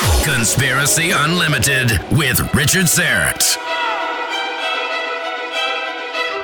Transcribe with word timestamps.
Conspiracy 0.00 1.12
Unlimited 1.12 2.00
with 2.10 2.40
Richard 2.52 2.86
Syrett. 2.86 3.56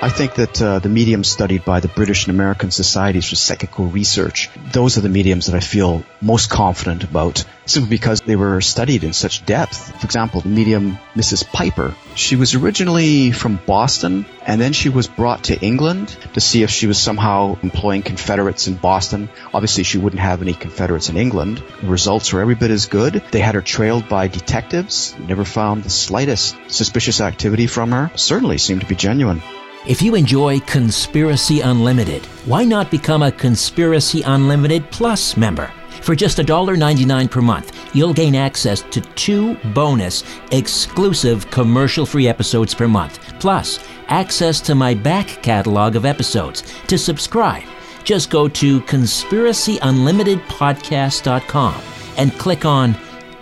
I 0.02 0.08
think 0.08 0.36
that 0.36 0.62
uh, 0.62 0.78
the 0.78 0.88
mediums 0.88 1.28
studied 1.28 1.62
by 1.62 1.80
the 1.80 1.88
British 1.88 2.24
and 2.24 2.34
American 2.34 2.70
Societies 2.70 3.28
for 3.28 3.36
Psychical 3.36 3.84
Research, 3.84 4.48
those 4.72 4.96
are 4.96 5.02
the 5.02 5.10
mediums 5.10 5.44
that 5.44 5.54
I 5.54 5.60
feel 5.60 6.04
most 6.22 6.48
confident 6.48 7.04
about, 7.04 7.44
simply 7.66 7.90
because 7.90 8.22
they 8.22 8.34
were 8.34 8.62
studied 8.62 9.04
in 9.04 9.12
such 9.12 9.44
depth. 9.44 10.00
For 10.00 10.06
example, 10.06 10.40
the 10.40 10.48
medium 10.48 10.98
Mrs. 11.14 11.46
Piper, 11.46 11.94
she 12.14 12.36
was 12.36 12.54
originally 12.54 13.30
from 13.30 13.60
Boston, 13.66 14.24
and 14.46 14.58
then 14.58 14.72
she 14.72 14.88
was 14.88 15.06
brought 15.06 15.44
to 15.44 15.60
England 15.60 16.16
to 16.32 16.40
see 16.40 16.62
if 16.62 16.70
she 16.70 16.86
was 16.86 16.98
somehow 16.98 17.58
employing 17.62 18.00
Confederates 18.00 18.68
in 18.68 18.76
Boston. 18.76 19.28
Obviously, 19.52 19.84
she 19.84 19.98
wouldn't 19.98 20.22
have 20.22 20.40
any 20.40 20.54
Confederates 20.54 21.10
in 21.10 21.18
England. 21.18 21.62
The 21.82 21.88
results 21.88 22.32
were 22.32 22.40
every 22.40 22.54
bit 22.54 22.70
as 22.70 22.86
good. 22.86 23.22
They 23.32 23.40
had 23.40 23.54
her 23.54 23.60
trailed 23.60 24.08
by 24.08 24.28
detectives, 24.28 25.14
never 25.18 25.44
found 25.44 25.84
the 25.84 25.90
slightest 25.90 26.56
suspicious 26.68 27.20
activity 27.20 27.66
from 27.66 27.92
her. 27.92 28.10
Certainly 28.16 28.56
seemed 28.56 28.80
to 28.80 28.86
be 28.86 28.96
genuine. 28.96 29.42
If 29.86 30.02
you 30.02 30.14
enjoy 30.14 30.60
Conspiracy 30.60 31.62
Unlimited, 31.62 32.26
why 32.44 32.64
not 32.64 32.90
become 32.90 33.22
a 33.22 33.32
Conspiracy 33.32 34.20
Unlimited 34.20 34.84
Plus 34.90 35.38
member? 35.38 35.72
For 36.02 36.14
just 36.14 36.36
$1.99 36.36 37.30
per 37.30 37.40
month, 37.40 37.94
you'll 37.94 38.12
gain 38.12 38.34
access 38.34 38.82
to 38.82 39.00
two 39.00 39.54
bonus, 39.72 40.22
exclusive 40.52 41.50
commercial 41.50 42.04
free 42.04 42.28
episodes 42.28 42.74
per 42.74 42.86
month, 42.86 43.20
plus 43.40 43.78
access 44.08 44.60
to 44.60 44.74
my 44.74 44.92
back 44.92 45.42
catalog 45.42 45.96
of 45.96 46.04
episodes. 46.04 46.62
To 46.88 46.98
subscribe, 46.98 47.64
just 48.04 48.28
go 48.28 48.48
to 48.48 48.82
conspiracyunlimitedpodcast.com 48.82 51.82
and 52.18 52.32
click 52.34 52.66
on 52.66 52.94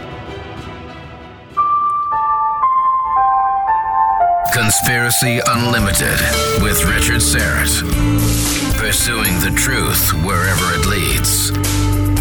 Conspiracy 4.52 5.40
Unlimited 5.46 6.20
with 6.62 6.84
Richard 6.84 7.22
Syrett. 7.22 7.83
Pursuing 8.77 9.40
the 9.40 9.50
truth 9.56 10.12
wherever 10.24 10.74
it 10.74 10.84
leads. 10.86 12.02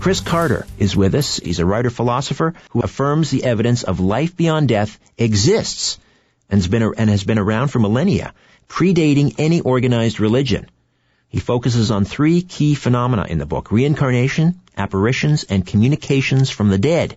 Chris 0.00 0.20
Carter 0.20 0.64
is 0.78 0.96
with 0.96 1.16
us. 1.16 1.38
He's 1.38 1.58
a 1.58 1.66
writer 1.66 1.90
philosopher 1.90 2.54
who 2.70 2.80
affirms 2.80 3.30
the 3.30 3.42
evidence 3.42 3.82
of 3.82 3.98
life 3.98 4.36
beyond 4.36 4.68
death 4.68 4.98
exists 5.18 5.98
and 6.48 6.60
has 6.60 6.68
been, 6.68 6.82
and 6.96 7.10
has 7.10 7.24
been 7.24 7.38
around 7.38 7.68
for 7.68 7.80
millennia, 7.80 8.32
predating 8.68 9.34
any 9.38 9.60
organized 9.60 10.20
religion. 10.20 10.70
He 11.28 11.40
focuses 11.40 11.90
on 11.90 12.04
three 12.04 12.42
key 12.42 12.74
phenomena 12.76 13.26
in 13.28 13.38
the 13.38 13.44
book, 13.44 13.72
reincarnation, 13.72 14.60
apparitions, 14.76 15.44
and 15.44 15.66
communications 15.66 16.48
from 16.48 16.68
the 16.68 16.78
dead. 16.78 17.16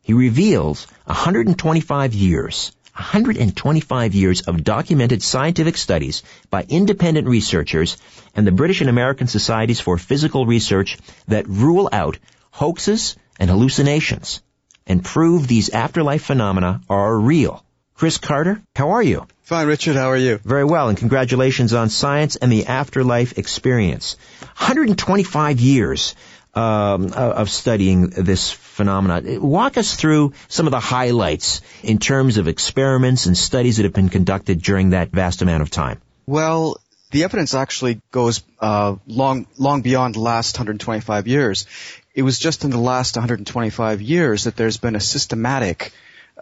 He 0.00 0.14
reveals 0.14 0.86
125 1.04 2.14
years 2.14 2.72
125 2.98 4.14
years 4.14 4.40
of 4.40 4.64
documented 4.64 5.22
scientific 5.22 5.76
studies 5.76 6.24
by 6.50 6.66
independent 6.68 7.28
researchers 7.28 7.96
and 8.34 8.44
the 8.44 8.50
British 8.50 8.80
and 8.80 8.90
American 8.90 9.28
Societies 9.28 9.78
for 9.78 9.98
Psychical 9.98 10.46
Research 10.46 10.98
that 11.28 11.48
rule 11.48 11.88
out 11.92 12.18
hoaxes 12.50 13.16
and 13.38 13.48
hallucinations 13.48 14.42
and 14.84 15.04
prove 15.04 15.46
these 15.46 15.70
afterlife 15.70 16.24
phenomena 16.24 16.80
are 16.88 17.16
real. 17.16 17.64
Chris 17.94 18.18
Carter, 18.18 18.62
how 18.74 18.90
are 18.90 19.02
you? 19.02 19.28
Fine, 19.42 19.68
Richard. 19.68 19.94
How 19.94 20.10
are 20.10 20.16
you? 20.16 20.38
Very 20.38 20.64
well, 20.64 20.88
and 20.88 20.98
congratulations 20.98 21.74
on 21.74 21.90
science 21.90 22.34
and 22.34 22.50
the 22.50 22.66
afterlife 22.66 23.38
experience. 23.38 24.16
125 24.56 25.60
years 25.60 26.16
um, 26.58 27.12
of 27.12 27.50
studying 27.50 28.08
this 28.08 28.50
phenomena. 28.50 29.38
Walk 29.38 29.76
us 29.76 29.94
through 29.94 30.32
some 30.48 30.66
of 30.66 30.72
the 30.72 30.80
highlights 30.80 31.60
in 31.84 31.98
terms 31.98 32.36
of 32.36 32.48
experiments 32.48 33.26
and 33.26 33.36
studies 33.36 33.76
that 33.76 33.84
have 33.84 33.92
been 33.92 34.08
conducted 34.08 34.60
during 34.60 34.90
that 34.90 35.10
vast 35.10 35.40
amount 35.40 35.62
of 35.62 35.70
time. 35.70 36.00
Well, 36.26 36.80
the 37.12 37.22
evidence 37.22 37.54
actually 37.54 38.00
goes 38.10 38.42
uh, 38.58 38.96
long, 39.06 39.46
long 39.56 39.82
beyond 39.82 40.16
the 40.16 40.20
last 40.20 40.56
125 40.58 41.28
years. 41.28 41.66
It 42.12 42.22
was 42.22 42.40
just 42.40 42.64
in 42.64 42.70
the 42.70 42.78
last 42.78 43.14
125 43.14 44.02
years 44.02 44.44
that 44.44 44.56
there's 44.56 44.78
been 44.78 44.96
a 44.96 45.00
systematic 45.00 45.92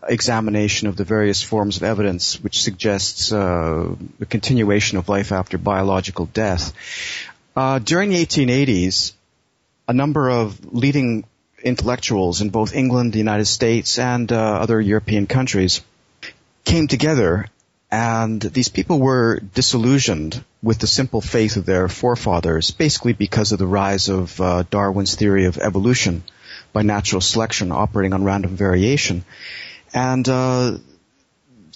examination 0.09 0.89
of 0.89 0.97
the 0.97 1.05
various 1.05 1.43
forms 1.43 1.77
of 1.77 1.83
evidence 1.83 2.41
which 2.41 2.63
suggests 2.63 3.33
uh, 3.33 3.95
the 4.19 4.27
continuation 4.27 4.97
of 4.97 5.11
life 5.11 5.31
after 5.31 5.59
biological 5.59 6.25
death. 6.27 6.73
Uh, 7.55 7.79
during 7.79 8.11
the 8.11 8.25
1880s, 8.25 9.13
a 9.89 9.93
number 9.93 10.29
of 10.29 10.73
leading 10.73 11.25
intellectuals 11.63 12.41
in 12.41 12.51
both 12.51 12.75
England, 12.75 13.13
the 13.13 13.19
United 13.19 13.47
States, 13.47 13.99
and 13.99 14.31
uh, 14.31 14.37
other 14.37 14.81
European 14.81 15.27
countries 15.27 15.81
came 16.65 16.89
together, 16.89 17.47
and 17.91 18.41
these 18.41 18.69
people 18.69 18.99
were 18.99 19.41
disillusioned 19.55 20.45
with 20.63 20.79
the 20.79 20.87
simple 20.87 21.21
faith 21.21 21.57
of 21.57 21.65
their 21.65 21.89
forefathers, 21.89 22.73
basically 22.73 23.13
because 23.13 23.53
of 23.53 23.59
the 23.59 23.67
rise 23.67 24.09
of 24.09 24.41
uh, 24.41 24.65
Darwin's 24.71 25.15
theory 25.15 25.45
of 25.47 25.59
evolution 25.59 26.25
by 26.73 26.83
natural 26.83 27.21
selection 27.21 27.73
operating 27.73 28.13
on 28.13 28.25
random 28.25 28.57
variation. 28.57 29.25
And 29.95 30.29
uh, 30.29 30.79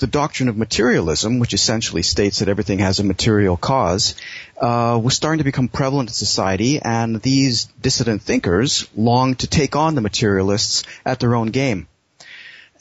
the 0.01 0.07
doctrine 0.07 0.49
of 0.49 0.57
materialism, 0.57 1.39
which 1.39 1.55
essentially 1.55 2.03
states 2.03 2.39
that 2.39 2.49
everything 2.49 2.79
has 2.79 2.99
a 2.99 3.05
material 3.05 3.57
cause, 3.57 4.15
uh, 4.61 4.99
was 5.03 5.15
starting 5.15 5.39
to 5.39 5.45
become 5.45 5.69
prevalent 5.69 6.09
in 6.09 6.15
society, 6.15 6.81
and 6.81 7.21
these 7.21 7.67
dissident 7.81 8.23
thinkers 8.23 8.89
longed 8.97 9.39
to 9.41 9.47
take 9.47 9.77
on 9.77 9.95
the 9.95 10.01
materialists 10.01 10.85
at 11.05 11.21
their 11.21 11.35
own 11.35 11.49
game. 11.49 11.87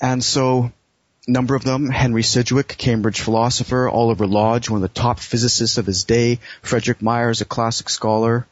And 0.02 0.24
so, 0.24 0.72
a 1.28 1.32
number 1.32 1.56
of 1.56 1.64
them, 1.66 1.90
Henry 1.90 2.24
Sidgwick, 2.24 2.70
Cambridge 2.78 3.20
philosopher, 3.20 3.90
Oliver 3.90 4.26
Lodge, 4.26 4.70
one 4.70 4.82
of 4.82 4.94
the 4.94 5.02
top 5.02 5.20
physicists 5.20 5.78
of 5.78 5.86
his 5.86 6.06
day, 6.06 6.40
Frederick 6.62 7.02
Myers, 7.02 7.42
a 7.42 7.46
classic 7.46 7.90
scholar, 7.90 8.48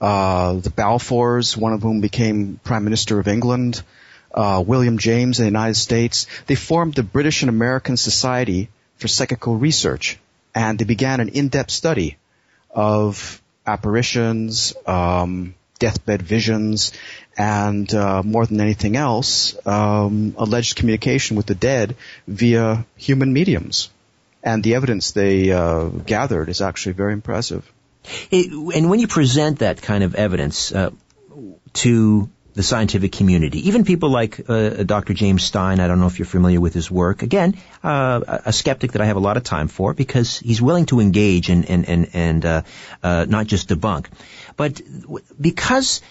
uh, 0.00 0.54
the 0.54 0.70
Balfours, 0.70 1.56
one 1.56 1.72
of 1.72 1.82
whom 1.82 2.00
became 2.00 2.58
Prime 2.64 2.82
Minister 2.82 3.20
of 3.20 3.28
England, 3.28 3.82
uh, 4.32 4.62
William 4.66 4.98
James 4.98 5.38
in 5.38 5.44
the 5.44 5.50
United 5.50 5.74
States, 5.76 6.26
they 6.46 6.54
formed 6.54 6.94
the 6.94 7.02
British 7.02 7.42
and 7.42 7.48
American 7.48 7.96
Society 7.96 8.68
for 8.96 9.08
Psychical 9.08 9.56
Research, 9.56 10.18
and 10.54 10.78
they 10.78 10.84
began 10.84 11.20
an 11.20 11.30
in-depth 11.30 11.70
study 11.70 12.16
of 12.70 13.40
apparitions, 13.66 14.74
um, 14.86 15.54
deathbed 15.78 16.22
visions, 16.22 16.92
and 17.36 17.92
uh, 17.94 18.22
more 18.22 18.46
than 18.46 18.60
anything 18.60 18.96
else, 18.96 19.56
um, 19.66 20.34
alleged 20.36 20.76
communication 20.76 21.36
with 21.36 21.46
the 21.46 21.54
dead 21.54 21.96
via 22.26 22.84
human 22.96 23.32
mediums. 23.32 23.88
And 24.42 24.62
the 24.62 24.74
evidence 24.74 25.12
they 25.12 25.50
uh, 25.50 25.88
gathered 25.88 26.48
is 26.48 26.60
actually 26.60 26.92
very 26.92 27.12
impressive. 27.12 27.70
It, 28.30 28.52
and 28.52 28.88
when 28.88 29.00
you 29.00 29.08
present 29.08 29.58
that 29.58 29.82
kind 29.82 30.04
of 30.04 30.14
evidence, 30.14 30.72
uh, 30.72 30.90
to 31.72 32.28
the 32.60 32.64
scientific 32.64 33.12
community. 33.12 33.68
Even 33.68 33.84
people 33.84 34.10
like 34.10 34.38
uh, 34.46 34.82
Dr. 34.84 35.14
James 35.14 35.42
Stein, 35.42 35.80
I 35.80 35.88
don't 35.88 35.98
know 35.98 36.08
if 36.08 36.18
you're 36.18 36.26
familiar 36.26 36.60
with 36.60 36.74
his 36.74 36.90
work. 36.90 37.22
Again, 37.22 37.54
uh, 37.82 38.40
a 38.44 38.52
skeptic 38.52 38.92
that 38.92 39.00
I 39.00 39.06
have 39.06 39.16
a 39.16 39.24
lot 39.28 39.38
of 39.38 39.44
time 39.44 39.68
for 39.68 39.94
because 39.94 40.38
he's 40.38 40.60
willing 40.60 40.84
to 40.92 41.00
engage 41.00 41.48
and 41.48 41.64
and 41.70 41.88
and, 41.88 42.10
and 42.12 42.44
uh, 42.44 42.62
uh 43.02 43.24
not 43.36 43.46
just 43.46 43.70
debunk. 43.70 44.10
But 44.58 44.82
because 45.40 46.02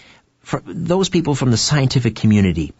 those 0.66 1.08
people 1.08 1.36
from 1.36 1.52
the 1.52 1.56
scientific 1.68 2.16
community 2.16 2.72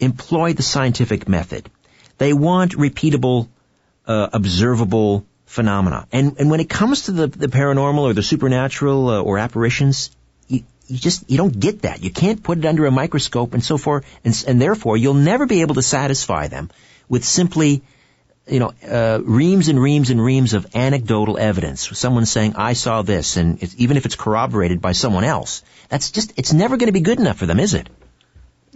employ 0.00 0.52
the 0.54 0.64
scientific 0.64 1.28
method, 1.28 1.70
they 2.18 2.32
want 2.32 2.72
repeatable, 2.72 3.48
uh, 4.08 4.30
observable 4.32 5.24
phenomena. 5.44 6.08
And 6.10 6.34
and 6.40 6.50
when 6.50 6.58
it 6.58 6.68
comes 6.68 7.02
to 7.02 7.12
the 7.12 7.28
the 7.28 7.46
paranormal 7.46 8.10
or 8.10 8.14
the 8.14 8.28
supernatural 8.34 9.08
uh, 9.08 9.22
or 9.22 9.38
apparitions, 9.38 10.10
you 10.88 10.98
just 10.98 11.30
you 11.30 11.36
don't 11.36 11.58
get 11.58 11.82
that. 11.82 12.02
You 12.02 12.10
can't 12.10 12.42
put 12.42 12.58
it 12.58 12.64
under 12.64 12.86
a 12.86 12.90
microscope 12.90 13.54
and 13.54 13.64
so 13.64 13.78
forth, 13.78 14.04
and, 14.24 14.44
and 14.46 14.60
therefore 14.60 14.96
you'll 14.96 15.14
never 15.14 15.46
be 15.46 15.60
able 15.60 15.74
to 15.76 15.82
satisfy 15.82 16.48
them 16.48 16.70
with 17.08 17.24
simply, 17.24 17.82
you 18.46 18.60
know, 18.60 18.72
uh, 18.88 19.20
reams 19.22 19.68
and 19.68 19.80
reams 19.80 20.10
and 20.10 20.22
reams 20.22 20.54
of 20.54 20.74
anecdotal 20.74 21.38
evidence. 21.38 21.88
Someone 21.98 22.26
saying, 22.26 22.54
"I 22.56 22.74
saw 22.74 23.02
this," 23.02 23.36
and 23.36 23.62
even 23.78 23.96
if 23.96 24.06
it's 24.06 24.16
corroborated 24.16 24.80
by 24.80 24.92
someone 24.92 25.24
else, 25.24 25.62
that's 25.88 26.10
just 26.10 26.32
it's 26.36 26.52
never 26.52 26.76
going 26.76 26.88
to 26.88 26.92
be 26.92 27.00
good 27.00 27.18
enough 27.20 27.38
for 27.38 27.46
them, 27.46 27.60
is 27.60 27.74
it? 27.74 27.88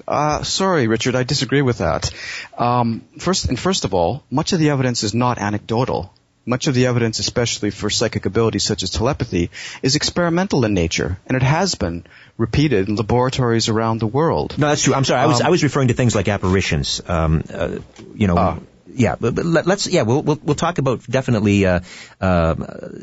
Uh, 0.08 0.42
sorry, 0.42 0.86
Richard, 0.86 1.14
I 1.14 1.22
disagree 1.22 1.62
with 1.62 1.78
that. 1.78 2.10
Um, 2.58 3.04
first 3.18 3.48
and 3.48 3.58
first 3.58 3.84
of 3.84 3.94
all, 3.94 4.24
much 4.30 4.52
of 4.52 4.58
the 4.58 4.70
evidence 4.70 5.04
is 5.04 5.14
not 5.14 5.38
anecdotal. 5.38 6.12
Much 6.50 6.66
of 6.66 6.74
the 6.74 6.86
evidence, 6.86 7.20
especially 7.20 7.70
for 7.70 7.90
psychic 7.90 8.26
abilities 8.26 8.64
such 8.64 8.82
as 8.82 8.90
telepathy, 8.90 9.50
is 9.82 9.94
experimental 9.94 10.64
in 10.64 10.74
nature, 10.74 11.16
and 11.28 11.36
it 11.36 11.44
has 11.44 11.76
been 11.76 12.04
repeated 12.36 12.88
in 12.88 12.96
laboratories 12.96 13.68
around 13.68 14.00
the 14.00 14.08
world. 14.08 14.58
No, 14.58 14.66
that's 14.66 14.82
true. 14.82 14.92
I'm 14.94 15.04
sorry. 15.04 15.20
I 15.20 15.26
was 15.26 15.40
um, 15.40 15.46
I 15.46 15.50
was 15.50 15.62
referring 15.62 15.88
to 15.88 15.94
things 15.94 16.16
like 16.16 16.26
apparitions. 16.26 17.00
Um, 17.06 17.44
uh, 17.54 17.78
you 18.16 18.26
know. 18.26 18.36
Uh, 18.36 18.58
yeah, 18.92 19.14
but, 19.20 19.36
but 19.36 19.44
let's 19.44 19.86
yeah 19.86 20.02
we'll, 20.02 20.22
we'll 20.22 20.40
we'll 20.42 20.56
talk 20.56 20.78
about 20.78 21.06
definitely 21.06 21.66
uh, 21.66 21.80
uh, 22.20 22.56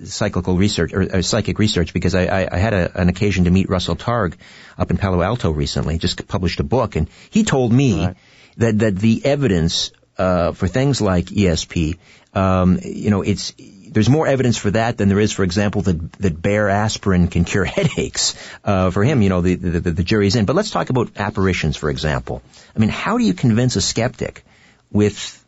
psychical 0.03 0.57
research 0.57 0.91
or, 0.91 1.03
or, 1.15 1.21
psychic 1.21 1.57
research 1.57 1.93
because 1.93 2.15
I, 2.15 2.25
I, 2.25 2.47
I 2.51 2.57
had 2.57 2.73
a, 2.73 2.99
an 2.99 3.07
occasion 3.07 3.45
to 3.45 3.51
meet 3.51 3.69
Russell 3.69 3.95
Targ 3.95 4.33
up 4.77 4.91
in 4.91 4.97
Palo 4.97 5.21
Alto 5.21 5.51
recently. 5.51 5.97
Just 5.97 6.27
published 6.27 6.59
a 6.59 6.65
book, 6.65 6.97
and 6.97 7.07
he 7.29 7.45
told 7.45 7.71
me 7.71 8.07
right. 8.07 8.17
that 8.57 8.79
that 8.79 8.97
the 8.97 9.23
evidence 9.23 9.93
uh, 10.17 10.51
for 10.51 10.67
things 10.67 10.99
like 10.99 11.27
ESP 11.27 11.97
um, 12.37 12.79
you 12.83 13.09
know, 13.09 13.21
it's 13.23 13.53
there's 13.89 14.09
more 14.09 14.27
evidence 14.27 14.57
for 14.57 14.71
that 14.71 14.97
than 14.97 15.09
there 15.09 15.19
is, 15.19 15.31
for 15.31 15.43
example, 15.43 15.81
that 15.83 16.11
that 16.13 16.41
Bayer 16.41 16.69
aspirin 16.69 17.27
can 17.29 17.45
cure 17.45 17.65
headaches. 17.77 18.35
Uh, 18.63 18.91
for 18.91 19.03
him, 19.03 19.21
you 19.21 19.29
know, 19.29 19.41
the, 19.41 19.55
the, 19.55 19.91
the 19.91 20.03
jury's 20.03 20.35
in. 20.35 20.45
But 20.45 20.55
let's 20.55 20.69
talk 20.69 20.89
about 20.89 21.17
apparitions, 21.17 21.77
for 21.77 21.89
example. 21.89 22.43
I 22.75 22.79
mean, 22.79 22.89
how 22.89 23.17
do 23.17 23.23
you 23.23 23.33
convince 23.33 23.75
a 23.75 23.81
skeptic 23.81 24.43
with 24.91 25.43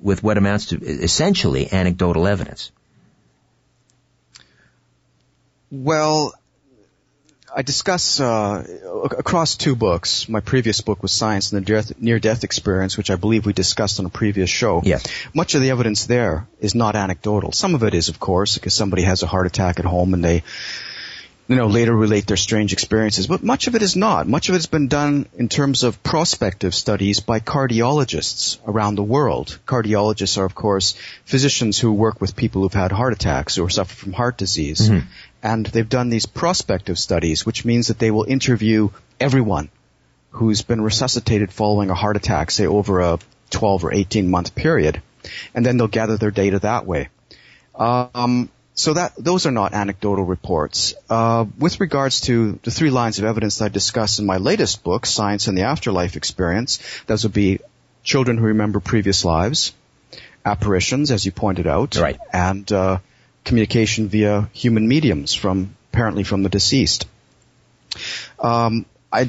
with 0.00 0.22
what 0.22 0.36
amounts 0.36 0.66
to 0.66 0.76
essentially 0.84 1.72
anecdotal 1.72 2.26
evidence? 2.26 2.70
Well, 5.70 6.32
I 7.54 7.62
discuss 7.62 8.20
uh, 8.20 8.64
across 9.18 9.56
two 9.56 9.74
books. 9.74 10.28
My 10.28 10.40
previous 10.40 10.80
book 10.80 11.02
was 11.02 11.12
Science 11.12 11.52
and 11.52 11.64
the 11.64 11.94
Near-Death 11.98 12.44
Experience, 12.44 12.96
which 12.96 13.10
I 13.10 13.16
believe 13.16 13.46
we 13.46 13.52
discussed 13.52 13.98
on 14.00 14.06
a 14.06 14.10
previous 14.10 14.50
show. 14.50 14.82
Yes. 14.84 15.06
Much 15.34 15.54
of 15.54 15.62
the 15.62 15.70
evidence 15.70 16.06
there 16.06 16.46
is 16.60 16.74
not 16.74 16.94
anecdotal. 16.94 17.52
Some 17.52 17.74
of 17.74 17.82
it 17.82 17.94
is, 17.94 18.08
of 18.08 18.20
course, 18.20 18.54
because 18.54 18.74
somebody 18.74 19.02
has 19.02 19.22
a 19.22 19.26
heart 19.26 19.46
attack 19.46 19.78
at 19.78 19.84
home 19.84 20.14
and 20.14 20.24
they, 20.24 20.42
you 21.48 21.56
know, 21.56 21.66
later 21.66 21.94
relate 21.96 22.26
their 22.26 22.36
strange 22.36 22.72
experiences. 22.72 23.26
But 23.26 23.42
much 23.42 23.66
of 23.66 23.74
it 23.74 23.82
is 23.82 23.96
not. 23.96 24.28
Much 24.28 24.48
of 24.48 24.54
it 24.54 24.58
has 24.58 24.66
been 24.66 24.88
done 24.88 25.26
in 25.36 25.48
terms 25.48 25.82
of 25.82 26.02
prospective 26.02 26.74
studies 26.74 27.20
by 27.20 27.40
cardiologists 27.40 28.58
around 28.66 28.96
the 28.96 29.02
world. 29.02 29.58
Cardiologists 29.66 30.38
are, 30.38 30.44
of 30.44 30.54
course, 30.54 30.94
physicians 31.24 31.78
who 31.78 31.92
work 31.92 32.20
with 32.20 32.36
people 32.36 32.62
who've 32.62 32.72
had 32.72 32.92
heart 32.92 33.14
attacks 33.14 33.58
or 33.58 33.70
suffer 33.70 33.94
from 33.94 34.12
heart 34.12 34.36
disease. 34.36 34.88
Mm-hmm 34.88 35.08
and 35.42 35.66
they've 35.66 35.88
done 35.88 36.08
these 36.08 36.26
prospective 36.26 36.98
studies, 36.98 37.46
which 37.46 37.64
means 37.64 37.88
that 37.88 37.98
they 37.98 38.10
will 38.10 38.24
interview 38.24 38.90
everyone 39.20 39.70
who's 40.30 40.62
been 40.62 40.80
resuscitated 40.80 41.52
following 41.52 41.90
a 41.90 41.94
heart 41.94 42.16
attack, 42.16 42.50
say 42.50 42.66
over 42.66 43.00
a 43.00 43.18
12 43.50 43.84
or 43.84 43.94
18 43.94 44.30
month 44.30 44.54
period, 44.54 45.00
and 45.54 45.64
then 45.64 45.76
they'll 45.76 45.88
gather 45.88 46.16
their 46.16 46.30
data 46.30 46.58
that 46.60 46.86
way. 46.86 47.08
Um, 47.74 48.50
so 48.78 48.94
that 48.94 49.12
those 49.18 49.44
are 49.44 49.50
not 49.50 49.74
anecdotal 49.74 50.24
reports. 50.24 50.94
Uh, 51.10 51.46
with 51.58 51.80
regards 51.80 52.20
to 52.20 52.60
the 52.62 52.70
three 52.70 52.90
lines 52.90 53.18
of 53.18 53.24
evidence 53.24 53.58
that 53.58 53.64
I 53.64 53.68
discuss 53.70 54.20
in 54.20 54.24
my 54.24 54.36
latest 54.36 54.84
book, 54.84 55.04
Science 55.04 55.48
and 55.48 55.58
the 55.58 55.62
Afterlife 55.62 56.14
Experience, 56.14 56.78
those 57.08 57.24
would 57.24 57.32
be 57.32 57.58
children 58.04 58.38
who 58.38 58.44
remember 58.44 58.78
previous 58.78 59.24
lives, 59.24 59.72
apparitions, 60.44 61.10
as 61.10 61.26
you 61.26 61.32
pointed 61.32 61.66
out, 61.66 61.96
right. 61.96 62.20
and 62.32 62.70
uh, 62.70 62.98
communication 63.44 64.06
via 64.06 64.48
human 64.52 64.86
mediums 64.86 65.34
from 65.34 65.74
apparently 65.92 66.22
from 66.22 66.44
the 66.44 66.48
deceased. 66.48 67.06
Um, 68.38 68.86
I, 69.12 69.28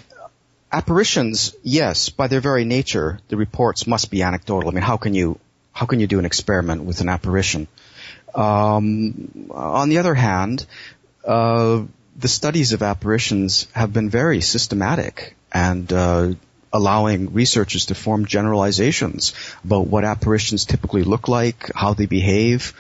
apparitions, 0.72 1.56
yes, 1.64 2.10
by 2.10 2.28
their 2.28 2.40
very 2.40 2.66
nature, 2.66 3.20
the 3.30 3.36
reports 3.36 3.88
must 3.88 4.12
be 4.12 4.22
anecdotal. 4.22 4.70
I 4.70 4.74
mean, 4.74 4.84
how 4.84 4.98
can 4.98 5.16
you 5.16 5.40
how 5.74 5.88
can 5.88 6.00
you 6.00 6.06
do 6.06 6.20
an 6.20 6.26
experiment 6.26 6.84
with 6.84 7.02
an 7.02 7.10
apparition? 7.10 7.68
Um, 8.36 9.50
on 9.52 9.90
the 9.90 9.98
other 9.98 10.14
hand, 10.14 10.66
uh, 11.26 11.84
the 12.18 12.28
studies 12.28 12.74
of 12.74 12.84
apparitions 12.84 13.68
have 13.74 13.94
been 13.94 14.10
very 14.10 14.42
systematic 14.42 15.36
and 15.52 15.92
uh, 15.92 16.34
allowing 16.72 17.34
researchers 17.34 17.88
to 17.88 17.96
form 17.96 18.26
generalizations 18.26 19.34
about 19.64 19.88
what 19.88 20.04
apparitions 20.04 20.66
typically 20.66 21.04
look 21.04 21.28
like, 21.28 21.72
how 21.74 21.94
they 21.94 22.06
behave, 22.06 22.74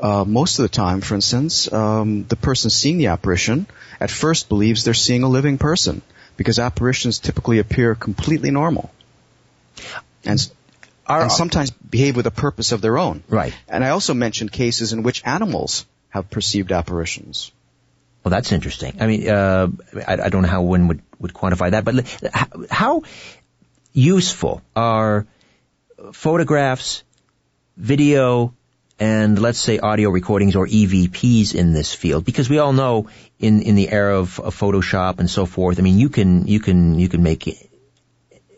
uh, 0.00 0.24
most 0.24 0.58
of 0.58 0.62
the 0.62 0.68
time, 0.68 1.00
for 1.00 1.14
instance, 1.14 1.72
um, 1.72 2.24
the 2.24 2.36
person 2.36 2.70
seeing 2.70 2.98
the 2.98 3.08
apparition 3.08 3.66
at 4.00 4.10
first 4.10 4.48
believes 4.48 4.84
they're 4.84 4.94
seeing 4.94 5.22
a 5.22 5.28
living 5.28 5.58
person 5.58 6.02
because 6.36 6.58
apparitions 6.58 7.18
typically 7.18 7.58
appear 7.58 7.94
completely 7.94 8.50
normal. 8.50 8.90
And, 10.24 10.40
Are, 11.08 11.22
and 11.22 11.32
sometimes 11.32 11.70
behave 11.70 12.16
with 12.16 12.26
a 12.26 12.30
purpose 12.30 12.72
of 12.72 12.80
their 12.80 12.98
own. 12.98 13.22
Right. 13.28 13.54
And 13.68 13.84
I 13.84 13.90
also 13.90 14.14
mentioned 14.14 14.52
cases 14.52 14.92
in 14.92 15.02
which 15.02 15.22
animals 15.24 15.86
have 16.10 16.30
perceived 16.30 16.70
apparitions. 16.70 17.50
Well, 18.22 18.30
that's 18.30 18.52
interesting. 18.52 18.96
I 19.00 19.06
mean, 19.06 19.28
uh, 19.28 19.68
I, 20.06 20.14
I, 20.24 20.28
don't 20.28 20.42
know 20.42 20.48
how 20.48 20.62
one 20.62 20.88
would, 20.88 21.02
would 21.18 21.32
quantify 21.32 21.70
that, 21.70 21.84
but 21.84 22.06
how, 22.34 22.46
how 22.70 23.02
useful 23.92 24.60
are 24.76 25.26
photographs, 26.12 27.04
video, 27.76 28.54
and 28.98 29.38
let's 29.38 29.58
say 29.58 29.78
audio 29.78 30.10
recordings 30.10 30.56
or 30.56 30.66
EVPs 30.66 31.54
in 31.54 31.72
this 31.72 31.94
field 31.94 32.24
because 32.24 32.50
we 32.50 32.58
all 32.58 32.72
know 32.72 33.08
in 33.38 33.62
in 33.62 33.76
the 33.76 33.88
era 33.88 34.18
of, 34.18 34.40
of 34.40 34.58
Photoshop 34.58 35.20
and 35.20 35.30
so 35.30 35.46
forth 35.46 35.78
I 35.78 35.82
mean 35.82 35.98
you 35.98 36.08
can 36.08 36.48
you 36.48 36.58
can 36.58 36.98
you 36.98 37.08
can 37.08 37.22
make 37.22 37.70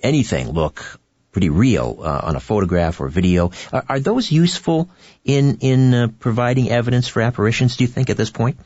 anything 0.02 0.50
look 0.50 0.99
pretty 1.32 1.48
real 1.48 1.98
uh, 2.00 2.20
on 2.24 2.36
a 2.36 2.40
photograph 2.40 3.00
or 3.00 3.08
video 3.08 3.50
are, 3.72 3.84
are 3.88 4.00
those 4.00 4.30
useful 4.30 4.88
in 5.24 5.58
in 5.60 5.94
uh, 5.94 6.08
providing 6.18 6.70
evidence 6.70 7.08
for 7.08 7.22
apparitions 7.22 7.76
do 7.76 7.84
you 7.84 7.88
think 7.88 8.10
at 8.10 8.16
this 8.16 8.30
point 8.30 8.58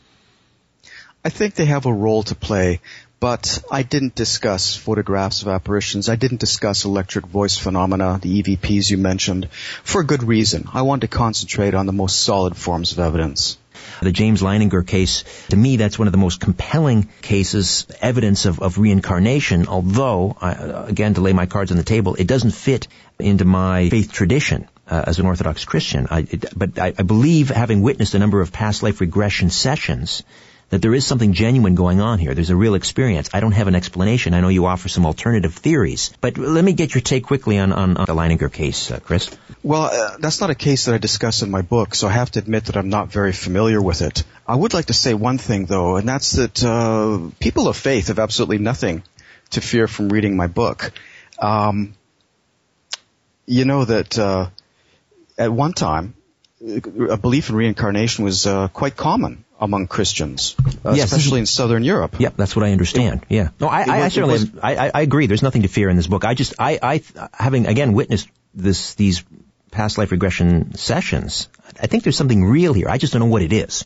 I 1.25 1.31
think 1.31 1.55
they 1.55 1.65
have 1.67 1.87
a 1.87 1.93
role 1.93 2.23
to 2.25 2.35
play 2.35 2.81
but 3.25 3.65
I 3.71 3.83
didn't 3.83 4.15
discuss 4.15 4.77
photographs 4.77 5.41
of 5.41 5.49
apparitions. 5.49 6.11
I 6.11 6.17
didn't 6.17 6.41
discuss 6.41 6.85
electric 6.85 7.25
voice 7.25 7.57
phenomena, 7.57 8.19
the 8.21 8.43
EVPs 8.43 8.91
you 8.91 8.99
mentioned, 8.99 9.49
for 9.83 10.03
a 10.03 10.05
good 10.05 10.23
reason. 10.23 10.69
I 10.75 10.83
wanted 10.83 11.11
to 11.11 11.17
concentrate 11.17 11.73
on 11.73 11.87
the 11.87 11.93
most 11.93 12.21
solid 12.21 12.55
forms 12.55 12.93
of 12.93 12.99
evidence. 12.99 13.57
The 14.01 14.13
James 14.13 14.43
Leininger 14.43 14.87
case, 14.87 15.25
to 15.49 15.57
me, 15.57 15.77
that's 15.77 15.99
one 15.99 16.09
of 16.09 16.13
the 16.13 16.19
most 16.19 16.41
compelling 16.41 17.09
cases, 17.23 17.87
evidence 18.01 18.47
of, 18.47 18.61
of 18.61 18.79
reincarnation, 18.79 19.67
although, 19.69 20.37
I, 20.41 20.53
again, 20.89 21.15
to 21.15 21.21
lay 21.21 21.33
my 21.33 21.47
cards 21.47 21.71
on 21.71 21.77
the 21.77 21.85
table, 21.85 22.15
it 22.15 22.27
doesn't 22.27 22.53
fit 22.53 22.89
into 23.19 23.45
my 23.45 23.89
faith 23.89 24.13
tradition. 24.13 24.69
Uh, 24.87 25.03
as 25.07 25.19
an 25.19 25.25
Orthodox 25.25 25.65
Christian, 25.65 26.09
I, 26.11 26.27
it, 26.31 26.45
but 26.55 26.79
I, 26.79 26.89
I 26.89 27.03
believe, 27.05 27.49
having 27.49 27.81
witnessed 27.81 28.15
a 28.15 28.19
number 28.19 28.43
of 28.43 28.53
past 28.53 28.83
life 28.83 29.01
regression 29.01 29.49
sessions, 29.49 30.25
that 30.71 30.83
there 30.83 30.95
is 30.95 31.07
something 31.07 31.33
genuine 31.33 31.75
going 31.75 32.01
on 32.01 32.19
here. 32.19 32.35
There's 32.35 32.51
a 32.51 32.57
real 32.57 32.75
experience. 32.75 33.31
I 33.33 33.41
don't 33.41 33.53
have 33.53 33.69
an 33.69 33.75
explanation. 33.75 34.35
I 34.35 34.41
know 34.41 34.49
you 34.49 34.67
offer 34.67 34.89
some 34.89 35.07
alternative 35.07 35.55
theories, 35.55 36.13
but 36.21 36.39
let 36.39 36.65
me 36.65 36.73
get 36.73 36.95
your 36.95 37.03
take 37.03 37.25
quickly 37.25 37.59
on, 37.59 37.73
on, 37.73 37.97
on 37.97 38.07
the 38.07 38.15
Leininger 38.15 38.53
case, 38.53 38.91
uh, 38.91 38.99
Chris. 39.01 39.31
Well, 39.63 39.85
uh, 39.85 40.17
that's 40.19 40.41
not 40.41 40.51
a 40.51 40.55
case 40.55 40.87
that 40.87 40.95
I 40.95 40.99
discuss 40.99 41.43
in 41.43 41.51
my 41.51 41.63
book, 41.63 41.95
so 41.95 42.09
I 42.09 42.13
have 42.13 42.31
to 42.33 42.39
admit 42.39 42.67
that 42.67 42.77
I'm 42.77 42.89
not 42.89 43.09
very 43.09 43.33
familiar 43.33 43.81
with 43.81 44.03
it. 44.03 44.25
I 44.47 44.57
would 44.57 44.75
like 44.75 44.87
to 44.87 44.95
say 44.95 45.15
one 45.15 45.39
thing 45.39 45.67
though, 45.67 45.97
and 45.97 46.09
that's 46.09 46.33
that 46.33 46.65
uh, 46.65 47.31
people 47.41 47.69
of 47.69 47.77
faith 47.77 48.09
have 48.09 48.19
absolutely 48.19 48.59
nothing 48.59 49.03
to 49.51 49.61
fear 49.61 49.87
from 49.87 50.09
reading 50.09 50.37
my 50.37 50.47
book. 50.47 50.93
Um, 51.39 51.95
you 53.47 53.65
know 53.65 53.85
that 53.85 54.19
uh, 54.19 54.49
at 55.37 55.53
one 55.53 55.73
time 55.73 56.15
a 56.61 57.17
belief 57.17 57.51
in 57.51 57.57
reincarnation 57.57 58.25
was 58.25 58.47
uh, 58.47 58.69
quite 58.69 58.97
common 58.97 59.44
among 59.65 59.87
Christians, 59.89 60.55
uh, 60.85 60.93
Yes, 60.95 61.13
especially 61.13 61.41
in 61.41 61.47
Southern 61.47 61.83
Europe. 61.85 62.17
Yep, 62.21 62.37
that's 62.37 62.55
what 62.55 62.65
I 62.65 62.73
understand. 62.73 63.27
yeah. 63.29 63.49
No, 63.61 63.69
I, 63.69 63.83
it 63.83 63.89
I, 63.89 63.97
I 63.97 63.99
was- 64.05 64.07
it 64.07 64.15
certainly, 64.15 64.33
was- 64.35 64.51
I, 64.63 64.77
I- 64.87 64.91
I 64.95 65.01
agree. 65.03 65.27
There's 65.27 65.43
nothing 65.43 65.63
to 65.63 65.69
fear 65.69 65.89
in 65.89 65.97
this 65.97 66.07
book. 66.07 66.25
I 66.25 66.35
just, 66.35 66.55
I, 66.59 66.79
I, 66.83 67.03
having 67.33 67.67
again 67.67 67.93
witnessed 67.95 68.29
this, 68.55 68.95
these 68.95 69.25
past 69.71 69.99
life 69.99 70.13
regression 70.13 70.75
sessions, 70.77 71.49
I 71.83 71.87
think 71.89 72.05
there's 72.05 72.17
something 72.17 72.45
real 72.45 72.73
here. 72.73 72.89
I 72.89 72.99
just 72.99 73.13
don't 73.13 73.21
know 73.21 73.27
what 73.35 73.43
it 73.43 73.53
is. 73.53 73.85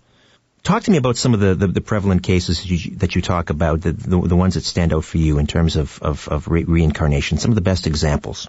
Talk 0.65 0.83
to 0.83 0.91
me 0.91 0.97
about 0.99 1.17
some 1.17 1.35
of 1.35 1.41
the, 1.41 1.55
the, 1.55 1.67
the 1.69 1.81
prevalent 1.81 2.23
cases 2.25 2.67
you, 2.69 2.97
that 2.97 3.15
you 3.15 3.23
talk 3.23 3.49
about, 3.51 3.81
the, 3.81 3.93
the, 3.93 4.21
the 4.21 4.37
ones 4.37 4.55
that 4.55 4.65
stand 4.65 4.93
out 4.93 5.05
for 5.05 5.17
you 5.19 5.39
in 5.39 5.47
terms 5.47 5.77
of, 5.77 5.99
of, 6.03 6.29
of 6.29 6.49
re- 6.49 6.65
reincarnation. 6.65 7.39
Some 7.39 7.53
of 7.53 7.55
the 7.55 7.61
best 7.63 7.87
examples. 7.87 8.49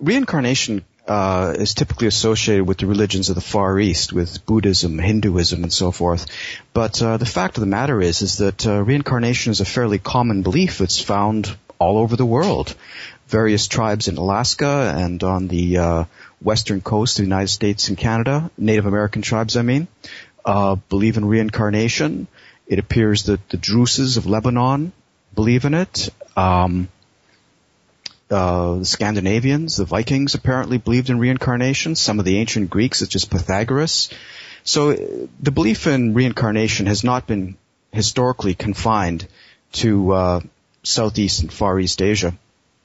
Reincarnation 0.00 0.84
uh, 1.06 1.54
is 1.56 1.74
typically 1.74 2.08
associated 2.08 2.66
with 2.66 2.78
the 2.78 2.86
religions 2.86 3.28
of 3.28 3.34
the 3.34 3.40
Far 3.40 3.78
East, 3.78 4.12
with 4.12 4.44
Buddhism, 4.44 4.98
Hinduism, 4.98 5.62
and 5.62 5.72
so 5.72 5.90
forth. 5.90 6.26
But 6.72 7.00
uh, 7.02 7.16
the 7.16 7.26
fact 7.26 7.56
of 7.56 7.60
the 7.60 7.66
matter 7.66 8.00
is, 8.00 8.22
is 8.22 8.38
that 8.38 8.66
uh, 8.66 8.82
reincarnation 8.82 9.52
is 9.52 9.60
a 9.60 9.64
fairly 9.64 9.98
common 9.98 10.42
belief. 10.42 10.80
It's 10.80 11.00
found 11.00 11.56
all 11.78 11.98
over 11.98 12.16
the 12.16 12.26
world. 12.26 12.74
Various 13.28 13.66
tribes 13.66 14.08
in 14.08 14.16
Alaska 14.16 14.94
and 14.96 15.22
on 15.22 15.48
the 15.48 15.78
uh, 15.78 16.04
western 16.40 16.80
coast 16.80 17.18
of 17.18 17.24
the 17.24 17.28
United 17.28 17.48
States 17.48 17.88
and 17.88 17.98
Canada, 17.98 18.50
Native 18.56 18.86
American 18.86 19.22
tribes, 19.22 19.56
I 19.56 19.62
mean, 19.62 19.88
uh, 20.44 20.76
believe 20.88 21.16
in 21.16 21.24
reincarnation. 21.24 22.28
It 22.66 22.78
appears 22.78 23.24
that 23.24 23.48
the 23.48 23.58
Druses 23.58 24.16
of 24.16 24.26
Lebanon 24.26 24.92
believe 25.34 25.64
in 25.64 25.74
it. 25.74 26.08
Um, 26.36 26.88
uh, 28.30 28.76
the 28.76 28.84
Scandinavians, 28.84 29.76
the 29.76 29.84
Vikings 29.84 30.34
apparently 30.34 30.78
believed 30.78 31.10
in 31.10 31.18
reincarnation. 31.18 31.94
Some 31.94 32.18
of 32.18 32.24
the 32.24 32.38
ancient 32.38 32.70
Greeks, 32.70 32.98
such 32.98 33.14
as 33.14 33.24
Pythagoras. 33.24 34.10
So 34.64 34.90
uh, 34.90 34.96
the 35.40 35.52
belief 35.52 35.86
in 35.86 36.14
reincarnation 36.14 36.86
has 36.86 37.04
not 37.04 37.26
been 37.26 37.56
historically 37.92 38.54
confined 38.54 39.28
to 39.72 40.12
uh, 40.12 40.40
Southeast 40.82 41.42
and 41.42 41.52
Far 41.52 41.78
East 41.78 42.02
Asia, 42.02 42.34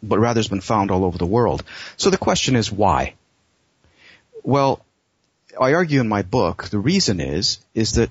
but 0.03 0.19
rather 0.19 0.39
has 0.39 0.47
been 0.47 0.61
found 0.61 0.91
all 0.91 1.05
over 1.05 1.17
the 1.17 1.25
world. 1.25 1.63
So 1.97 2.09
the 2.09 2.17
question 2.17 2.55
is 2.55 2.71
why? 2.71 3.15
Well, 4.43 4.85
I 5.59 5.73
argue 5.73 5.99
in 5.99 6.07
my 6.07 6.21
book 6.21 6.69
the 6.69 6.79
reason 6.79 7.19
is 7.19 7.59
is 7.73 7.93
that 7.93 8.09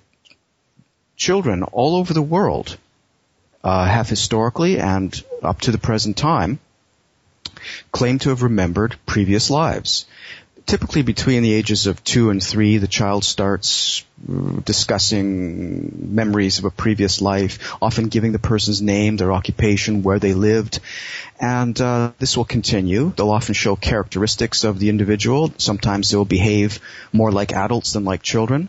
children 1.17 1.63
all 1.63 1.97
over 1.97 2.13
the 2.13 2.23
world 2.23 2.77
uh, 3.63 3.85
have 3.87 4.09
historically 4.09 4.79
and 4.79 5.23
up 5.43 5.61
to 5.63 5.73
the 5.73 5.79
present 5.79 6.17
time 6.17 6.59
claim 7.93 8.19
to 8.21 8.31
have 8.31 8.43
remembered 8.43 8.97
previous 9.07 9.51
lives. 9.51 10.07
Typically 10.67 11.03
between 11.03 11.43
the 11.43 11.53
ages 11.53 11.87
of 11.87 12.05
two 12.05 12.31
and 12.31 12.43
three, 12.43 12.79
the 12.79 12.87
child 12.87 13.25
starts 13.25 14.05
uh, 14.29 14.61
discussing 14.65 16.15
memories 16.15 16.59
of 16.59 16.65
a 16.65 16.71
previous 16.71 17.21
life, 17.21 17.75
often 17.83 18.09
giving 18.09 18.33
the 18.33 18.39
person's 18.39 18.81
name, 18.81 19.17
their 19.17 19.33
occupation, 19.33 20.03
where 20.03 20.19
they 20.19 20.35
lived. 20.35 20.79
And 21.41 21.81
uh, 21.81 22.13
this 22.19 22.37
will 22.37 22.45
continue. 22.45 23.13
They'll 23.17 23.31
often 23.31 23.55
show 23.55 23.75
characteristics 23.75 24.63
of 24.63 24.79
the 24.79 24.91
individual. 24.91 25.53
Sometimes 25.57 26.11
they'll 26.11 26.25
behave 26.25 26.79
more 27.13 27.33
like 27.33 27.53
adults 27.53 27.95
than 27.95 28.05
like 28.05 28.23
children. 28.23 28.69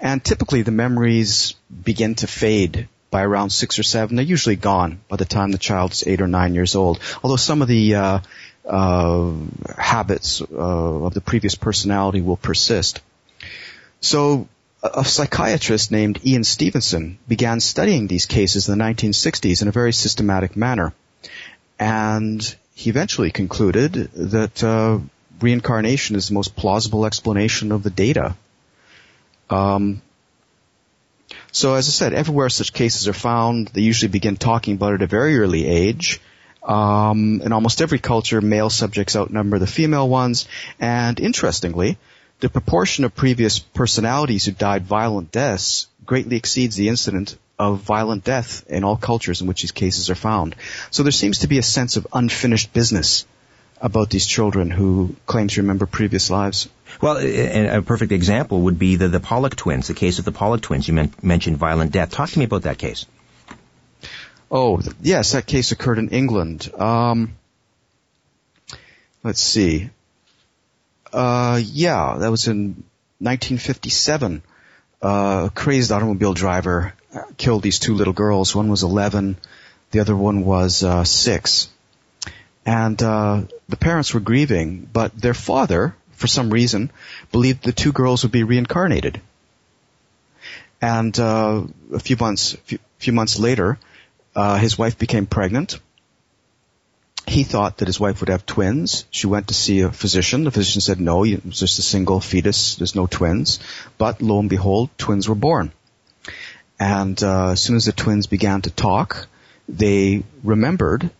And 0.00 0.24
typically 0.24 0.62
the 0.62 0.70
memories 0.70 1.54
begin 1.68 2.14
to 2.16 2.26
fade 2.26 2.88
by 3.14 3.22
around 3.22 3.50
six 3.50 3.78
or 3.78 3.84
seven. 3.84 4.16
They're 4.16 4.24
usually 4.24 4.56
gone 4.56 4.98
by 5.08 5.14
the 5.14 5.24
time 5.24 5.52
the 5.52 5.66
child's 5.66 6.04
eight 6.04 6.20
or 6.20 6.26
nine 6.26 6.52
years 6.52 6.74
old. 6.74 6.98
Although 7.22 7.36
some 7.36 7.62
of 7.62 7.68
the 7.68 7.94
uh, 7.94 8.18
uh, 8.68 9.32
habits 9.78 10.42
uh, 10.42 11.04
of 11.06 11.14
the 11.14 11.20
previous 11.20 11.54
personality 11.54 12.22
will 12.22 12.36
persist. 12.36 13.00
So 14.00 14.48
a 14.82 14.90
a 15.02 15.04
psychiatrist 15.04 15.92
named 15.92 16.18
Ian 16.26 16.42
Stevenson 16.42 17.18
began 17.28 17.60
studying 17.60 18.08
these 18.08 18.26
cases 18.26 18.68
in 18.68 18.76
the 18.76 18.84
1960s 18.84 19.62
in 19.62 19.68
a 19.68 19.78
very 19.80 19.92
systematic 19.92 20.56
manner. 20.56 20.92
And 21.78 22.42
he 22.74 22.90
eventually 22.90 23.30
concluded 23.30 23.92
that 24.34 24.64
uh, 24.64 24.98
reincarnation 25.40 26.16
is 26.16 26.26
the 26.28 26.34
most 26.34 26.56
plausible 26.56 27.06
explanation 27.06 27.70
of 27.70 27.84
the 27.84 27.90
data. 27.90 28.34
Um, 29.50 30.02
so 31.54 31.74
as 31.74 31.88
I 31.88 31.92
said, 31.92 32.12
everywhere 32.14 32.48
such 32.48 32.72
cases 32.72 33.06
are 33.06 33.12
found, 33.12 33.68
they 33.68 33.80
usually 33.80 34.10
begin 34.10 34.36
talking 34.36 34.74
about 34.74 34.94
it 34.94 34.96
at 34.96 35.02
a 35.02 35.06
very 35.06 35.38
early 35.38 35.64
age. 35.66 36.20
Um, 36.64 37.42
in 37.44 37.52
almost 37.52 37.80
every 37.80 38.00
culture, 38.00 38.40
male 38.40 38.70
subjects 38.70 39.14
outnumber 39.14 39.60
the 39.60 39.66
female 39.68 40.08
ones, 40.08 40.48
and 40.80 41.20
interestingly, 41.20 41.96
the 42.40 42.48
proportion 42.48 43.04
of 43.04 43.14
previous 43.14 43.60
personalities 43.60 44.46
who 44.46 44.50
died 44.50 44.84
violent 44.84 45.30
deaths 45.30 45.86
greatly 46.04 46.36
exceeds 46.36 46.74
the 46.74 46.88
incident 46.88 47.38
of 47.56 47.78
violent 47.78 48.24
death 48.24 48.64
in 48.68 48.82
all 48.82 48.96
cultures 48.96 49.40
in 49.40 49.46
which 49.46 49.62
these 49.62 49.70
cases 49.70 50.10
are 50.10 50.16
found. 50.16 50.56
So 50.90 51.04
there 51.04 51.12
seems 51.12 51.38
to 51.38 51.46
be 51.46 51.58
a 51.58 51.62
sense 51.62 51.96
of 51.96 52.08
unfinished 52.12 52.72
business 52.72 53.26
about 53.84 54.08
these 54.08 54.26
children 54.26 54.70
who 54.70 55.14
claim 55.26 55.46
to 55.48 55.60
remember 55.60 55.84
previous 55.84 56.30
lives. 56.30 56.70
Well, 57.02 57.18
a, 57.18 57.76
a 57.76 57.82
perfect 57.82 58.12
example 58.12 58.62
would 58.62 58.78
be 58.78 58.96
the, 58.96 59.08
the 59.08 59.20
Pollock 59.20 59.56
twins, 59.56 59.88
the 59.88 59.94
case 59.94 60.18
of 60.18 60.24
the 60.24 60.32
Pollock 60.32 60.62
twins. 60.62 60.88
You 60.88 60.94
men- 60.94 61.12
mentioned 61.22 61.58
violent 61.58 61.92
death. 61.92 62.10
Talk 62.10 62.30
to 62.30 62.38
me 62.38 62.46
about 62.46 62.62
that 62.62 62.78
case. 62.78 63.04
Oh, 64.50 64.80
yes, 65.02 65.32
that 65.32 65.46
case 65.46 65.70
occurred 65.70 65.98
in 65.98 66.08
England. 66.08 66.72
Um, 66.78 67.36
let's 69.22 69.40
see. 69.40 69.90
Uh, 71.12 71.60
yeah, 71.62 72.16
that 72.20 72.30
was 72.30 72.48
in 72.48 72.84
1957. 73.18 74.42
Uh, 75.02 75.48
a 75.48 75.50
crazed 75.54 75.92
automobile 75.92 76.32
driver 76.32 76.94
uh, 77.14 77.20
killed 77.36 77.62
these 77.62 77.78
two 77.78 77.94
little 77.94 78.14
girls. 78.14 78.56
One 78.56 78.70
was 78.70 78.82
11, 78.82 79.36
the 79.90 80.00
other 80.00 80.16
one 80.16 80.42
was 80.46 80.82
uh, 80.82 81.04
six. 81.04 81.68
And 82.66 83.02
uh, 83.02 83.42
the 83.68 83.76
parents 83.76 84.14
were 84.14 84.20
grieving, 84.20 84.88
but 84.90 85.14
their 85.14 85.34
father, 85.34 85.94
for 86.12 86.26
some 86.26 86.50
reason, 86.50 86.90
believed 87.30 87.62
the 87.62 87.72
two 87.72 87.92
girls 87.92 88.22
would 88.22 88.32
be 88.32 88.42
reincarnated. 88.42 89.20
And 90.80 91.18
uh, 91.18 91.62
a 91.92 91.98
few 91.98 92.16
months, 92.16 92.52
few, 92.64 92.78
few 92.98 93.12
months 93.12 93.38
later, 93.38 93.78
uh, 94.34 94.58
his 94.58 94.78
wife 94.78 94.98
became 94.98 95.26
pregnant. 95.26 95.78
He 97.26 97.42
thought 97.42 97.78
that 97.78 97.88
his 97.88 97.98
wife 97.98 98.20
would 98.20 98.28
have 98.28 98.44
twins. 98.44 99.06
She 99.10 99.26
went 99.26 99.48
to 99.48 99.54
see 99.54 99.80
a 99.80 99.90
physician. 99.90 100.44
The 100.44 100.50
physician 100.50 100.82
said 100.82 101.00
no, 101.00 101.24
it 101.24 101.44
was 101.44 101.58
just 101.58 101.78
a 101.78 101.82
single 101.82 102.20
fetus. 102.20 102.76
There's 102.76 102.94
no 102.94 103.06
twins. 103.06 103.60
But 103.96 104.20
lo 104.20 104.40
and 104.40 104.50
behold, 104.50 104.90
twins 104.98 105.28
were 105.28 105.34
born. 105.34 105.72
And 106.78 107.22
uh, 107.22 107.52
as 107.52 107.62
soon 107.62 107.76
as 107.76 107.86
the 107.86 107.92
twins 107.92 108.26
began 108.26 108.62
to 108.62 108.70
talk, 108.70 109.26
they 109.68 110.22
remembered 110.42 111.10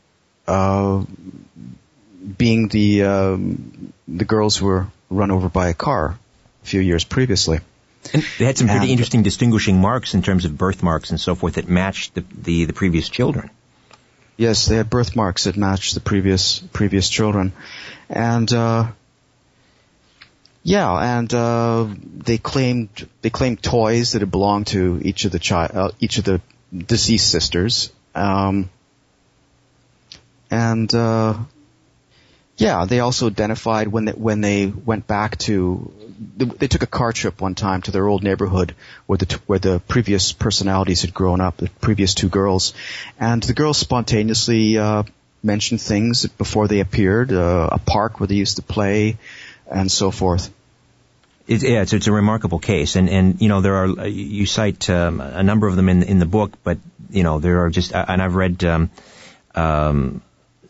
uh, 0.46 1.04
being 2.38 2.68
the 2.68 3.02
um, 3.04 3.92
the 4.08 4.24
girls 4.24 4.56
who 4.56 4.66
were 4.66 4.86
run 5.10 5.30
over 5.30 5.48
by 5.48 5.68
a 5.68 5.74
car 5.74 6.18
a 6.62 6.66
few 6.66 6.80
years 6.80 7.04
previously. 7.04 7.60
And 8.12 8.22
they 8.38 8.44
had 8.44 8.58
some 8.58 8.66
pretty 8.68 8.82
And- 8.82 8.90
interesting 8.90 9.22
distinguishing 9.22 9.80
marks 9.80 10.12
in 10.14 10.22
terms 10.22 10.44
of 10.44 10.56
birthmarks 10.58 11.10
and 11.10 11.18
so 11.20 11.34
forth 11.34 11.54
that 11.54 11.68
matched 11.68 12.14
the, 12.14 12.24
the, 12.42 12.64
the 12.66 12.72
previous 12.74 13.08
children. 13.08 13.48
Yes, 14.36 14.66
they 14.66 14.76
had 14.76 14.90
birthmarks 14.90 15.44
that 15.44 15.56
matched 15.56 15.94
the 15.94 16.00
previous 16.00 16.58
previous 16.72 17.08
children, 17.08 17.52
and 18.10 18.52
uh, 18.52 18.88
yeah, 20.64 21.18
and 21.18 21.32
uh, 21.32 21.86
they 22.16 22.38
claimed 22.38 23.08
they 23.22 23.30
claimed 23.30 23.62
toys 23.62 24.12
that 24.12 24.22
had 24.22 24.30
belonged 24.30 24.66
to 24.68 25.00
each 25.04 25.24
of 25.24 25.30
the 25.32 25.38
chi- 25.38 25.66
uh, 25.72 25.90
each 26.00 26.18
of 26.18 26.24
the 26.24 26.40
deceased 26.76 27.30
sisters, 27.30 27.92
um, 28.14 28.68
and 30.54 30.94
uh, 30.94 31.36
yeah, 32.56 32.84
they 32.84 33.00
also 33.00 33.26
identified 33.26 33.88
when 33.88 34.04
they, 34.04 34.12
when 34.12 34.40
they 34.40 34.66
went 34.66 35.06
back 35.06 35.36
to 35.38 35.92
they, 36.36 36.68
took 36.68 36.84
a 36.84 36.86
car 36.86 37.12
trip 37.12 37.40
one 37.40 37.56
time 37.56 37.82
to 37.82 37.90
their 37.90 38.06
old 38.06 38.22
neighborhood 38.22 38.74
where 39.06 39.18
the 39.18 39.40
where 39.46 39.58
the 39.58 39.80
previous 39.88 40.30
personalities 40.32 41.02
had 41.02 41.12
grown 41.12 41.40
up, 41.40 41.56
the 41.56 41.68
previous 41.80 42.14
two 42.14 42.28
girls, 42.28 42.72
and 43.18 43.42
the 43.42 43.52
girls 43.52 43.78
spontaneously 43.78 44.78
uh, 44.78 45.02
mentioned 45.42 45.80
things 45.80 46.24
before 46.26 46.68
they 46.68 46.78
appeared, 46.78 47.32
uh, 47.32 47.68
a 47.72 47.80
park 47.80 48.20
where 48.20 48.28
they 48.28 48.36
used 48.36 48.56
to 48.56 48.62
play, 48.62 49.16
and 49.68 49.90
so 49.90 50.12
forth. 50.12 50.52
It, 51.48 51.62
yeah, 51.62 51.82
it's, 51.82 51.92
it's 51.92 52.06
a 52.06 52.12
remarkable 52.12 52.60
case, 52.60 52.94
and 52.94 53.10
and 53.10 53.42
you 53.42 53.48
know 53.48 53.60
there 53.60 53.74
are 53.74 54.06
you 54.06 54.46
cite 54.46 54.88
um, 54.88 55.20
a 55.20 55.42
number 55.42 55.66
of 55.66 55.74
them 55.74 55.88
in 55.88 56.04
in 56.04 56.20
the 56.20 56.26
book, 56.26 56.52
but 56.62 56.78
you 57.10 57.24
know 57.24 57.40
there 57.40 57.64
are 57.64 57.70
just 57.70 57.92
and 57.92 58.22
I've 58.22 58.36
read 58.36 58.62
um, 58.62 58.90
um, 59.56 60.22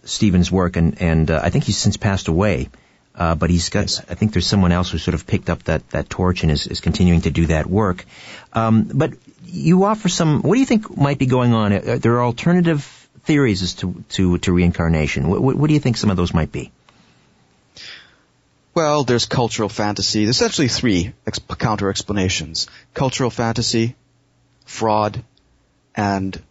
Stephen's 0.05 0.51
work, 0.51 0.77
and 0.77 1.01
and 1.01 1.31
uh, 1.31 1.41
I 1.43 1.51
think 1.51 1.65
he's 1.65 1.79
since 1.79 1.97
passed 1.97 2.29
away, 2.29 2.69
uh, 3.15 3.35
but 3.35 3.51
he's 3.51 3.69
got 3.69 3.85
I 4.09 4.15
think 4.15 4.33
there's 4.33 4.47
someone 4.47 4.73
else 4.73 4.91
who 4.91 4.99
sort 4.99 5.15
of 5.15 5.27
picked 5.27 5.51
up 5.51 5.65
that 5.65 5.89
that 5.91 6.09
torch 6.11 6.43
and 6.43 6.53
is 6.53 6.67
is 6.67 6.81
continuing 6.81 7.23
to 7.23 7.31
do 7.31 7.47
that 7.47 7.67
work. 7.67 8.05
Um, 8.53 8.85
but 8.93 9.15
you 9.47 9.85
offer 9.85 10.09
some. 10.09 10.43
What 10.43 10.55
do 10.55 10.61
you 10.61 10.67
think 10.67 10.97
might 10.97 11.19
be 11.19 11.27
going 11.27 11.53
on? 11.53 11.73
Uh, 11.73 11.99
There 12.01 12.15
are 12.15 12.25
alternative 12.25 12.85
theories 13.25 13.63
as 13.63 13.75
to 13.75 14.05
to 14.11 14.39
to 14.39 14.53
reincarnation. 14.53 15.29
What, 15.29 15.43
what, 15.43 15.57
what 15.57 15.69
do 15.69 15.75
you 15.75 15.81
think 15.81 15.97
some 15.97 16.11
of 16.11 16.17
those 16.17 16.35
might 16.35 16.53
be? 16.53 16.71
Well, 18.75 19.05
there's 19.05 19.27
cultural 19.27 19.69
fantasy. 19.69 20.25
There's 20.25 20.37
essentially 20.37 20.69
three 20.69 21.13
ex- 21.27 21.39
counter 21.59 21.91
explanations. 21.91 22.67
Cultural 22.93 23.31
fantasy, 23.31 23.95
fraud, 24.65 25.23
and 25.95 26.43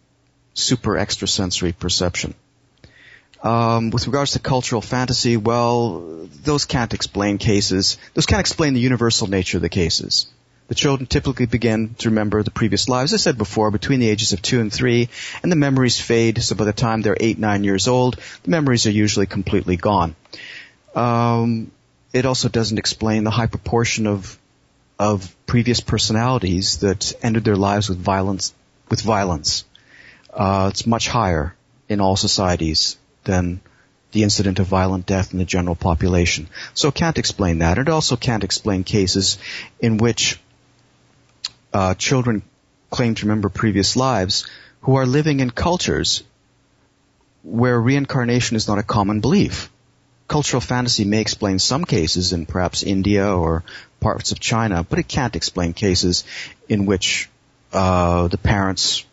super 0.54 0.96
extrasensory 0.96 1.72
perception. 1.72 2.34
Um, 3.44 3.90
with 3.90 4.06
regards 4.06 4.32
to 4.32 4.38
cultural 4.38 4.80
fantasy, 4.80 5.36
well, 5.36 6.28
those 6.42 6.64
can't 6.64 6.94
explain 6.94 7.36
cases. 7.36 7.98
Those 8.14 8.24
can't 8.24 8.40
explain 8.40 8.72
the 8.72 8.80
universal 8.80 9.26
nature 9.26 9.58
of 9.58 9.62
the 9.62 9.68
cases. 9.68 10.26
The 10.68 10.74
children 10.74 11.06
typically 11.06 11.44
begin 11.44 11.94
to 11.98 12.08
remember 12.08 12.42
the 12.42 12.50
previous 12.50 12.88
lives, 12.88 13.12
as 13.12 13.20
I 13.20 13.22
said 13.22 13.36
before, 13.36 13.70
between 13.70 14.00
the 14.00 14.08
ages 14.08 14.32
of 14.32 14.40
two 14.40 14.60
and 14.60 14.72
three, 14.72 15.10
and 15.42 15.52
the 15.52 15.56
memories 15.56 16.00
fade, 16.00 16.42
so 16.42 16.54
by 16.54 16.64
the 16.64 16.72
time 16.72 17.02
they're 17.02 17.18
eight, 17.20 17.38
nine 17.38 17.64
years 17.64 17.86
old, 17.86 18.18
the 18.44 18.50
memories 18.50 18.86
are 18.86 18.90
usually 18.90 19.26
completely 19.26 19.76
gone. 19.76 20.16
Um, 20.94 21.70
it 22.14 22.24
also 22.24 22.48
doesn't 22.48 22.78
explain 22.78 23.24
the 23.24 23.30
high 23.30 23.46
proportion 23.46 24.06
of 24.06 24.38
of 24.98 25.34
previous 25.44 25.80
personalities 25.80 26.78
that 26.78 27.12
ended 27.20 27.44
their 27.44 27.56
lives 27.56 27.90
with 27.90 27.98
violence. 27.98 28.54
With 28.88 29.02
violence, 29.02 29.64
uh, 30.32 30.70
it's 30.70 30.86
much 30.86 31.08
higher 31.08 31.54
in 31.88 32.00
all 32.00 32.16
societies 32.16 32.96
than 33.24 33.60
the 34.12 34.22
incident 34.22 34.60
of 34.60 34.66
violent 34.66 35.06
death 35.06 35.32
in 35.32 35.38
the 35.38 35.44
general 35.44 35.74
population. 35.74 36.48
So 36.72 36.88
it 36.88 36.94
can't 36.94 37.18
explain 37.18 37.58
that. 37.58 37.78
It 37.78 37.88
also 37.88 38.16
can't 38.16 38.44
explain 38.44 38.84
cases 38.84 39.38
in 39.80 39.98
which 39.98 40.40
uh, 41.72 41.94
children 41.94 42.42
claim 42.90 43.16
to 43.16 43.26
remember 43.26 43.48
previous 43.48 43.96
lives 43.96 44.46
who 44.82 44.94
are 44.94 45.06
living 45.06 45.40
in 45.40 45.50
cultures 45.50 46.22
where 47.42 47.78
reincarnation 47.80 48.56
is 48.56 48.68
not 48.68 48.78
a 48.78 48.84
common 48.84 49.20
belief. 49.20 49.70
Cultural 50.28 50.60
fantasy 50.60 51.04
may 51.04 51.20
explain 51.20 51.58
some 51.58 51.84
cases 51.84 52.32
in 52.32 52.46
perhaps 52.46 52.82
India 52.82 53.26
or 53.36 53.64
parts 54.00 54.30
of 54.30 54.38
China, 54.38 54.84
but 54.84 54.98
it 54.98 55.08
can't 55.08 55.36
explain 55.36 55.72
cases 55.72 56.24
in 56.68 56.86
which 56.86 57.28
uh, 57.72 58.28
the 58.28 58.38
parents 58.38 59.04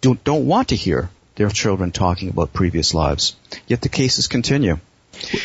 don't, 0.00 0.22
don't 0.22 0.46
want 0.46 0.68
to 0.68 0.76
hear 0.76 1.10
their 1.40 1.48
children 1.48 1.90
talking 1.90 2.28
about 2.28 2.52
previous 2.52 2.92
lives. 2.92 3.34
Yet 3.66 3.80
the 3.80 3.88
cases 3.88 4.28
continue. 4.28 4.78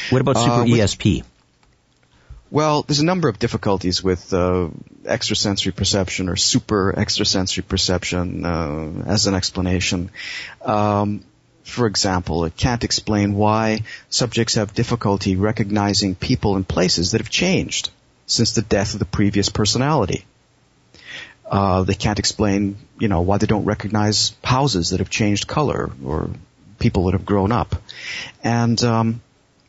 What 0.09 0.19
about 0.19 0.35
super 0.35 0.51
uh, 0.51 0.63
with, 0.63 0.71
ESP? 0.71 1.23
Well, 2.51 2.81
there's 2.81 2.99
a 2.99 3.05
number 3.05 3.29
of 3.29 3.39
difficulties 3.39 4.03
with 4.03 4.33
uh, 4.33 4.67
extrasensory 5.05 5.71
perception 5.71 6.27
or 6.27 6.35
super 6.35 6.93
extrasensory 6.99 7.63
perception 7.63 8.45
uh, 8.45 9.03
as 9.05 9.27
an 9.27 9.35
explanation. 9.35 10.11
Um, 10.61 11.23
for 11.63 11.87
example, 11.87 12.43
it 12.43 12.57
can't 12.57 12.83
explain 12.83 13.33
why 13.33 13.83
subjects 14.09 14.55
have 14.55 14.73
difficulty 14.73 15.37
recognizing 15.37 16.13
people 16.13 16.57
and 16.57 16.67
places 16.67 17.11
that 17.11 17.21
have 17.21 17.29
changed 17.29 17.89
since 18.27 18.51
the 18.51 18.61
death 18.61 18.91
of 18.95 18.99
the 18.99 19.05
previous 19.05 19.47
personality. 19.47 20.25
Uh, 21.49 21.83
they 21.83 21.93
can't 21.93 22.19
explain, 22.19 22.77
you 22.99 23.07
know, 23.07 23.21
why 23.21 23.37
they 23.37 23.45
don't 23.45 23.65
recognize 23.65 24.33
houses 24.43 24.89
that 24.89 24.99
have 24.99 25.09
changed 25.09 25.47
color 25.47 25.91
or 26.03 26.29
people 26.79 27.05
that 27.05 27.13
have 27.13 27.25
grown 27.25 27.51
up. 27.51 27.75
And 28.43 28.83
um, 28.83 29.21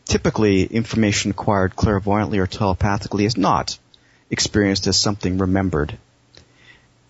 typically, 0.07 0.65
information 0.65 1.33
acquired 1.33 1.77
clairvoyantly 1.77 2.39
or 2.39 2.47
telepathically 2.47 3.27
is 3.27 3.37
not 3.37 3.79
experienced 4.31 4.87
as 4.87 4.97
something 4.97 5.39
remembered. 5.39 5.99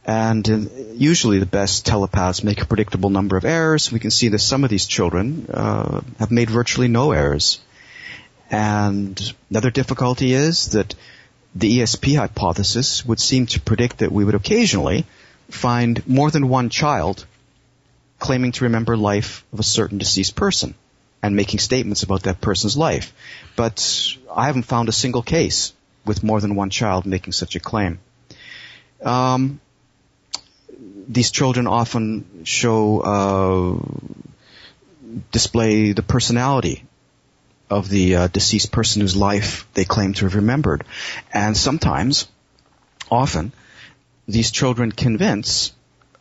And 0.05 0.49
uh, 0.49 0.59
usually 0.95 1.39
the 1.39 1.47
best 1.47 1.87
telepaths 1.87 2.45
make 2.45 2.63
a 2.63 2.67
predictable 2.67 3.11
number 3.11 3.37
of 3.37 3.45
errors. 3.45 3.91
We 3.91 3.99
can 3.99 4.11
see 4.11 4.29
that 4.29 4.39
some 4.39 4.65
of 4.65 4.71
these 4.71 4.87
children 4.87 5.47
uh, 5.53 6.01
have 6.19 6.31
made 6.31 6.51
virtually 6.51 6.89
no 6.89 7.13
errors. 7.13 7.61
And 8.51 9.21
another 9.51 9.71
difficulty 9.71 10.33
is 10.33 10.69
that 10.69 10.95
the 11.57 11.79
ESP 11.79 12.17
hypothesis 12.17 13.05
would 13.07 13.19
seem 13.19 13.47
to 13.47 13.61
predict 13.61 13.99
that 13.99 14.13
we 14.13 14.25
would 14.25 14.35
occasionally 14.35 15.07
find 15.49 16.07
more 16.07 16.31
than 16.31 16.51
one 16.51 16.69
child 16.69 17.25
claiming 18.19 18.53
to 18.53 18.65
remember 18.65 18.95
life 18.95 19.43
of 19.55 19.61
a 19.61 19.63
certain 19.63 19.97
deceased 19.97 20.37
person 20.37 20.75
and 21.23 21.35
making 21.35 21.59
statements 21.59 22.03
about 22.03 22.25
that 22.25 22.43
person's 22.43 22.77
life. 22.77 23.15
But 23.57 24.17
I 24.31 24.47
haven't 24.47 24.65
found 24.65 24.91
a 24.91 24.93
single 24.93 25.23
case 25.23 25.73
with 26.05 26.23
more 26.23 26.43
than 26.43 26.57
one 26.57 26.69
child 26.69 27.07
making 27.07 27.33
such 27.33 27.57
a 27.57 27.61
claim. 27.61 28.01
Um, 29.03 29.61
these 31.09 31.31
children 31.31 31.67
often 31.67 32.45
show 32.45 33.01
uh, 33.01 33.79
display 35.33 35.93
the 35.93 36.03
personality 36.03 36.85
of 37.69 37.89
the 37.89 38.17
uh, 38.17 38.27
deceased 38.29 38.71
person 38.73 39.03
whose 39.03 39.17
life 39.17 39.67
they 39.75 39.85
claim 39.85 40.15
to 40.15 40.25
have 40.25 40.35
remembered. 40.35 40.85
And 41.33 41.57
sometimes, 41.57 42.29
often, 43.11 43.53
these 44.29 44.51
children 44.51 44.93
convince 44.93 45.73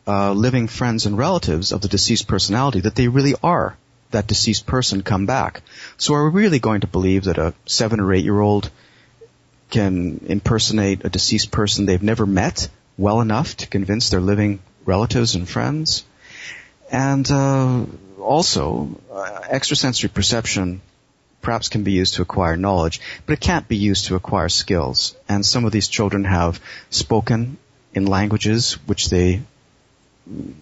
uh, 0.07 0.31
living 0.33 0.67
friends 0.67 1.05
and 1.05 1.17
relatives 1.17 1.71
of 1.71 1.81
the 1.81 1.87
deceased 1.87 2.27
personality 2.27 2.81
that 2.81 2.95
they 2.95 3.07
really 3.07 3.35
are 3.43 3.77
that 4.11 4.27
deceased 4.27 4.65
person 4.65 5.03
come 5.03 5.25
back. 5.25 5.61
So 5.97 6.13
are 6.13 6.29
we 6.29 6.41
really 6.41 6.59
going 6.59 6.81
to 6.81 6.87
believe 6.87 7.25
that 7.25 7.37
a 7.37 7.53
seven 7.65 7.99
or 7.99 8.13
eight 8.13 8.23
year 8.23 8.39
old 8.39 8.69
can 9.69 10.23
impersonate 10.27 11.03
a 11.03 11.09
deceased 11.09 11.51
person 11.51 11.85
they've 11.85 12.01
never 12.01 12.25
met 12.25 12.69
well 12.97 13.19
enough 13.19 13.57
to 13.57 13.67
convince 13.67 14.09
their 14.09 14.21
living 14.21 14.59
relatives 14.85 15.35
and 15.35 15.49
friends? 15.49 16.05
And 16.91 17.29
uh, 17.31 17.85
also, 18.19 19.01
uh, 19.11 19.41
extrasensory 19.49 20.09
perception 20.09 20.81
perhaps 21.45 21.69
can 21.69 21.83
be 21.83 21.91
used 21.91 22.15
to 22.15 22.23
acquire 22.23 22.57
knowledge, 22.57 22.99
but 23.25 23.33
it 23.33 23.39
can't 23.39 23.67
be 23.67 23.77
used 23.77 24.05
to 24.05 24.15
acquire 24.15 24.49
skills. 24.49 25.15
And 25.29 25.45
some 25.45 25.63
of 25.63 25.71
these 25.71 25.87
children 25.87 26.25
have 26.25 26.59
spoken 26.89 27.57
in 27.93 28.07
languages 28.07 28.73
which 28.87 29.09
they 29.09 29.41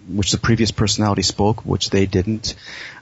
which 0.09 0.31
the 0.33 0.37
previous 0.37 0.71
personality 0.71 1.21
spoke, 1.21 1.65
which 1.65 1.89
they 1.89 2.05
didn't. 2.05 2.55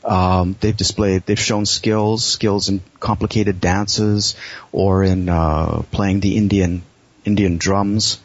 Um, 0.04 0.56
they've 0.60 0.78
displayed, 0.78 1.26
they've 1.26 1.40
shown 1.40 1.66
skills, 1.66 2.24
skills 2.24 2.70
in 2.70 2.82
complicated 3.00 3.60
dances 3.60 4.36
or 4.72 5.04
in 5.04 5.28
uh, 5.28 5.82
playing 5.92 6.20
the 6.20 6.38
Indian 6.38 6.84
Indian 7.26 7.58
drums. 7.58 8.20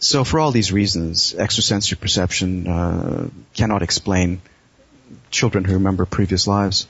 So 0.00 0.24
for 0.24 0.40
all 0.40 0.50
these 0.50 0.72
reasons, 0.72 1.34
extrasensory 1.34 1.98
perception 1.98 2.66
uh, 2.66 3.28
cannot 3.54 3.82
explain 3.82 4.40
children 5.30 5.64
who 5.64 5.74
remember 5.74 6.06
previous 6.06 6.48
lives. 6.48 6.88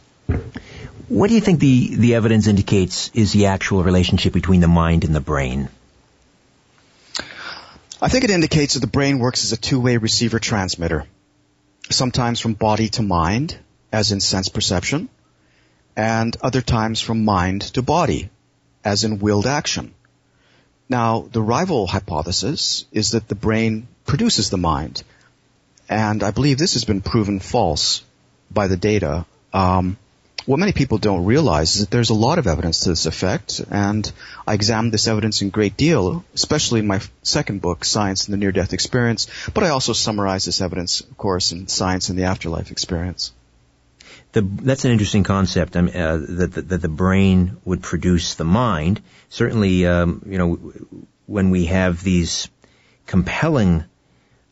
What 1.10 1.26
do 1.26 1.34
you 1.34 1.40
think 1.40 1.58
the, 1.58 1.96
the 1.96 2.14
evidence 2.14 2.46
indicates 2.46 3.10
is 3.14 3.32
the 3.32 3.46
actual 3.46 3.82
relationship 3.82 4.32
between 4.32 4.60
the 4.60 4.68
mind 4.68 5.02
and 5.02 5.12
the 5.12 5.20
brain? 5.20 5.68
I 8.00 8.08
think 8.08 8.22
it 8.22 8.30
indicates 8.30 8.74
that 8.74 8.80
the 8.80 8.86
brain 8.86 9.18
works 9.18 9.42
as 9.42 9.50
a 9.50 9.56
two-way 9.56 9.96
receiver 9.96 10.38
transmitter, 10.38 11.06
sometimes 11.90 12.38
from 12.38 12.54
body 12.54 12.90
to 12.90 13.02
mind, 13.02 13.58
as 13.90 14.12
in 14.12 14.20
sense 14.20 14.48
perception, 14.50 15.08
and 15.96 16.36
other 16.42 16.60
times 16.60 17.00
from 17.00 17.24
mind 17.24 17.62
to 17.74 17.82
body, 17.82 18.30
as 18.84 19.02
in 19.02 19.18
willed 19.18 19.48
action. 19.48 19.92
Now, 20.88 21.22
the 21.32 21.42
rival 21.42 21.88
hypothesis 21.88 22.84
is 22.92 23.10
that 23.10 23.26
the 23.26 23.34
brain 23.34 23.88
produces 24.06 24.50
the 24.50 24.58
mind, 24.58 25.02
and 25.88 26.22
I 26.22 26.30
believe 26.30 26.56
this 26.56 26.74
has 26.74 26.84
been 26.84 27.00
proven 27.00 27.40
false 27.40 28.04
by 28.48 28.68
the 28.68 28.76
data. 28.76 29.26
Um, 29.52 29.96
what 30.46 30.58
many 30.58 30.72
people 30.72 30.98
don't 30.98 31.24
realize 31.24 31.76
is 31.76 31.82
that 31.82 31.90
there's 31.90 32.10
a 32.10 32.14
lot 32.14 32.38
of 32.38 32.46
evidence 32.46 32.80
to 32.80 32.90
this 32.90 33.06
effect, 33.06 33.60
and 33.70 34.10
I 34.46 34.54
examined 34.54 34.92
this 34.92 35.06
evidence 35.06 35.42
in 35.42 35.50
great 35.50 35.76
deal, 35.76 36.24
especially 36.34 36.80
in 36.80 36.86
my 36.86 37.00
second 37.22 37.60
book, 37.60 37.84
Science 37.84 38.26
and 38.26 38.32
the 38.32 38.38
Near-Death 38.38 38.72
Experience, 38.72 39.28
but 39.52 39.64
I 39.64 39.68
also 39.68 39.92
summarize 39.92 40.44
this 40.44 40.60
evidence, 40.60 41.00
of 41.00 41.16
course, 41.16 41.52
in 41.52 41.68
Science 41.68 42.08
and 42.08 42.18
the 42.18 42.24
Afterlife 42.24 42.70
Experience. 42.70 43.32
The, 44.32 44.42
that's 44.42 44.84
an 44.84 44.92
interesting 44.92 45.24
concept. 45.24 45.76
I 45.76 45.80
mean, 45.80 45.96
uh, 45.96 46.16
that, 46.28 46.52
that, 46.52 46.68
that, 46.68 46.82
the 46.82 46.88
brain 46.88 47.56
would 47.64 47.82
produce 47.82 48.34
the 48.34 48.44
mind. 48.44 49.02
Certainly, 49.28 49.86
um, 49.86 50.22
you 50.24 50.38
know, 50.38 50.72
when 51.26 51.50
we 51.50 51.66
have 51.66 52.02
these 52.02 52.48
compelling 53.06 53.84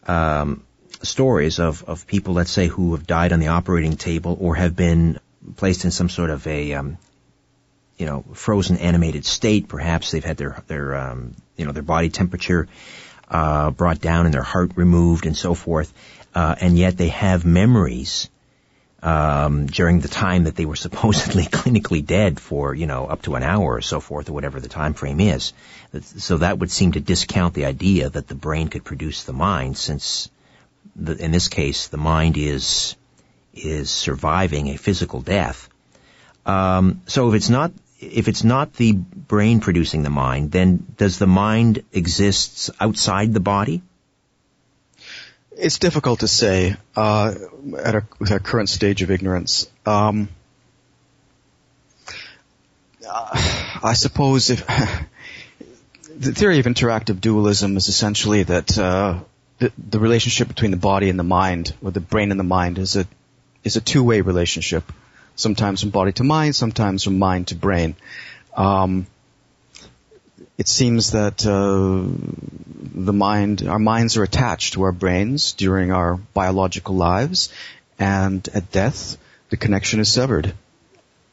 um, 0.06 0.64
stories 1.02 1.60
of, 1.60 1.84
of 1.84 2.08
people, 2.08 2.34
let's 2.34 2.50
say, 2.50 2.66
who 2.66 2.94
have 2.94 3.06
died 3.06 3.32
on 3.32 3.38
the 3.38 3.48
operating 3.48 3.96
table 3.96 4.36
or 4.40 4.56
have 4.56 4.74
been 4.74 5.20
placed 5.56 5.84
in 5.84 5.90
some 5.90 6.08
sort 6.08 6.30
of 6.30 6.46
a, 6.46 6.74
um, 6.74 6.98
you 7.96 8.06
know, 8.06 8.24
frozen 8.34 8.76
animated 8.78 9.24
state. 9.24 9.68
Perhaps 9.68 10.10
they've 10.10 10.24
had 10.24 10.36
their 10.36 10.62
their 10.66 10.94
um, 10.96 11.34
you 11.56 11.66
know 11.66 11.72
their 11.72 11.82
body 11.82 12.08
temperature 12.08 12.68
uh, 13.28 13.70
brought 13.70 14.00
down 14.00 14.24
and 14.26 14.34
their 14.34 14.42
heart 14.42 14.72
removed 14.76 15.26
and 15.26 15.36
so 15.36 15.54
forth, 15.54 15.92
uh, 16.34 16.54
and 16.60 16.78
yet 16.78 16.96
they 16.96 17.08
have 17.08 17.44
memories 17.44 18.30
um, 19.02 19.66
during 19.66 20.00
the 20.00 20.08
time 20.08 20.44
that 20.44 20.56
they 20.56 20.64
were 20.64 20.76
supposedly 20.86 21.44
clinically 21.44 22.04
dead 22.04 22.40
for 22.40 22.74
you 22.74 22.86
know 22.86 23.06
up 23.06 23.22
to 23.22 23.34
an 23.34 23.42
hour 23.42 23.74
or 23.74 23.80
so 23.80 24.00
forth 24.00 24.28
or 24.28 24.32
whatever 24.32 24.60
the 24.60 24.68
time 24.68 24.94
frame 24.94 25.20
is. 25.20 25.52
So 26.02 26.38
that 26.38 26.58
would 26.58 26.70
seem 26.70 26.92
to 26.92 27.00
discount 27.00 27.54
the 27.54 27.64
idea 27.64 28.10
that 28.10 28.28
the 28.28 28.34
brain 28.34 28.68
could 28.68 28.84
produce 28.84 29.24
the 29.24 29.32
mind, 29.32 29.76
since 29.76 30.30
the, 30.94 31.16
in 31.16 31.30
this 31.30 31.48
case 31.48 31.88
the 31.88 31.96
mind 31.96 32.36
is 32.36 32.96
is 33.64 33.90
surviving 33.90 34.68
a 34.68 34.76
physical 34.76 35.20
death. 35.20 35.68
Um, 36.46 37.02
so 37.06 37.28
if 37.28 37.34
it's 37.34 37.48
not 37.48 37.72
if 38.00 38.28
it's 38.28 38.44
not 38.44 38.74
the 38.74 38.92
brain 38.92 39.60
producing 39.60 40.02
the 40.02 40.10
mind, 40.10 40.52
then 40.52 40.86
does 40.96 41.18
the 41.18 41.26
mind 41.26 41.82
exist 41.92 42.70
outside 42.80 43.34
the 43.34 43.40
body? 43.40 43.82
It's 45.56 45.78
difficult 45.78 46.20
to 46.20 46.28
say 46.28 46.76
uh, 46.94 47.34
at 47.76 47.94
our, 47.96 48.06
our 48.30 48.38
current 48.38 48.68
stage 48.68 49.02
of 49.02 49.10
ignorance. 49.10 49.68
Um, 49.84 50.28
uh, 53.08 53.78
I 53.82 53.94
suppose 53.94 54.50
if 54.50 54.64
the 56.16 56.32
theory 56.32 56.60
of 56.60 56.66
interactive 56.66 57.20
dualism 57.20 57.76
is 57.76 57.88
essentially 57.88 58.44
that 58.44 58.78
uh, 58.78 59.18
the, 59.58 59.72
the, 59.76 59.98
relationship 59.98 60.46
between 60.46 60.70
the 60.70 60.76
body 60.76 61.10
and 61.10 61.18
the 61.18 61.24
mind, 61.24 61.74
or 61.82 61.90
the 61.90 62.00
brain 62.00 62.30
and 62.30 62.38
the 62.38 62.44
mind, 62.44 62.78
is 62.78 62.94
a 62.94 63.06
is 63.64 63.76
a 63.76 63.80
two 63.80 64.02
way 64.02 64.20
relationship. 64.20 64.84
Sometimes 65.36 65.82
from 65.82 65.90
body 65.90 66.12
to 66.12 66.24
mind, 66.24 66.56
sometimes 66.56 67.04
from 67.04 67.18
mind 67.18 67.48
to 67.48 67.54
brain. 67.54 67.94
Um, 68.56 69.06
it 70.56 70.66
seems 70.66 71.12
that 71.12 71.46
uh, 71.46 72.02
the 72.94 73.12
mind, 73.12 73.62
our 73.68 73.78
minds 73.78 74.16
are 74.16 74.24
attached 74.24 74.72
to 74.72 74.82
our 74.82 74.92
brains 74.92 75.52
during 75.52 75.92
our 75.92 76.16
biological 76.16 76.96
lives, 76.96 77.52
and 77.98 78.46
at 78.52 78.72
death, 78.72 79.16
the 79.50 79.56
connection 79.56 80.00
is 80.00 80.12
severed. 80.12 80.52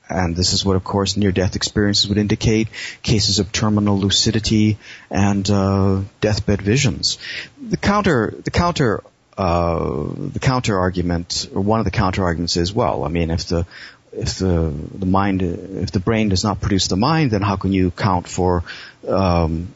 And 0.08 0.36
this 0.36 0.54
is 0.54 0.64
what, 0.64 0.76
of 0.76 0.84
course, 0.84 1.18
near-death 1.18 1.56
experiences 1.56 2.08
would 2.08 2.20
indicate: 2.20 2.68
cases 3.02 3.40
of 3.40 3.52
terminal 3.52 3.98
lucidity 3.98 4.78
and 5.10 5.50
uh, 5.50 6.02
deathbed 6.22 6.62
visions. 6.62 7.18
The 7.60 7.78
counter, 7.78 8.36
the 8.44 8.52
counter, 8.52 9.04
uh, 9.38 10.08
the 10.18 10.40
counter 10.40 10.78
argument, 10.80 11.50
or 11.54 11.62
one 11.62 11.80
of 11.80 11.86
the 11.86 11.92
counter 11.92 12.24
arguments 12.24 12.56
is, 12.58 12.74
well, 12.74 13.04
I 13.04 13.10
mean, 13.10 13.32
if 13.32 13.46
the 13.48 13.66
if 14.14 14.36
the 14.36 14.74
the 14.94 15.06
mind, 15.06 15.42
if 15.42 15.92
the 15.92 16.00
brain 16.00 16.30
does 16.30 16.44
not 16.44 16.62
produce 16.62 16.88
the 16.88 16.96
mind, 16.96 17.32
then 17.32 17.42
how 17.42 17.58
can 17.58 17.74
you 17.74 17.92
count 17.92 18.28
for 18.28 18.64
um, 19.08 19.74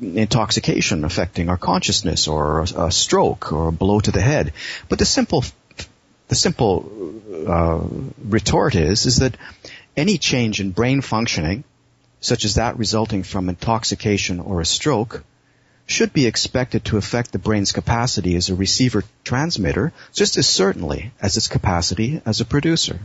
intoxication 0.00 1.04
affecting 1.04 1.48
our 1.48 1.56
consciousness, 1.56 2.28
or 2.28 2.60
a, 2.60 2.86
a, 2.86 2.92
stroke, 2.92 3.52
or 3.52 3.68
a 3.68 3.72
blow 3.72 3.98
to 3.98 4.12
the 4.12 4.20
head? 4.20 4.52
But 4.88 5.00
the 5.00 5.04
simple, 5.04 5.44
the 6.28 6.36
simple 6.36 7.20
uh, 7.46 7.80
retort 8.22 8.76
is 8.76 9.06
is 9.06 9.18
that 9.18 9.36
any 9.96 10.18
change 10.18 10.60
in 10.60 10.70
brain 10.70 11.00
functioning, 11.00 11.64
such 12.20 12.44
as 12.44 12.54
that 12.54 12.78
resulting 12.78 13.24
from 13.24 13.48
intoxication 13.48 14.38
or 14.38 14.60
a 14.60 14.64
stroke, 14.64 15.24
should 15.86 16.12
be 16.12 16.26
expected 16.26 16.84
to 16.84 16.96
affect 16.96 17.32
the 17.32 17.38
brain's 17.38 17.72
capacity 17.72 18.36
as 18.36 18.48
a 18.48 18.54
receiver 18.54 19.04
transmitter 19.24 19.92
just 20.12 20.36
as 20.36 20.46
certainly 20.46 21.12
as 21.20 21.36
its 21.36 21.48
capacity 21.48 22.20
as 22.26 22.40
a 22.40 22.44
producer. 22.44 22.98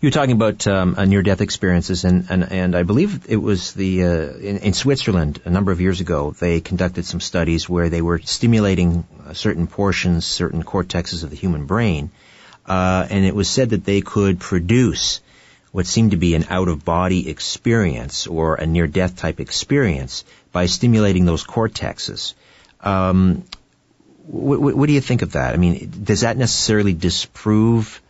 You 0.00 0.06
were 0.06 0.12
talking 0.12 0.32
about 0.32 0.66
um, 0.66 0.96
near-death 1.06 1.42
experiences, 1.42 2.04
and, 2.04 2.26
and, 2.30 2.50
and 2.50 2.74
I 2.74 2.82
believe 2.82 3.26
it 3.28 3.36
was 3.36 3.74
the 3.74 4.04
uh, 4.04 4.08
in, 4.08 4.58
in, 4.58 4.72
Switzerland 4.72 5.42
a 5.44 5.50
number 5.50 5.70
of 5.70 5.82
years 5.82 6.00
ago. 6.00 6.30
They 6.30 6.62
conducted 6.62 7.04
some 7.04 7.20
studies 7.20 7.68
where 7.68 7.90
they 7.90 8.00
were 8.00 8.20
stimulating 8.20 9.06
uh, 9.26 9.34
certain 9.34 9.66
portions, 9.66 10.24
certain 10.24 10.62
cortexes 10.62 11.24
of 11.24 11.30
the 11.30 11.36
human 11.36 11.66
brain, 11.66 12.10
uh, 12.64 13.06
and 13.10 13.26
it 13.26 13.34
was 13.34 13.50
said 13.50 13.70
that 13.70 13.84
they 13.84 14.00
could 14.00 14.40
produce 14.40 15.20
what 15.72 15.86
seemed 15.86 16.12
to 16.12 16.16
be 16.16 16.34
an 16.34 16.46
out-of-body 16.48 17.28
experience 17.28 18.26
or 18.26 18.54
a 18.54 18.66
near-death 18.66 19.16
type 19.16 19.40
experience 19.40 20.24
by 20.52 20.66
stimulating 20.66 21.24
those 21.24 21.44
cortexes. 21.44 22.34
Um, 22.80 23.44
wh- 24.26 24.56
wh- 24.56 24.76
what 24.76 24.86
do 24.86 24.92
you 24.92 25.00
think 25.00 25.22
of 25.22 25.32
that? 25.32 25.54
I 25.54 25.56
mean, 25.56 25.92
does 26.02 26.22
that 26.22 26.36
necessarily 26.36 26.94
disprove 26.94 28.00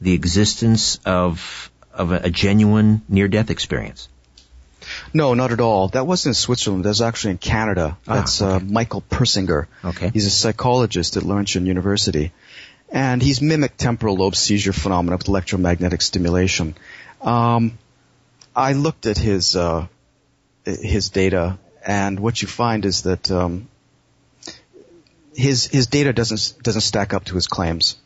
the 0.00 0.12
existence 0.12 1.00
of 1.04 1.70
of 1.92 2.12
a, 2.12 2.20
a 2.24 2.30
genuine 2.30 3.02
near 3.08 3.26
death 3.26 3.50
experience? 3.50 4.08
No, 5.12 5.34
not 5.34 5.52
at 5.52 5.60
all. 5.60 5.88
That 5.88 6.06
wasn't 6.06 6.30
in 6.30 6.34
Switzerland. 6.34 6.84
That 6.84 6.90
was 6.90 7.02
actually 7.02 7.32
in 7.32 7.38
Canada. 7.38 7.96
Ah, 8.06 8.14
That's 8.16 8.40
ah, 8.42 8.56
okay. 8.56 8.66
uh, 8.66 8.68
Michael 8.68 9.00
Persinger. 9.00 9.66
Okay. 9.84 10.10
He's 10.12 10.26
a 10.26 10.30
psychologist 10.30 11.16
at 11.16 11.22
Laurentian 11.22 11.66
University. 11.66 12.32
And 12.88 13.20
he's 13.20 13.42
mimicked 13.42 13.78
temporal 13.78 14.16
lobe 14.16 14.36
seizure 14.36 14.72
phenomena 14.72 15.16
with 15.16 15.28
electromagnetic 15.28 16.02
stimulation. 16.02 16.76
Um, 17.20 17.78
I 18.54 18.72
looked 18.72 19.06
at 19.06 19.18
his 19.18 19.56
uh, 19.56 19.86
his 20.64 21.10
data, 21.10 21.58
and 21.86 22.18
what 22.20 22.40
you 22.40 22.48
find 22.48 22.84
is 22.84 23.02
that 23.02 23.30
um, 23.30 23.68
his 25.34 25.66
his 25.66 25.86
data 25.86 26.12
doesn't 26.12 26.62
doesn't 26.62 26.80
stack 26.82 27.14
up 27.14 27.24
to 27.26 27.34
his 27.34 27.46
claims. 27.46 27.96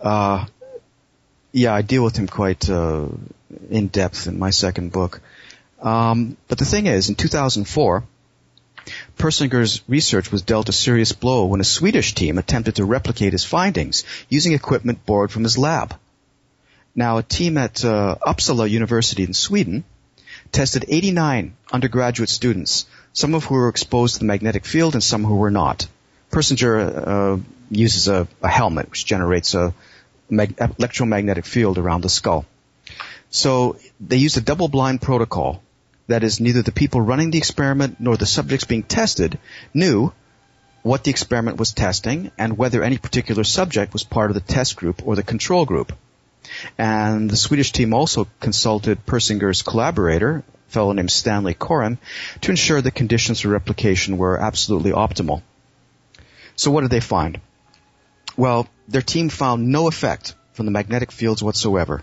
Uh, 0.00 0.46
yeah, 1.52 1.74
I 1.74 1.82
deal 1.82 2.04
with 2.04 2.16
him 2.16 2.26
quite 2.26 2.68
uh, 2.68 3.08
in 3.70 3.88
depth 3.88 4.26
in 4.26 4.38
my 4.38 4.50
second 4.50 4.92
book. 4.92 5.20
Um, 5.80 6.36
but 6.48 6.58
the 6.58 6.64
thing 6.64 6.86
is, 6.86 7.08
in 7.08 7.14
2004, 7.14 8.04
Persinger's 9.18 9.82
research 9.88 10.30
was 10.30 10.42
dealt 10.42 10.68
a 10.68 10.72
serious 10.72 11.12
blow 11.12 11.46
when 11.46 11.60
a 11.60 11.64
Swedish 11.64 12.14
team 12.14 12.38
attempted 12.38 12.76
to 12.76 12.84
replicate 12.84 13.32
his 13.32 13.44
findings 13.44 14.04
using 14.28 14.52
equipment 14.52 15.04
borrowed 15.04 15.30
from 15.30 15.42
his 15.42 15.58
lab. 15.58 15.94
Now, 16.98 17.18
a 17.18 17.22
team 17.22 17.58
at 17.58 17.84
uh, 17.84 18.16
Uppsala 18.26 18.70
University 18.70 19.22
in 19.22 19.34
Sweden 19.34 19.84
tested 20.50 20.86
89 20.88 21.54
undergraduate 21.70 22.30
students, 22.30 22.86
some 23.12 23.34
of 23.34 23.44
who 23.44 23.54
were 23.54 23.68
exposed 23.68 24.14
to 24.14 24.20
the 24.20 24.24
magnetic 24.24 24.64
field 24.64 24.94
and 24.94 25.04
some 25.04 25.22
who 25.22 25.36
were 25.36 25.50
not. 25.50 25.86
Persinger 26.30 27.06
uh, 27.06 27.36
uses 27.70 28.08
a, 28.08 28.26
a, 28.42 28.48
helmet 28.48 28.88
which 28.88 29.04
generates 29.04 29.54
a 29.54 29.74
mag- 30.30 30.56
electromagnetic 30.78 31.44
field 31.44 31.76
around 31.76 32.00
the 32.00 32.08
skull. 32.08 32.46
So 33.28 33.76
they 34.00 34.16
used 34.16 34.38
a 34.38 34.40
double-blind 34.40 35.02
protocol. 35.02 35.62
That 36.06 36.24
is, 36.24 36.40
neither 36.40 36.62
the 36.62 36.72
people 36.72 37.02
running 37.02 37.30
the 37.30 37.38
experiment 37.38 37.96
nor 38.00 38.16
the 38.16 38.24
subjects 38.24 38.64
being 38.64 38.84
tested 38.84 39.38
knew 39.74 40.12
what 40.82 41.04
the 41.04 41.10
experiment 41.10 41.58
was 41.58 41.74
testing 41.74 42.30
and 42.38 42.56
whether 42.56 42.82
any 42.82 42.96
particular 42.96 43.44
subject 43.44 43.92
was 43.92 44.02
part 44.02 44.30
of 44.30 44.34
the 44.34 44.52
test 44.54 44.76
group 44.76 45.06
or 45.06 45.14
the 45.14 45.22
control 45.22 45.66
group. 45.66 45.92
And 46.78 47.30
the 47.30 47.36
Swedish 47.36 47.72
team 47.72 47.94
also 47.94 48.28
consulted 48.40 49.04
Persinger's 49.06 49.62
collaborator, 49.62 50.44
a 50.68 50.72
fellow 50.72 50.92
named 50.92 51.10
Stanley 51.10 51.54
Coren, 51.54 51.98
to 52.42 52.50
ensure 52.50 52.80
the 52.80 52.90
conditions 52.90 53.40
for 53.40 53.48
replication 53.48 54.18
were 54.18 54.38
absolutely 54.38 54.92
optimal. 54.92 55.42
So 56.56 56.70
what 56.70 56.82
did 56.82 56.90
they 56.90 57.00
find? 57.00 57.40
Well, 58.36 58.68
their 58.88 59.02
team 59.02 59.28
found 59.28 59.68
no 59.68 59.88
effect 59.88 60.34
from 60.52 60.66
the 60.66 60.72
magnetic 60.72 61.12
fields 61.12 61.42
whatsoever. 61.42 62.02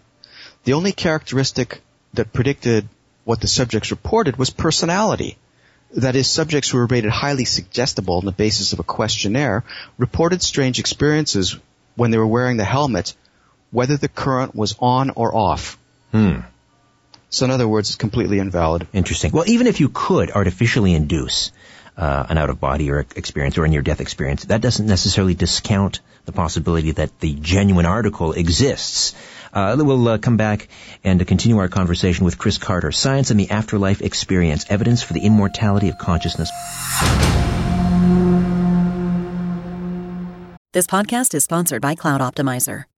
The 0.64 0.74
only 0.74 0.92
characteristic 0.92 1.82
that 2.14 2.34
predicted 2.34 2.88
what 3.26 3.42
the 3.42 3.48
subjects 3.48 3.92
reported 3.92 4.38
was 4.38 4.50
personality. 4.50 5.38
That 5.96 6.16
is, 6.16 6.30
subjects 6.30 6.70
who 6.70 6.78
were 6.78 6.88
rated 6.88 7.12
highly 7.12 7.46
suggestible 7.46 8.18
on 8.18 8.26
the 8.26 8.32
basis 8.32 8.74
of 8.74 8.80
a 8.80 8.84
questionnaire 8.84 9.64
reported 9.98 10.42
strange 10.42 10.80
experiences 10.80 11.58
when 11.96 12.12
they 12.12 12.18
were 12.18 12.28
wearing 12.28 12.58
the 12.58 12.66
helmet, 12.66 13.14
whether 13.74 13.98
the 13.98 14.08
current 14.08 14.56
was 14.56 14.76
on 14.80 15.10
or 15.10 15.36
off. 15.36 15.78
Hmm. 16.12 16.42
So 17.30 17.46
in 17.46 17.52
other 17.52 17.68
words, 17.68 17.90
it's 17.90 17.98
completely 17.98 18.38
invalid. 18.38 18.88
Interesting. 18.94 19.32
Well, 19.32 19.46
even 19.48 19.66
if 19.66 19.80
you 19.80 19.90
could 19.90 20.30
artificially 20.30 20.94
induce 20.94 21.52
uh, 21.98 22.28
an 22.30 22.38
out-of-body 22.38 22.92
or 22.92 23.00
experience 23.16 23.58
or 23.58 23.66
a 23.66 23.68
near-death 23.68 24.00
experience, 24.00 24.46
that 24.46 24.62
doesn't 24.62 24.86
necessarily 24.86 25.34
discount 25.34 26.02
the 26.26 26.32
possibility 26.32 26.92
that 26.92 27.20
the 27.20 27.34
genuine 27.34 27.88
article 27.88 28.34
exists. 28.34 29.16
Uh, 29.52 29.76
we'll 29.80 30.08
uh, 30.08 30.18
come 30.20 30.38
back 30.38 30.68
and 31.04 31.26
continue 31.28 31.58
our 31.58 31.68
conversation 31.68 32.26
with 32.26 32.38
Chris 32.38 32.60
Carter, 32.60 32.92
Science 32.92 33.32
and 33.32 33.40
the 33.40 33.50
Afterlife 33.50 34.02
Experience, 34.02 34.66
Evidence 34.70 35.02
for 35.02 35.14
the 35.14 35.22
Immortality 35.22 35.90
of 35.90 35.98
Consciousness. 35.98 36.52
This 40.74 40.88
podcast 40.88 41.34
is 41.34 41.44
sponsored 41.44 41.82
by 41.82 41.96
Cloud 41.96 42.22
Optimizer. 42.22 42.86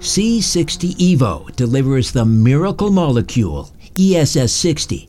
C60 0.00 0.96
Evo 0.96 1.54
delivers 1.54 2.10
the 2.10 2.24
miracle 2.24 2.90
molecule, 2.90 3.70
ESS 3.96 4.52
60. 4.52 5.08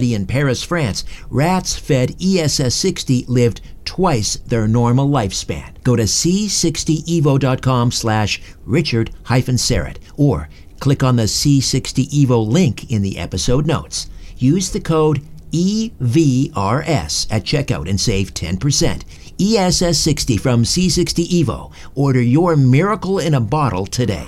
in 0.00 0.26
Paris, 0.26 0.62
France, 0.62 1.04
rats 1.28 1.76
fed 1.76 2.14
ESS 2.22 2.74
60 2.74 3.24
lived 3.26 3.60
twice 3.84 4.36
their 4.36 4.66
normal 4.68 5.08
lifespan. 5.08 5.82
Go 5.82 5.96
to 5.96 6.04
c60evo.com 6.04 7.90
slash 7.90 8.40
richard 8.64 9.10
Syrett 9.56 9.98
or 10.16 10.48
click 10.80 11.02
on 11.02 11.16
the 11.16 11.24
C60 11.24 12.08
Evo 12.08 12.46
link 12.46 12.90
in 12.90 13.02
the 13.02 13.18
episode 13.18 13.66
notes. 13.66 14.08
Use 14.36 14.70
the 14.70 14.80
code 14.80 15.22
EVRS 15.52 17.26
at 17.30 17.44
checkout 17.44 17.88
and 17.88 18.00
save 18.00 18.34
10%. 18.34 19.02
ESS60 19.38 20.40
from 20.40 20.64
C60 20.64 21.26
Evo. 21.28 21.72
Order 21.94 22.22
your 22.22 22.56
miracle 22.56 23.18
in 23.18 23.34
a 23.34 23.40
bottle 23.40 23.86
today. 23.86 24.26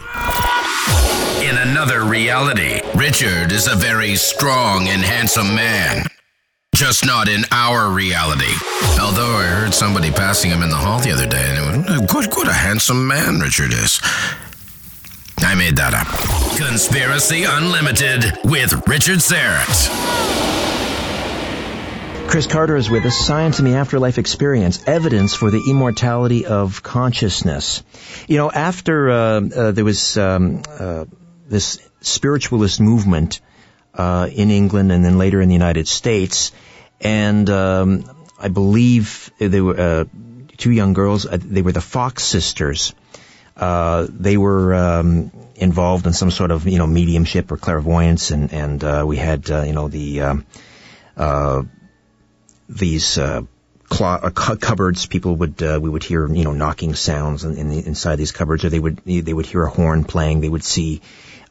Another 1.66 2.04
reality, 2.04 2.82
Richard 2.94 3.50
is 3.50 3.68
a 3.68 3.74
very 3.74 4.16
strong 4.16 4.86
and 4.88 5.00
handsome 5.00 5.54
man. 5.54 6.04
Just 6.74 7.06
not 7.06 7.26
in 7.26 7.44
our 7.52 7.90
reality. 7.90 8.52
Although 9.00 9.38
I 9.38 9.46
heard 9.46 9.72
somebody 9.72 10.10
passing 10.10 10.50
him 10.50 10.62
in 10.62 10.68
the 10.68 10.76
hall 10.76 11.00
the 11.00 11.10
other 11.10 11.26
day, 11.26 11.42
and 11.56 11.86
it 11.86 12.12
was, 12.12 12.26
good, 12.26 12.36
what 12.36 12.48
a 12.48 12.52
handsome 12.52 13.06
man 13.06 13.40
Richard 13.40 13.72
is. 13.72 13.98
I 15.38 15.54
made 15.54 15.76
that 15.78 15.94
up. 15.94 16.06
Conspiracy 16.58 17.44
Unlimited 17.44 18.40
with 18.44 18.86
Richard 18.86 19.20
Syrett. 19.20 19.88
Chris 22.28 22.46
Carter 22.46 22.76
is 22.76 22.90
with 22.90 23.06
us. 23.06 23.16
Science 23.16 23.58
and 23.58 23.66
the 23.66 23.76
Afterlife 23.76 24.18
Experience, 24.18 24.84
evidence 24.86 25.34
for 25.34 25.50
the 25.50 25.64
immortality 25.70 26.44
of 26.44 26.82
consciousness. 26.82 27.82
You 28.28 28.36
know, 28.36 28.50
after 28.50 29.10
uh, 29.10 29.16
uh, 29.16 29.70
there 29.72 29.84
was 29.84 30.18
um, 30.18 30.62
uh, 30.68 31.06
this 31.46 31.78
spiritualist 32.00 32.80
movement 32.80 33.40
uh, 33.94 34.28
in 34.32 34.50
England 34.50 34.92
and 34.92 35.04
then 35.04 35.18
later 35.18 35.40
in 35.40 35.48
the 35.48 35.54
United 35.54 35.86
States, 35.88 36.52
and 37.00 37.48
um, 37.50 38.04
I 38.38 38.48
believe 38.48 39.30
they 39.38 39.60
were 39.60 39.78
uh, 39.78 40.04
two 40.56 40.70
young 40.70 40.92
girls. 40.92 41.26
Uh, 41.26 41.38
they 41.40 41.62
were 41.62 41.72
the 41.72 41.80
Fox 41.80 42.24
sisters. 42.24 42.94
Uh, 43.56 44.06
they 44.10 44.36
were 44.36 44.74
um, 44.74 45.30
involved 45.54 46.06
in 46.06 46.12
some 46.12 46.30
sort 46.30 46.50
of 46.50 46.66
you 46.66 46.78
know 46.78 46.86
mediumship 46.86 47.52
or 47.52 47.56
clairvoyance, 47.56 48.30
and 48.30 48.52
and 48.52 48.82
uh, 48.82 49.04
we 49.06 49.16
had 49.16 49.50
uh, 49.50 49.62
you 49.62 49.72
know 49.72 49.88
the 49.88 50.22
um, 50.22 50.46
uh, 51.16 51.62
these 52.68 53.18
clo- 53.88 54.30
cupboards. 54.30 55.06
People 55.06 55.36
would 55.36 55.60
we 55.60 55.88
would 55.88 56.02
hear 56.02 56.26
you 56.26 56.44
know 56.44 56.52
knocking 56.52 56.94
sounds 56.94 57.44
in, 57.44 57.56
in 57.56 57.68
the, 57.68 57.86
inside 57.86 58.16
these 58.16 58.32
cupboards, 58.32 58.64
or 58.64 58.70
they 58.70 58.80
would 58.80 58.98
they 59.04 59.32
would 59.32 59.46
hear 59.46 59.62
a 59.62 59.70
horn 59.70 60.02
playing. 60.02 60.40
They 60.40 60.48
would 60.48 60.64
see 60.64 61.00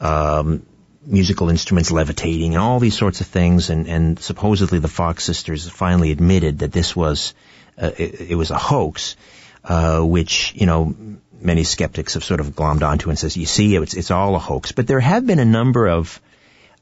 um, 0.03 0.65
musical 1.05 1.49
instruments 1.49 1.91
levitating 1.91 2.53
and 2.53 2.61
all 2.61 2.79
these 2.79 2.97
sorts 2.97 3.21
of 3.21 3.27
things. 3.27 3.69
And, 3.69 3.87
and 3.87 4.19
supposedly 4.19 4.79
the 4.79 4.87
Fox 4.87 5.23
sisters 5.23 5.67
finally 5.69 6.11
admitted 6.11 6.59
that 6.59 6.71
this 6.71 6.95
was, 6.95 7.33
uh, 7.81 7.91
it, 7.97 8.31
it, 8.31 8.35
was 8.35 8.51
a 8.51 8.57
hoax, 8.57 9.15
uh, 9.63 10.01
which, 10.01 10.53
you 10.55 10.65
know, 10.65 10.93
many 11.39 11.63
skeptics 11.63 12.13
have 12.15 12.23
sort 12.23 12.41
of 12.41 12.47
glommed 12.47 12.83
onto 12.83 13.09
and 13.09 13.17
says, 13.17 13.37
you 13.37 13.45
see, 13.45 13.75
it's, 13.75 13.93
it's 13.93 14.11
all 14.11 14.35
a 14.35 14.39
hoax. 14.39 14.71
But 14.73 14.87
there 14.87 14.99
have 14.99 15.25
been 15.25 15.39
a 15.39 15.45
number 15.45 15.87
of, 15.87 16.21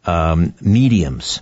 um, 0.05 0.55
mediums 0.62 1.41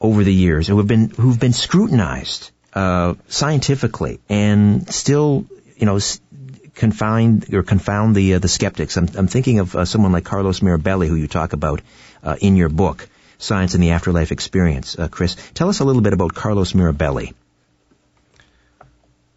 over 0.00 0.24
the 0.24 0.32
years 0.32 0.66
who 0.66 0.78
have 0.78 0.86
been, 0.86 1.10
who've 1.10 1.38
been 1.38 1.52
scrutinized, 1.52 2.50
uh, 2.72 3.14
scientifically 3.28 4.20
and 4.28 4.88
still, 4.92 5.44
you 5.76 5.86
know, 5.86 5.98
confound 6.80 7.52
or 7.54 7.62
confound 7.62 8.16
the 8.16 8.34
uh, 8.34 8.38
the 8.38 8.48
skeptics. 8.48 8.96
I'm, 8.96 9.08
I'm 9.14 9.28
thinking 9.28 9.60
of 9.60 9.76
uh, 9.76 9.84
someone 9.84 10.12
like 10.12 10.24
Carlos 10.24 10.60
Mirabelli, 10.60 11.06
who 11.06 11.14
you 11.14 11.28
talk 11.28 11.52
about 11.52 11.82
uh, 12.24 12.36
in 12.40 12.56
your 12.56 12.70
book, 12.70 13.08
Science 13.38 13.74
and 13.74 13.82
the 13.82 13.90
Afterlife 13.90 14.32
Experience. 14.32 14.98
Uh, 14.98 15.08
Chris, 15.08 15.36
tell 15.54 15.68
us 15.68 15.80
a 15.80 15.84
little 15.84 16.02
bit 16.02 16.14
about 16.14 16.34
Carlos 16.34 16.72
Mirabelli. 16.72 17.34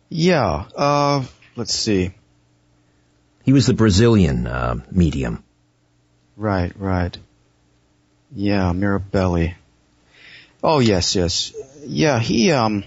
Yeah, 0.10 0.66
uh, 0.76 1.26
let's 1.58 1.76
see. 1.76 2.14
He 3.44 3.52
was 3.52 3.68
the 3.68 3.74
Brazilian 3.74 4.48
uh, 4.48 4.76
medium. 4.90 5.44
Right, 6.38 6.72
right. 6.78 7.18
Yeah, 8.32 8.72
Mirabelli. 8.74 9.56
Oh 10.64 10.80
yes, 10.80 11.16
yes. 11.16 11.54
Yeah, 11.86 12.20
he 12.20 12.52
um 12.52 12.84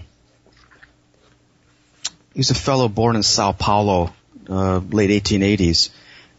he 2.33 2.39
was 2.39 2.49
a 2.49 2.55
fellow 2.55 2.87
born 2.87 3.15
in 3.15 3.23
Sao 3.23 3.51
Paulo, 3.51 4.13
uh, 4.49 4.79
late 4.89 5.23
1880s. 5.23 5.89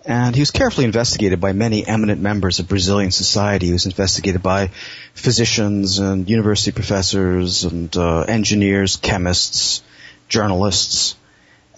And 0.05 0.35
he 0.35 0.41
was 0.41 0.51
carefully 0.51 0.87
investigated 0.87 1.41
by 1.41 1.53
many 1.53 1.87
eminent 1.87 2.21
members 2.21 2.61
of 2.61 2.69
Brazilian 2.69 3.11
society. 3.11 3.67
He 3.67 3.73
was 3.73 3.85
investigated 3.85 4.43
by 4.43 4.71
physicians 5.13 5.99
and 5.99 6.31
university 6.31 6.73
professors 6.73 7.65
and 7.65 7.95
uh, 7.97 8.21
engineers, 8.23 8.97
chemists, 8.97 9.83
journalists. 10.29 11.15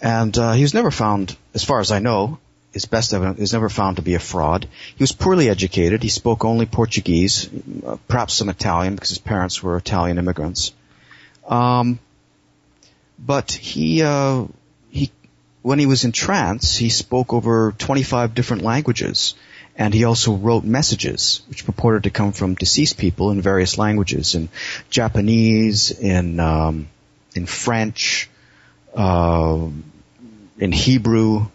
And 0.01 0.37
uh, 0.37 0.53
he 0.53 0.61
was 0.61 0.73
never 0.73 0.91
found, 0.91 1.35
as 1.53 1.63
far 1.63 1.79
as 1.79 1.91
I 1.91 1.99
know, 1.99 2.39
his 2.71 2.85
best 2.85 3.13
evidence 3.13 3.39
is 3.39 3.53
never 3.53 3.69
found 3.69 3.97
to 3.97 4.01
be 4.01 4.13
a 4.13 4.19
fraud. 4.19 4.67
He 4.95 5.03
was 5.03 5.11
poorly 5.11 5.49
educated. 5.49 6.01
He 6.01 6.09
spoke 6.09 6.45
only 6.45 6.65
Portuguese, 6.65 7.49
uh, 7.85 7.97
perhaps 8.07 8.33
some 8.35 8.49
Italian 8.49 8.95
because 8.95 9.09
his 9.09 9.17
parents 9.17 9.61
were 9.61 9.75
Italian 9.75 10.17
immigrants. 10.17 10.71
Um, 11.45 11.99
but 13.19 13.51
he 13.51 14.03
uh, 14.03 14.45
when 15.61 15.79
he 15.79 15.85
was 15.85 16.03
in 16.03 16.11
trance, 16.11 16.75
he 16.75 16.89
spoke 16.89 17.33
over 17.33 17.73
25 17.77 18.33
different 18.33 18.63
languages. 18.63 19.35
And 19.77 19.93
he 19.93 20.03
also 20.03 20.33
wrote 20.33 20.63
messages, 20.63 21.41
which 21.47 21.65
purported 21.65 22.03
to 22.03 22.09
come 22.09 22.33
from 22.33 22.55
deceased 22.55 22.97
people 22.97 23.31
in 23.31 23.41
various 23.41 23.77
languages, 23.77 24.35
in 24.35 24.49
Japanese, 24.89 25.91
in 25.91 26.39
um, 26.39 26.89
in 27.33 27.45
French, 27.45 28.29
uh, 28.93 29.67
in 30.59 30.71
Hebrew, 30.73 31.47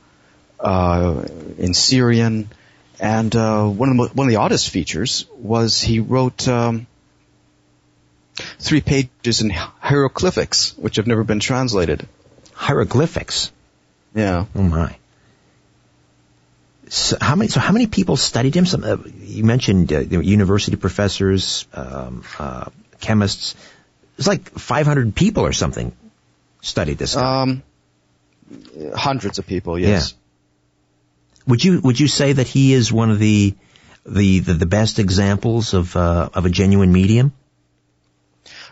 uh, 0.59 1.27
in 1.59 1.75
Syrian, 1.75 2.49
and 2.99 3.37
uh, 3.37 3.67
one 3.67 3.91
of 3.91 3.97
the 3.97 4.15
one 4.15 4.27
of 4.27 4.31
the 4.31 4.37
oddest 4.37 4.71
features 4.71 5.27
was 5.37 5.83
he 5.83 6.01
wrote 6.01 6.49
um, 6.49 6.87
three 8.59 8.81
pages 8.81 9.43
in 9.43 9.51
hieroglyphics, 9.51 10.77
which 10.79 10.97
have 10.97 11.07
never 11.07 11.23
been 11.25 11.41
translated. 11.41 12.09
Hieroglyphics. 12.55 13.53
Yeah. 14.17 14.47
Oh 14.55 14.63
my. 14.63 14.97
So 16.89 17.19
how 17.21 17.37
many? 17.37 17.49
So 17.49 17.61
how 17.61 17.73
many 17.73 17.87
people 17.87 18.17
studied 18.17 18.57
him? 18.57 18.65
Some 18.65 18.83
uh, 18.83 18.97
you 19.19 19.45
mentioned 19.45 19.93
uh, 19.93 20.01
university 20.01 20.77
professors, 20.77 21.67
um, 21.75 22.25
uh, 22.39 22.71
chemists. 22.99 23.55
It's 24.17 24.27
like 24.27 24.49
500 24.49 25.15
people 25.15 25.45
or 25.45 25.53
something 25.53 25.93
studied 26.63 26.97
this 26.97 27.15
guy. 27.15 27.43
Um, 27.43 27.63
hundreds 28.95 29.39
of 29.39 29.47
people. 29.47 29.79
Yes. 29.79 30.13
Yeah. 30.13 30.19
Would 31.49 31.63
you 31.63 31.81
would 31.81 32.01
you 32.01 32.09
say 32.09 32.33
that 32.33 32.49
he 32.49 32.73
is 32.73 32.91
one 32.91 33.11
of 33.11 33.19
the 33.19 33.55
the 34.07 34.39
the, 34.41 34.55
the 34.55 34.67
best 34.67 34.99
examples 34.99 35.75
of 35.75 35.95
uh, 35.95 36.31
of 36.33 36.47
a 36.47 36.51
genuine 36.51 36.91
medium? 36.91 37.33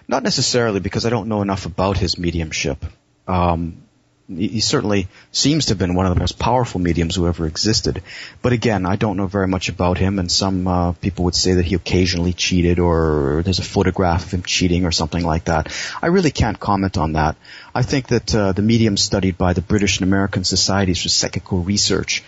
Not 0.09 0.22
necessarily, 0.22 0.80
because 0.80 1.07
I 1.07 1.11
don't 1.11 1.28
know 1.28 1.42
enough 1.42 1.66
about 1.66 1.98
his 1.98 2.18
mediumship. 2.18 2.85
Um, 3.26 3.84
he 4.28 4.60
certainly 4.60 5.08
seems 5.32 5.66
to 5.66 5.70
have 5.72 5.78
been 5.78 5.94
one 5.94 6.06
of 6.06 6.14
the 6.14 6.20
most 6.20 6.38
powerful 6.38 6.80
mediums 6.80 7.16
who 7.16 7.26
ever 7.26 7.46
existed. 7.46 8.02
But 8.40 8.52
again, 8.52 8.87
I 8.87 8.96
don't 8.96 9.16
know 9.16 9.26
very 9.26 9.46
much 9.46 9.68
about 9.68 9.98
him, 9.98 10.18
and 10.18 10.30
some 10.30 10.66
uh, 10.66 10.92
people 10.92 11.24
would 11.26 11.34
say 11.34 11.54
that 11.54 11.64
he 11.64 11.74
occasionally 11.74 12.32
cheated, 12.32 12.78
or 12.78 13.42
there's 13.44 13.58
a 13.58 13.62
photograph 13.62 14.24
of 14.24 14.30
him 14.32 14.42
cheating, 14.42 14.87
or 14.87 14.92
something 14.92 15.24
like 15.24 15.44
that. 15.44 15.72
I 16.02 16.06
really 16.06 16.30
can't 16.30 16.58
comment 16.58 16.96
on 16.96 17.12
that. 17.14 17.37
I 17.74 17.82
think 17.82 18.08
that 18.08 18.34
uh, 18.34 18.52
the 18.52 18.62
mediums 18.62 19.02
studied 19.02 19.37
by 19.37 19.52
the 19.52 19.62
British 19.62 19.98
and 20.00 20.08
American 20.08 20.44
Societies 20.44 21.02
for 21.02 21.08
Psychical 21.10 21.58
Research 21.58 22.22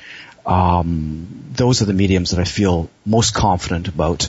Um, 0.47 1.27
those 1.57 1.83
are 1.83 1.87
the 1.87 1.93
mediums 1.93 2.31
that 2.31 2.39
I 2.39 2.45
feel 2.45 2.89
most 3.05 3.35
confident 3.35 3.89
about, 3.89 4.29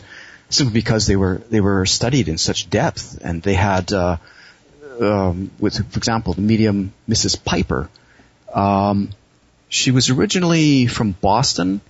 simply 0.50 0.74
because 0.74 1.06
they 1.06 1.16
were 1.16 1.42
they 1.52 1.62
were 1.62 1.86
studied 1.86 2.28
in 2.28 2.38
such 2.38 2.70
depth, 2.70 3.20
and 3.22 3.44
they 3.44 3.54
had, 3.54 3.94
uh, 3.94 4.18
um, 5.00 5.52
with 5.60 5.76
for 5.92 5.98
example, 5.98 6.34
the 6.34 6.42
medium 6.42 6.94
Mrs. 7.10 7.44
Piper. 7.44 7.90
Um, 8.54 9.10
she 9.70 9.92
was 9.92 10.10
originally 10.10 10.88
from 10.88 11.12
Boston, 11.12 11.82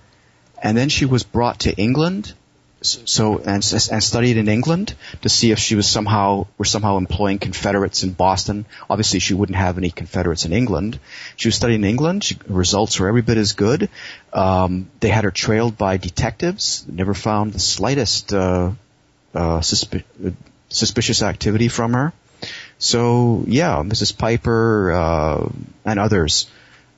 and 0.62 0.76
then 0.76 0.88
she 0.88 1.04
was 1.04 1.22
brought 1.22 1.60
to 1.60 1.74
England 1.74 2.34
so 2.80 3.38
and, 3.38 3.64
and 3.90 4.02
studied 4.02 4.36
in 4.36 4.48
England 4.48 4.94
to 5.22 5.28
see 5.28 5.50
if 5.50 5.58
she 5.58 5.74
was 5.74 5.88
somehow 5.88 6.46
were 6.56 6.64
somehow 6.64 6.96
employing 6.96 7.38
Confederates 7.38 8.02
in 8.02 8.12
Boston. 8.12 8.66
Obviously, 8.88 9.18
she 9.18 9.34
wouldn't 9.34 9.58
have 9.58 9.78
any 9.78 9.90
Confederates 9.90 10.44
in 10.44 10.52
England. 10.52 10.98
She 11.36 11.48
was 11.48 11.56
studying 11.56 11.82
in 11.82 11.88
England. 11.88 12.24
She, 12.24 12.38
results 12.46 13.00
were 13.00 13.08
every 13.08 13.22
bit 13.22 13.36
as 13.36 13.52
good. 13.52 13.88
Um, 14.32 14.90
they 15.00 15.08
had 15.08 15.24
her 15.24 15.30
trailed 15.30 15.76
by 15.76 15.96
detectives. 15.96 16.84
Never 16.88 17.14
found 17.14 17.52
the 17.52 17.58
slightest 17.58 18.32
uh, 18.32 18.72
uh, 19.34 19.58
suspi- 19.60 20.34
suspicious 20.68 21.22
activity 21.22 21.68
from 21.68 21.94
her. 21.94 22.12
So 22.78 23.44
yeah, 23.46 23.82
Mrs. 23.84 24.16
Piper 24.16 24.92
uh, 24.92 25.48
and 25.84 25.98
others 25.98 26.46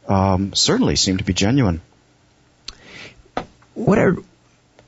um, 0.06 0.54
certainly 0.54 0.96
seem 0.96 1.18
to 1.18 1.24
be 1.24 1.32
genuine. 1.32 1.80
What 3.74 3.98
are 3.98 4.16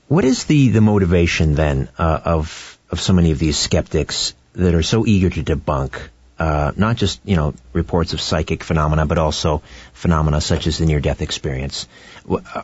what 0.09 0.24
is 0.24 0.44
the, 0.44 0.68
the 0.68 0.81
motivation 0.81 1.55
then 1.55 1.88
uh, 1.98 2.20
of 2.24 2.78
of 2.90 3.00
so 3.00 3.12
many 3.12 3.31
of 3.31 3.38
these 3.38 3.57
skeptics 3.57 4.35
that 4.52 4.74
are 4.74 4.83
so 4.83 5.07
eager 5.07 5.31
to 5.31 5.42
debunk 5.42 5.98
uh, 6.42 6.72
not 6.76 6.96
just 6.96 7.20
you 7.24 7.37
know 7.37 7.55
reports 7.72 8.12
of 8.14 8.20
psychic 8.20 8.64
phenomena, 8.64 9.07
but 9.07 9.16
also 9.18 9.62
phenomena 9.92 10.40
such 10.40 10.66
as 10.66 10.78
the 10.78 10.87
near 10.87 10.98
death 10.98 11.22
experience? 11.22 11.87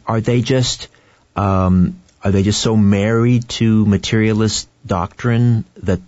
Are 0.06 0.20
they 0.20 0.42
just 0.42 0.88
um, 1.36 2.00
are 2.24 2.32
they 2.32 2.42
just 2.42 2.60
so 2.60 2.76
married 2.76 3.48
to 3.60 3.86
materialist 3.86 4.68
doctrine 4.84 5.64
that 5.82 6.00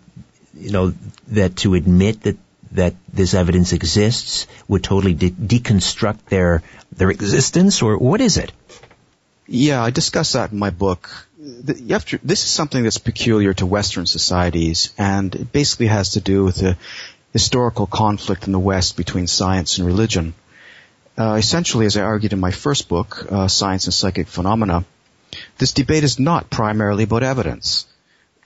you 0.60 0.70
know 0.70 0.94
that 1.28 1.56
to 1.56 1.74
admit 1.74 2.22
that 2.22 2.36
that 2.72 2.94
this 3.12 3.34
evidence 3.34 3.72
exists 3.72 4.46
would 4.68 4.84
totally 4.84 5.14
de- 5.14 5.30
deconstruct 5.30 6.26
their 6.26 6.62
their 6.92 7.10
existence, 7.10 7.82
or 7.82 7.98
what 7.98 8.20
is 8.20 8.36
it? 8.36 8.52
Yeah, 9.46 9.82
I 9.82 9.90
discuss 9.90 10.32
that 10.32 10.52
in 10.52 10.58
my 10.58 10.70
book 10.70 11.10
to, 11.40 12.18
this 12.22 12.44
is 12.44 12.50
something 12.50 12.82
that's 12.82 12.98
peculiar 12.98 13.54
to 13.54 13.66
Western 13.66 14.06
societies, 14.06 14.92
and 14.98 15.34
it 15.34 15.52
basically 15.52 15.86
has 15.86 16.10
to 16.10 16.20
do 16.20 16.44
with 16.44 16.56
the 16.56 16.76
historical 17.32 17.86
conflict 17.86 18.46
in 18.46 18.52
the 18.52 18.58
West 18.58 18.96
between 18.96 19.26
science 19.26 19.78
and 19.78 19.86
religion. 19.86 20.34
Uh, 21.16 21.34
essentially, 21.34 21.86
as 21.86 21.96
I 21.96 22.02
argued 22.02 22.32
in 22.32 22.40
my 22.40 22.50
first 22.50 22.88
book, 22.88 23.26
uh, 23.30 23.48
Science 23.48 23.86
and 23.86 23.94
Psychic 23.94 24.28
Phenomena, 24.28 24.84
this 25.58 25.72
debate 25.72 26.04
is 26.04 26.18
not 26.18 26.50
primarily 26.50 27.04
about 27.04 27.22
evidence. 27.22 27.86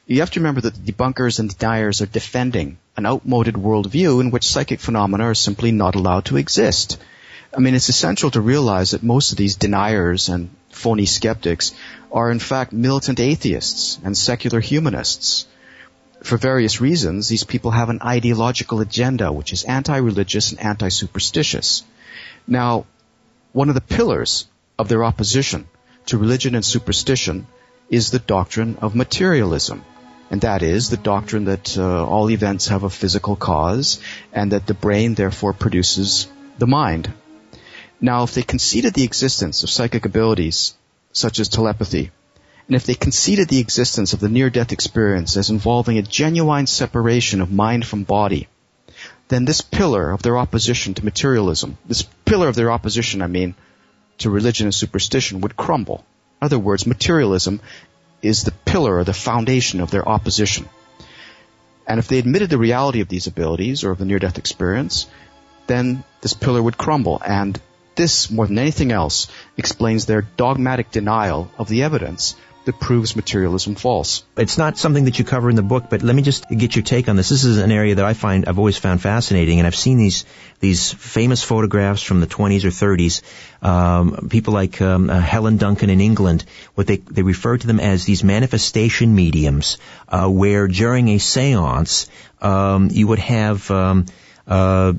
You 0.07 0.21
have 0.21 0.33
to 0.33 0.41
remember 0.41 0.61
that 0.61 0.75
the 0.75 0.93
debunkers 0.93 1.39
and 1.39 1.49
deniers 1.49 2.03
are 2.03 2.07
defending 2.07 2.77
an 2.95 3.07
outmoded 3.07 3.55
worldview 3.55 4.21
in 4.21 4.31
which 4.31 4.47
psychic 4.47 4.79
phenomena 4.79 5.25
are 5.25 5.35
simply 5.35 5.73
not 5.73 5.95
allowed 5.95 6.27
to 6.27 6.37
exist. 6.37 6.99
I 7.57 7.61
mean, 7.61 7.75
it's 7.75 7.89
essential 7.89 8.31
to 8.33 8.43
realize 8.43 8.91
that 8.91 9.03
most 9.03 9.33
of 9.33 9.39
these 9.39 9.57
deniers 9.57 10.29
and 10.29 10.51
phony 10.69 11.07
skeptics 11.07 11.73
are 12.13 12.31
in 12.31 12.39
fact 12.39 12.71
militant 12.71 13.19
atheists 13.19 13.99
and 14.05 14.15
secular 14.15 14.61
humanists. 14.61 15.47
For 16.23 16.37
various 16.37 16.83
reasons, 16.83 17.29
these 17.29 17.45
people 17.45 17.71
have 17.71 17.89
an 17.89 18.03
ideological 18.03 18.81
agenda 18.81 19.33
which 19.33 19.55
is 19.55 19.65
anti-religious 19.65 20.51
and 20.51 20.61
anti-superstitious. 20.61 21.83
Now, 22.47 22.85
one 23.53 23.71
of 23.71 23.75
the 23.75 23.81
pillars 23.81 24.47
of 24.79 24.91
their 24.91 25.03
opposition 25.03 25.67
to 26.07 26.19
religion 26.19 26.55
and 26.55 26.65
superstition 26.65 27.47
is 27.89 28.11
the 28.11 28.19
doctrine 28.19 28.77
of 28.83 28.95
materialism. 28.95 29.83
And 30.35 30.41
that 30.41 30.65
is 30.65 30.91
the 30.91 30.97
doctrine 30.97 31.45
that 31.45 31.79
uh, 31.79 32.05
all 32.05 32.29
events 32.29 32.67
have 32.67 32.83
a 32.83 32.91
physical 32.91 33.37
cause 33.37 34.01
and 34.33 34.51
that 34.51 34.67
the 34.67 34.75
brain 34.75 35.15
therefore 35.15 35.53
produces 35.53 36.27
the 36.59 36.67
mind. 36.67 37.13
Now, 38.01 38.25
if 38.25 38.35
they 38.35 38.43
conceded 38.43 38.95
the 38.95 39.05
existence 39.05 39.63
of 39.63 39.71
psychic 39.71 40.07
abilities, 40.07 40.75
such 41.13 41.39
as 41.39 41.49
telepathy, 41.49 42.11
and 42.67 42.75
if 42.75 42.85
they 42.85 42.97
conceded 42.97 43.49
the 43.49 43.61
existence 43.61 44.13
of 44.13 44.19
the 44.19 44.29
near-death 44.29 44.73
experience 44.73 45.37
as 45.37 45.51
involving 45.51 45.99
a 45.99 46.03
genuine 46.03 46.67
separation 46.67 47.41
of 47.41 47.53
mind 47.53 47.87
from 47.87 48.03
body, 48.03 48.49
then 49.29 49.45
this 49.45 49.61
pillar 49.61 50.11
of 50.11 50.23
their 50.23 50.37
opposition 50.37 50.95
to 50.95 51.05
materialism, 51.05 51.79
this 51.87 52.03
pillar 52.25 52.49
of 52.49 52.57
their 52.57 52.73
opposition, 52.73 53.23
I 53.23 53.29
mean, 53.29 53.55
to 54.19 54.31
religion 54.31 54.67
and 54.67 54.75
superstition 54.75 55.43
would 55.43 55.57
crumble. 55.57 56.05
In 56.43 56.47
other 56.47 56.59
words, 56.59 56.89
materialism 56.89 57.61
is 58.25 58.43
the 58.43 58.51
pillar 58.65 58.97
or 58.99 59.05
the 59.05 59.13
foundation 59.13 59.81
of 59.81 59.91
their 59.91 60.09
opposition. 60.09 60.69
And 61.87 61.99
if 61.99 62.09
they 62.09 62.19
admitted 62.19 62.51
the 62.51 62.59
reality 62.59 63.01
of 63.01 63.09
these 63.09 63.27
abilities 63.27 63.85
or 63.85 63.91
of 63.91 63.99
the 63.99 64.05
near-death 64.05 64.39
experience, 64.39 65.07
then 65.67 66.05
this 66.23 66.33
pillar 66.33 66.63
would 66.63 66.79
crumble 66.79 67.21
and 67.25 67.61
this, 67.97 68.31
more 68.31 68.47
than 68.47 68.59
anything 68.59 68.91
else, 68.91 69.29
explains 69.57 70.07
their 70.07 70.23
dogmatic 70.23 70.91
denial 70.91 71.51
of 71.59 71.69
the 71.69 71.85
evidence 71.85 72.35
that 72.65 72.81
proves 72.81 73.15
materialism 73.15 73.75
false. 73.75 74.25
It's 74.37 74.57
not 74.57 74.79
something 74.79 75.05
that 75.05 75.19
you 75.19 75.25
cover 75.25 75.51
in 75.51 75.57
the 75.57 75.63
book, 75.63 75.85
but 75.91 76.03
let 76.03 76.17
me 76.17 76.23
just 76.23 76.49
get 76.49 76.75
your 76.75 76.83
take 76.83 77.09
on 77.09 77.17
this. 77.17 77.29
This 77.29 77.45
is 77.45 77.59
an 77.59 77.71
area 77.71 77.95
that 77.97 78.05
I 78.05 78.15
find 78.15 78.47
I've 78.47 78.59
always 78.59 78.79
found 78.79 79.03
fascinating, 79.03 79.59
and 79.59 79.67
I've 79.67 79.77
seen 79.77 79.99
these 79.99 80.25
these 80.61 80.93
famous 80.93 81.43
photographs 81.43 82.03
from 82.03 82.21
the 82.21 82.27
20s 82.27 82.65
or 82.65 82.69
30s. 82.69 83.23
Um, 83.63 84.29
people 84.31 84.55
like 84.55 84.81
um, 84.81 85.11
uh, 85.11 85.21
Helen 85.21 85.59
Duncan 85.59 85.91
in 85.91 86.01
England, 86.01 86.45
what 86.75 86.87
they 86.87 86.97
they 86.97 87.23
refer 87.23 87.57
to 87.57 87.67
them 87.67 87.81
as 87.81 88.05
these 88.05 88.25
manifestation 88.25 89.15
mediums, 89.15 89.79
uh, 90.09 90.29
where 90.29 90.67
during 90.67 91.09
a 91.09 91.17
séance 91.19 92.09
um, 92.41 92.89
you 92.91 93.07
would 93.07 93.19
have 93.19 93.71
um, 93.71 94.07
uh, 94.47 94.93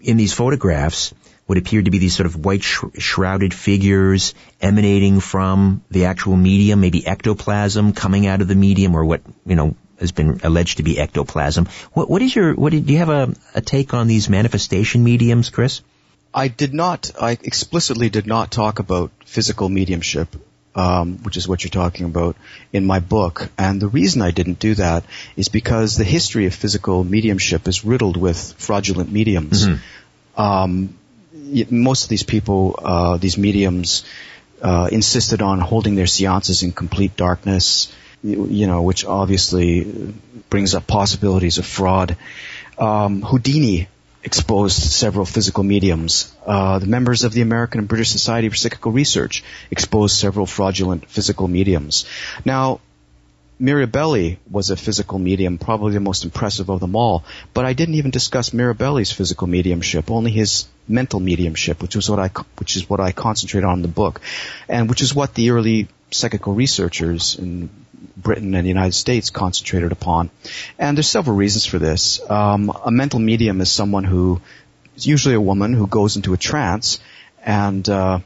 in 0.00 0.16
these 0.16 0.32
photographs 0.32 1.14
what 1.46 1.58
appeared 1.58 1.84
to 1.84 1.90
be 1.90 1.98
these 1.98 2.16
sort 2.16 2.26
of 2.26 2.44
white 2.44 2.62
sh- 2.62 2.84
shrouded 2.98 3.52
figures 3.52 4.34
emanating 4.60 5.20
from 5.20 5.82
the 5.90 6.06
actual 6.06 6.36
medium, 6.36 6.80
maybe 6.80 7.06
ectoplasm 7.06 7.92
coming 7.92 8.26
out 8.26 8.40
of 8.40 8.48
the 8.48 8.54
medium, 8.54 8.94
or 8.94 9.04
what 9.04 9.20
you 9.44 9.56
know 9.56 9.76
has 10.00 10.12
been 10.12 10.40
alleged 10.42 10.78
to 10.78 10.82
be 10.82 10.98
ectoplasm. 10.98 11.68
What, 11.92 12.08
what 12.08 12.22
is 12.22 12.34
your 12.34 12.54
what 12.54 12.72
do 12.72 12.78
you 12.78 12.98
have 12.98 13.10
a, 13.10 13.34
a 13.54 13.60
take 13.60 13.94
on 13.94 14.06
these 14.06 14.28
manifestation 14.28 15.04
mediums, 15.04 15.50
Chris? 15.50 15.82
I 16.32 16.48
did 16.48 16.74
not. 16.74 17.12
I 17.20 17.32
explicitly 17.32 18.10
did 18.10 18.26
not 18.26 18.50
talk 18.50 18.78
about 18.78 19.10
physical 19.24 19.68
mediumship. 19.68 20.28
Um, 20.76 21.18
which 21.18 21.36
is 21.36 21.46
what 21.46 21.62
you're 21.62 21.70
talking 21.70 22.06
about 22.06 22.34
in 22.72 22.84
my 22.84 22.98
book. 22.98 23.48
And 23.56 23.80
the 23.80 23.86
reason 23.86 24.22
I 24.22 24.32
didn't 24.32 24.58
do 24.58 24.74
that 24.74 25.04
is 25.36 25.48
because 25.48 25.96
the 25.96 26.02
history 26.02 26.46
of 26.46 26.54
physical 26.54 27.04
mediumship 27.04 27.68
is 27.68 27.84
riddled 27.84 28.16
with 28.16 28.54
fraudulent 28.54 29.12
mediums. 29.12 29.68
Mm-hmm. 29.68 30.40
Um, 30.40 30.98
most 31.70 32.04
of 32.04 32.08
these 32.08 32.22
people, 32.22 32.78
uh, 32.82 33.16
these 33.16 33.38
mediums, 33.38 34.04
uh, 34.62 34.88
insisted 34.90 35.42
on 35.42 35.60
holding 35.60 35.94
their 35.94 36.06
seances 36.06 36.62
in 36.62 36.72
complete 36.72 37.16
darkness, 37.16 37.92
you 38.22 38.66
know, 38.66 38.82
which 38.82 39.04
obviously 39.04 40.14
brings 40.48 40.74
up 40.74 40.86
possibilities 40.86 41.58
of 41.58 41.66
fraud. 41.66 42.16
Um, 42.78 43.22
Houdini 43.22 43.88
exposed 44.22 44.80
several 44.80 45.26
physical 45.26 45.62
mediums. 45.62 46.32
Uh, 46.46 46.78
the 46.78 46.86
members 46.86 47.24
of 47.24 47.32
the 47.32 47.42
American 47.42 47.80
and 47.80 47.88
British 47.88 48.10
Society 48.10 48.48
for 48.48 48.56
Psychical 48.56 48.90
Research 48.90 49.44
exposed 49.70 50.16
several 50.16 50.46
fraudulent 50.46 51.08
physical 51.10 51.46
mediums. 51.46 52.06
Now, 52.44 52.80
Mirabelli 53.60 54.38
was 54.50 54.70
a 54.70 54.76
physical 54.76 55.18
medium, 55.18 55.58
probably 55.58 55.92
the 55.92 56.00
most 56.00 56.24
impressive 56.24 56.68
of 56.70 56.80
them 56.80 56.96
all. 56.96 57.24
But 57.52 57.64
I 57.64 57.72
didn't 57.72 57.94
even 57.94 58.10
discuss 58.10 58.50
Mirabelli's 58.50 59.12
physical 59.12 59.46
mediumship, 59.46 60.10
only 60.10 60.32
his 60.32 60.66
mental 60.88 61.20
mediumship, 61.20 61.80
which 61.80 61.96
was 61.96 62.10
what 62.10 62.18
I 62.18 62.28
which 62.58 62.76
is 62.76 62.88
what 62.88 63.00
I 63.00 63.12
concentrate 63.12 63.64
on 63.64 63.78
in 63.78 63.82
the 63.82 63.88
book, 63.88 64.20
and 64.68 64.88
which 64.88 65.02
is 65.02 65.14
what 65.14 65.34
the 65.34 65.50
early 65.50 65.88
psychical 66.10 66.52
researchers 66.52 67.36
in 67.38 67.70
Britain 68.16 68.54
and 68.54 68.64
the 68.64 68.68
United 68.68 68.94
States 68.94 69.30
concentrated 69.30 69.92
upon. 69.92 70.30
And 70.78 70.96
there's 70.96 71.08
several 71.08 71.36
reasons 71.36 71.66
for 71.66 71.78
this. 71.78 72.20
Um, 72.28 72.72
a 72.84 72.90
mental 72.90 73.20
medium 73.20 73.60
is 73.60 73.70
someone 73.70 74.04
who 74.04 74.40
is 74.96 75.06
usually 75.06 75.34
a 75.34 75.40
woman 75.40 75.74
who 75.74 75.86
goes 75.86 76.16
into 76.16 76.34
a 76.34 76.36
trance 76.36 76.98
and 77.44 77.88
uh, 77.88 78.20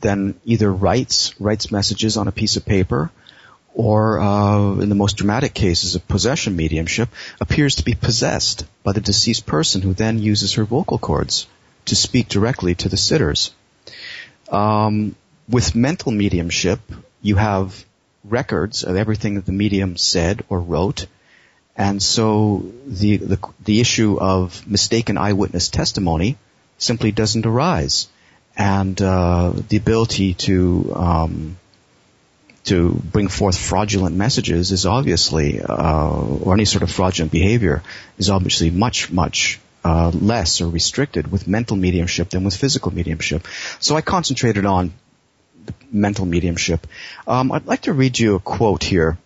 then 0.00 0.40
either 0.44 0.70
writes 0.72 1.38
writes 1.40 1.70
messages 1.70 2.16
on 2.16 2.28
a 2.28 2.32
piece 2.32 2.56
of 2.56 2.66
paper 2.66 3.10
or 3.74 4.18
uh, 4.20 4.78
in 4.80 4.88
the 4.88 4.94
most 4.94 5.16
dramatic 5.16 5.54
cases 5.54 5.94
of 5.94 6.06
possession 6.08 6.56
mediumship, 6.56 7.08
appears 7.40 7.76
to 7.76 7.84
be 7.84 7.94
possessed 7.94 8.64
by 8.82 8.92
the 8.92 9.00
deceased 9.00 9.46
person 9.46 9.80
who 9.82 9.94
then 9.94 10.18
uses 10.18 10.54
her 10.54 10.64
vocal 10.64 10.98
cords 10.98 11.46
to 11.84 11.94
speak 11.96 12.28
directly 12.28 12.74
to 12.74 12.88
the 12.88 12.96
sitters. 12.96 13.52
Um, 14.50 15.14
with 15.48 15.74
mental 15.74 16.12
mediumship, 16.12 16.80
you 17.22 17.36
have 17.36 17.84
records 18.24 18.84
of 18.84 18.96
everything 18.96 19.36
that 19.36 19.46
the 19.46 19.52
medium 19.52 19.96
said 19.96 20.44
or 20.48 20.60
wrote, 20.60 21.06
and 21.76 22.02
so 22.02 22.64
the, 22.86 23.16
the, 23.16 23.38
the 23.64 23.80
issue 23.80 24.18
of 24.20 24.66
mistaken 24.66 25.16
eyewitness 25.16 25.68
testimony 25.68 26.36
simply 26.78 27.12
doesn't 27.12 27.46
arise. 27.46 28.08
and 28.56 29.00
uh, 29.00 29.52
the 29.68 29.76
ability 29.76 30.34
to 30.34 30.92
um, 30.94 31.58
to 32.64 32.92
bring 32.92 33.28
forth 33.28 33.58
fraudulent 33.58 34.16
messages 34.16 34.70
is 34.70 34.86
obviously, 34.86 35.60
uh, 35.60 36.10
or 36.10 36.54
any 36.54 36.64
sort 36.64 36.82
of 36.82 36.90
fraudulent 36.90 37.32
behavior 37.32 37.82
is 38.18 38.30
obviously 38.30 38.70
much, 38.70 39.10
much 39.10 39.60
uh, 39.84 40.10
less 40.10 40.60
or 40.60 40.68
restricted 40.68 41.30
with 41.32 41.48
mental 41.48 41.76
mediumship 41.76 42.30
than 42.30 42.44
with 42.44 42.56
physical 42.56 42.92
mediumship. 42.92 43.46
So 43.78 43.96
I 43.96 44.02
concentrated 44.02 44.66
on 44.66 44.92
mental 45.90 46.26
mediumship. 46.26 46.86
Um, 47.26 47.52
I'd 47.52 47.66
like 47.66 47.82
to 47.82 47.92
read 47.92 48.18
you 48.18 48.34
a 48.34 48.40
quote 48.40 48.82
here. 48.82 49.18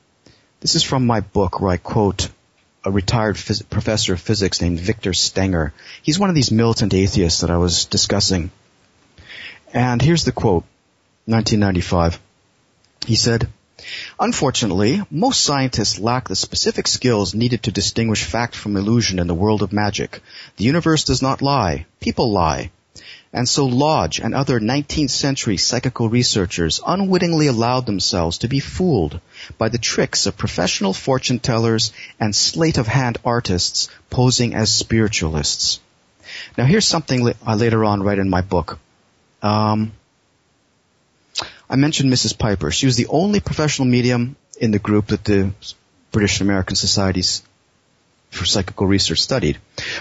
This 0.61 0.75
is 0.75 0.83
from 0.83 1.07
my 1.07 1.21
book 1.21 1.61
where 1.61 1.73
I 1.73 1.77
quote 1.77 2.29
a 2.85 2.91
retired 2.91 3.37
phys- 3.37 3.69
professor 3.69 4.13
of 4.13 4.21
physics 4.21 4.61
named 4.61 4.79
Victor 4.79 5.13
Stenger. 5.13 5.73
He's 6.03 6.19
one 6.19 6.29
of 6.29 6.35
these 6.35 6.53
militant 6.53 6.95
atheists 6.95 7.41
that 7.41 7.51
I 7.51 7.57
was 7.57 7.87
discussing. 7.87 8.51
And 9.73 10.01
here's 10.01 10.25
the 10.25 10.33
quote, 10.33 10.65
1995. 11.27 12.21
He 13.07 13.17
said, 13.17 13.49
Unfortunately, 14.19 15.03
most 15.11 15.43
scientists 15.43 15.99
lack 15.99 16.29
the 16.29 16.37
specific 16.37 16.87
skills 16.87 17.35
needed 17.35 17.65
to 17.65 17.71
distinguish 17.71 18.25
fact 18.25 18.57
from 18.57 18.77
illusion 18.77 19.19
in 19.19 19.27
the 19.27 19.35
world 19.35 19.63
of 19.63 19.73
magic. 19.73 20.23
The 20.57 20.65
universe 20.65 21.05
does 21.05 21.21
not 21.21 21.43
lie. 21.43 21.87
People 22.01 22.33
lie. 22.33 22.71
And 23.33 23.49
so 23.49 23.67
Lodge 23.67 24.21
and 24.21 24.33
other 24.33 24.61
19th 24.61 25.11
century 25.11 25.57
psychical 25.57 26.09
researchers 26.09 26.81
unwittingly 26.87 27.49
allowed 27.49 27.85
themselves 27.85 28.39
to 28.39 28.49
be 28.49 28.61
fooled 28.61 29.21
by 29.59 29.69
the 29.69 29.79
tricks 29.79 30.27
of 30.27 30.39
professional 30.39 30.95
fortune 30.95 31.41
tellers 31.41 31.93
and 32.21 32.35
sleight 32.35 32.79
of 32.79 32.87
hand 32.87 33.19
artists 33.25 33.89
posing 34.09 34.55
as 34.55 34.73
spiritualists. 34.73 35.81
Now 36.57 36.65
here's 36.65 36.87
something 36.87 37.35
I 37.45 37.55
later 37.55 37.85
on 37.85 38.03
write 38.03 38.21
in 38.21 38.31
my 38.31 38.41
book. 38.41 38.79
Um, 39.43 39.93
I 41.69 41.77
mentioned 41.77 42.13
Mrs. 42.13 42.39
Piper. 42.39 42.71
She 42.71 42.87
was 42.87 42.97
the 42.97 43.07
only 43.07 43.41
professional 43.41 43.89
medium 43.89 44.37
in 44.61 44.71
the 44.71 44.79
group 44.79 45.09
that 45.09 45.25
the 45.25 45.53
British 46.13 46.41
and 46.41 46.49
American 46.49 46.77
Societies 46.77 47.43
for 48.31 48.45
Psychical 48.45 48.87
Research 48.87 49.23
studied. 49.23 49.59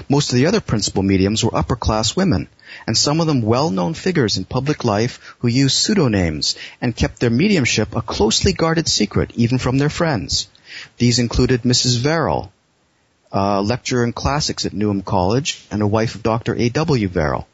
Most 0.10 0.32
of 0.32 0.36
the 0.36 0.48
other 0.48 0.60
principal 0.60 1.04
mediums 1.04 1.44
were 1.44 1.56
upper 1.56 1.76
class 1.76 2.16
women, 2.16 2.50
and 2.86 2.98
some 2.98 3.22
of 3.22 3.28
them 3.28 3.42
well-known 3.42 3.94
figures 3.94 4.38
in 4.38 4.46
public 4.46 4.84
life 4.84 5.36
who 5.40 5.48
used 5.48 5.78
pseudonyms 5.78 6.56
and 6.82 6.96
kept 6.96 7.20
their 7.20 7.30
mediumship 7.30 7.96
a 7.96 8.02
closely 8.02 8.54
guarded 8.54 8.88
secret 8.88 9.32
even 9.36 9.58
from 9.58 9.78
their 9.78 9.90
friends. 9.90 10.48
These 10.98 11.20
included 11.20 11.62
Mrs. 11.62 12.00
Verrall, 12.00 12.52
a 13.32 13.62
lecturer 13.62 14.04
in 14.04 14.14
classics 14.14 14.66
at 14.66 14.74
Newnham 14.74 15.04
College 15.04 15.64
and 15.72 15.82
a 15.82 15.88
wife 15.88 16.16
of 16.16 16.24
Dr. 16.24 16.56
A.W. 16.56 17.08
Verrall. 17.08 17.46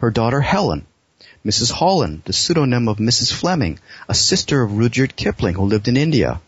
Her 0.00 0.10
daughter 0.10 0.40
Helen, 0.40 0.86
Mrs. 1.46 1.70
Holland, 1.70 2.22
the 2.24 2.32
pseudonym 2.32 2.88
of 2.88 2.96
Mrs. 2.96 3.32
Fleming, 3.32 3.78
a 4.08 4.14
sister 4.14 4.62
of 4.62 4.76
Rudyard 4.76 5.14
Kipling 5.14 5.54
who 5.54 5.66
lived 5.66 5.86
in 5.86 5.96
India. 5.96 6.40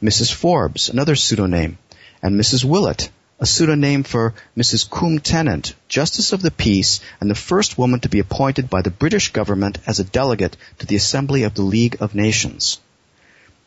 Mrs. 0.00 0.32
Forbes, 0.32 0.88
another 0.88 1.16
pseudonym, 1.16 1.78
and 2.22 2.38
Mrs. 2.38 2.62
Willett, 2.62 3.10
a 3.40 3.46
pseudonym 3.46 4.04
for 4.04 4.34
Mrs. 4.56 4.88
Coombe 4.88 5.18
Tennant, 5.18 5.74
Justice 5.88 6.32
of 6.32 6.42
the 6.42 6.52
Peace 6.52 7.00
and 7.20 7.28
the 7.28 7.34
first 7.34 7.76
woman 7.76 7.98
to 7.98 8.08
be 8.08 8.20
appointed 8.20 8.70
by 8.70 8.82
the 8.82 8.90
British 8.90 9.32
government 9.32 9.78
as 9.84 9.98
a 9.98 10.04
delegate 10.04 10.56
to 10.78 10.86
the 10.86 10.94
Assembly 10.94 11.42
of 11.42 11.54
the 11.54 11.62
League 11.62 11.96
of 11.98 12.14
Nations. 12.14 12.78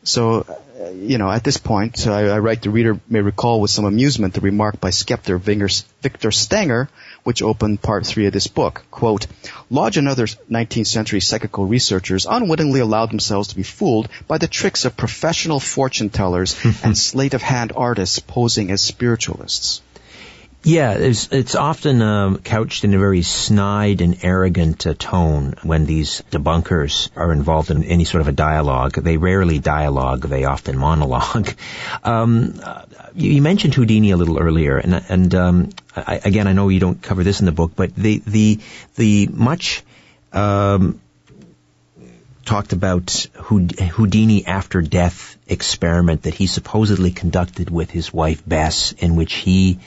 So, 0.04 0.46
uh, 0.82 0.92
you 0.92 1.18
know, 1.18 1.30
at 1.30 1.44
this 1.44 1.58
point, 1.58 2.08
I, 2.08 2.30
I, 2.30 2.40
write 2.40 2.62
the 2.62 2.70
reader 2.70 2.98
may 3.10 3.20
recall 3.20 3.60
with 3.60 3.70
some 3.70 3.84
amusement 3.84 4.34
the 4.34 4.40
remark 4.40 4.80
by 4.80 4.92
skeptic 4.92 5.42
Victor 5.42 6.32
Stenger, 6.32 6.88
which 7.30 7.44
opened 7.44 7.80
part 7.80 8.08
three 8.08 8.26
of 8.26 8.34
this 8.34 8.48
book. 8.48 8.84
Quote, 8.90 9.28
Lodge 9.70 9.98
and 9.98 10.08
other 10.08 10.26
19th 10.26 10.88
century 10.88 11.22
psychical 11.22 11.68
researchers 11.68 12.26
unwittingly 12.28 12.80
allowed 12.80 13.12
themselves 13.12 13.50
to 13.50 13.56
be 13.56 13.62
fooled 13.62 14.10
by 14.28 14.40
the 14.40 14.48
tricks 14.48 14.84
of 14.84 14.98
professional 14.98 15.60
fortune 15.60 16.10
tellers 16.10 16.56
and 16.84 16.98
sleight 16.98 17.36
of 17.36 17.44
hand 17.44 17.72
artists 17.76 18.18
posing 18.18 18.72
as 18.72 18.82
spiritualists. 18.82 19.82
Yeah, 20.62 20.96
it's, 20.96 21.32
it's 21.32 21.56
often 21.56 22.02
um, 22.02 22.40
couched 22.40 22.84
in 22.84 22.94
a 22.94 23.00
very 23.00 23.22
snide 23.22 24.02
and 24.02 24.18
arrogant 24.24 24.86
uh, 24.86 24.94
tone 24.94 25.56
when 25.64 25.86
these 25.86 26.22
debunkers 26.32 27.10
are 27.16 27.32
involved 27.32 27.72
in 27.72 27.86
any 27.86 28.04
sort 28.04 28.20
of 28.20 28.28
a 28.28 28.34
dialogue. 28.34 28.96
They 28.96 29.16
rarely 29.16 29.60
dialogue; 29.60 30.24
they 30.24 30.44
often 30.46 30.78
monologue. 30.78 31.54
Um, 32.04 32.62
you, 33.16 33.32
you, 33.32 33.42
mentioned 33.42 33.74
Houdini 33.74 34.12
a 34.12 34.18
little 34.18 34.40
earlier, 34.40 34.78
and, 34.78 34.94
and 35.10 35.36
um, 35.36 35.70
I, 35.96 36.20
again, 36.24 36.48
I 36.48 36.54
know 36.54 36.70
you 36.70 36.80
don't 36.80 37.02
cover 37.02 37.24
this 37.24 37.40
in 37.40 37.46
the 37.46 37.52
book, 37.52 37.74
but 37.76 37.96
the 37.96 38.22
the 38.26 38.60
the 38.96 39.28
much 39.28 39.84
um, 40.32 41.02
talked 42.46 42.74
about 42.74 43.28
Houdini 43.34 44.46
after 44.46 44.82
death 44.82 45.38
experiment 45.48 46.24
that 46.24 46.34
he 46.34 46.48
supposedly 46.48 47.12
conducted 47.12 47.70
with 47.70 47.92
his 47.92 48.14
wife 48.14 48.42
Bess, 48.48 48.92
in 48.94 49.16
which 49.16 49.34
he 49.34 49.80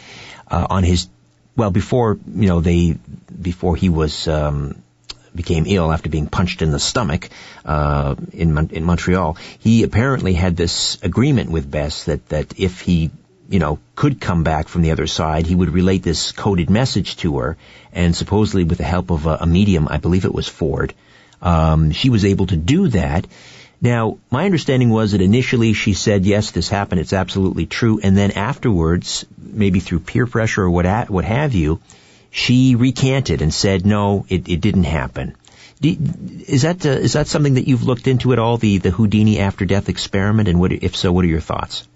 uh, 0.52 0.66
on 0.70 0.84
his 0.84 1.08
well 1.56 1.70
before 1.70 2.18
you 2.34 2.48
know 2.48 2.60
they 2.60 2.96
before 3.50 3.74
he 3.74 3.88
was 3.88 4.28
um, 4.28 4.80
became 5.34 5.64
ill 5.66 5.90
after 5.90 6.10
being 6.10 6.26
punched 6.26 6.62
in 6.62 6.70
the 6.70 6.78
stomach 6.78 7.30
uh, 7.64 8.14
in 8.32 8.56
in 8.70 8.84
Montreal. 8.84 9.36
He 9.58 9.82
apparently 9.82 10.34
had 10.34 10.56
this 10.56 10.98
agreement 11.02 11.50
with 11.50 11.70
Bess 11.70 12.04
that 12.04 12.28
that 12.28 12.58
if 12.60 12.80
he 12.80 13.10
you 13.48 13.58
know 13.58 13.78
could 13.96 14.20
come 14.20 14.44
back 14.44 14.68
from 14.68 14.82
the 14.82 14.92
other 14.92 15.06
side, 15.06 15.46
he 15.46 15.54
would 15.54 15.70
relate 15.70 16.02
this 16.02 16.32
coded 16.32 16.70
message 16.70 17.16
to 17.16 17.38
her, 17.38 17.56
and 17.92 18.14
supposedly 18.14 18.64
with 18.64 18.78
the 18.78 18.84
help 18.84 19.10
of 19.10 19.26
a, 19.26 19.38
a 19.40 19.46
medium, 19.46 19.88
I 19.88 19.96
believe 19.96 20.26
it 20.26 20.34
was 20.34 20.48
Ford, 20.48 20.94
um, 21.40 21.90
she 21.90 22.10
was 22.10 22.24
able 22.24 22.46
to 22.46 22.56
do 22.56 22.88
that. 22.88 23.26
Now, 23.82 24.18
my 24.30 24.44
understanding 24.44 24.90
was 24.90 25.10
that 25.10 25.20
initially 25.20 25.72
she 25.72 25.92
said, 25.92 26.24
yes, 26.24 26.52
this 26.52 26.68
happened, 26.68 27.00
it's 27.00 27.12
absolutely 27.12 27.66
true, 27.66 27.98
and 28.00 28.16
then 28.16 28.30
afterwards, 28.30 29.26
maybe 29.36 29.80
through 29.80 29.98
peer 29.98 30.24
pressure 30.24 30.62
or 30.62 30.70
what, 30.70 31.10
what 31.10 31.24
have 31.24 31.52
you, 31.52 31.80
she 32.30 32.76
recanted 32.76 33.42
and 33.42 33.52
said, 33.52 33.84
no, 33.84 34.24
it, 34.28 34.48
it 34.48 34.60
didn't 34.60 34.84
happen. 34.84 35.34
Is 35.82 36.62
that 36.62 36.86
uh, 36.86 36.90
is 36.90 37.14
that 37.14 37.26
something 37.26 37.54
that 37.54 37.66
you've 37.66 37.82
looked 37.82 38.06
into 38.06 38.32
at 38.32 38.38
all, 38.38 38.56
the, 38.56 38.78
the 38.78 38.92
Houdini 38.92 39.40
after 39.40 39.64
death 39.64 39.88
experiment, 39.88 40.48
and 40.48 40.60
what, 40.60 40.70
if 40.70 40.94
so, 40.94 41.10
what 41.10 41.24
are 41.24 41.28
your 41.28 41.40
thoughts? 41.40 41.88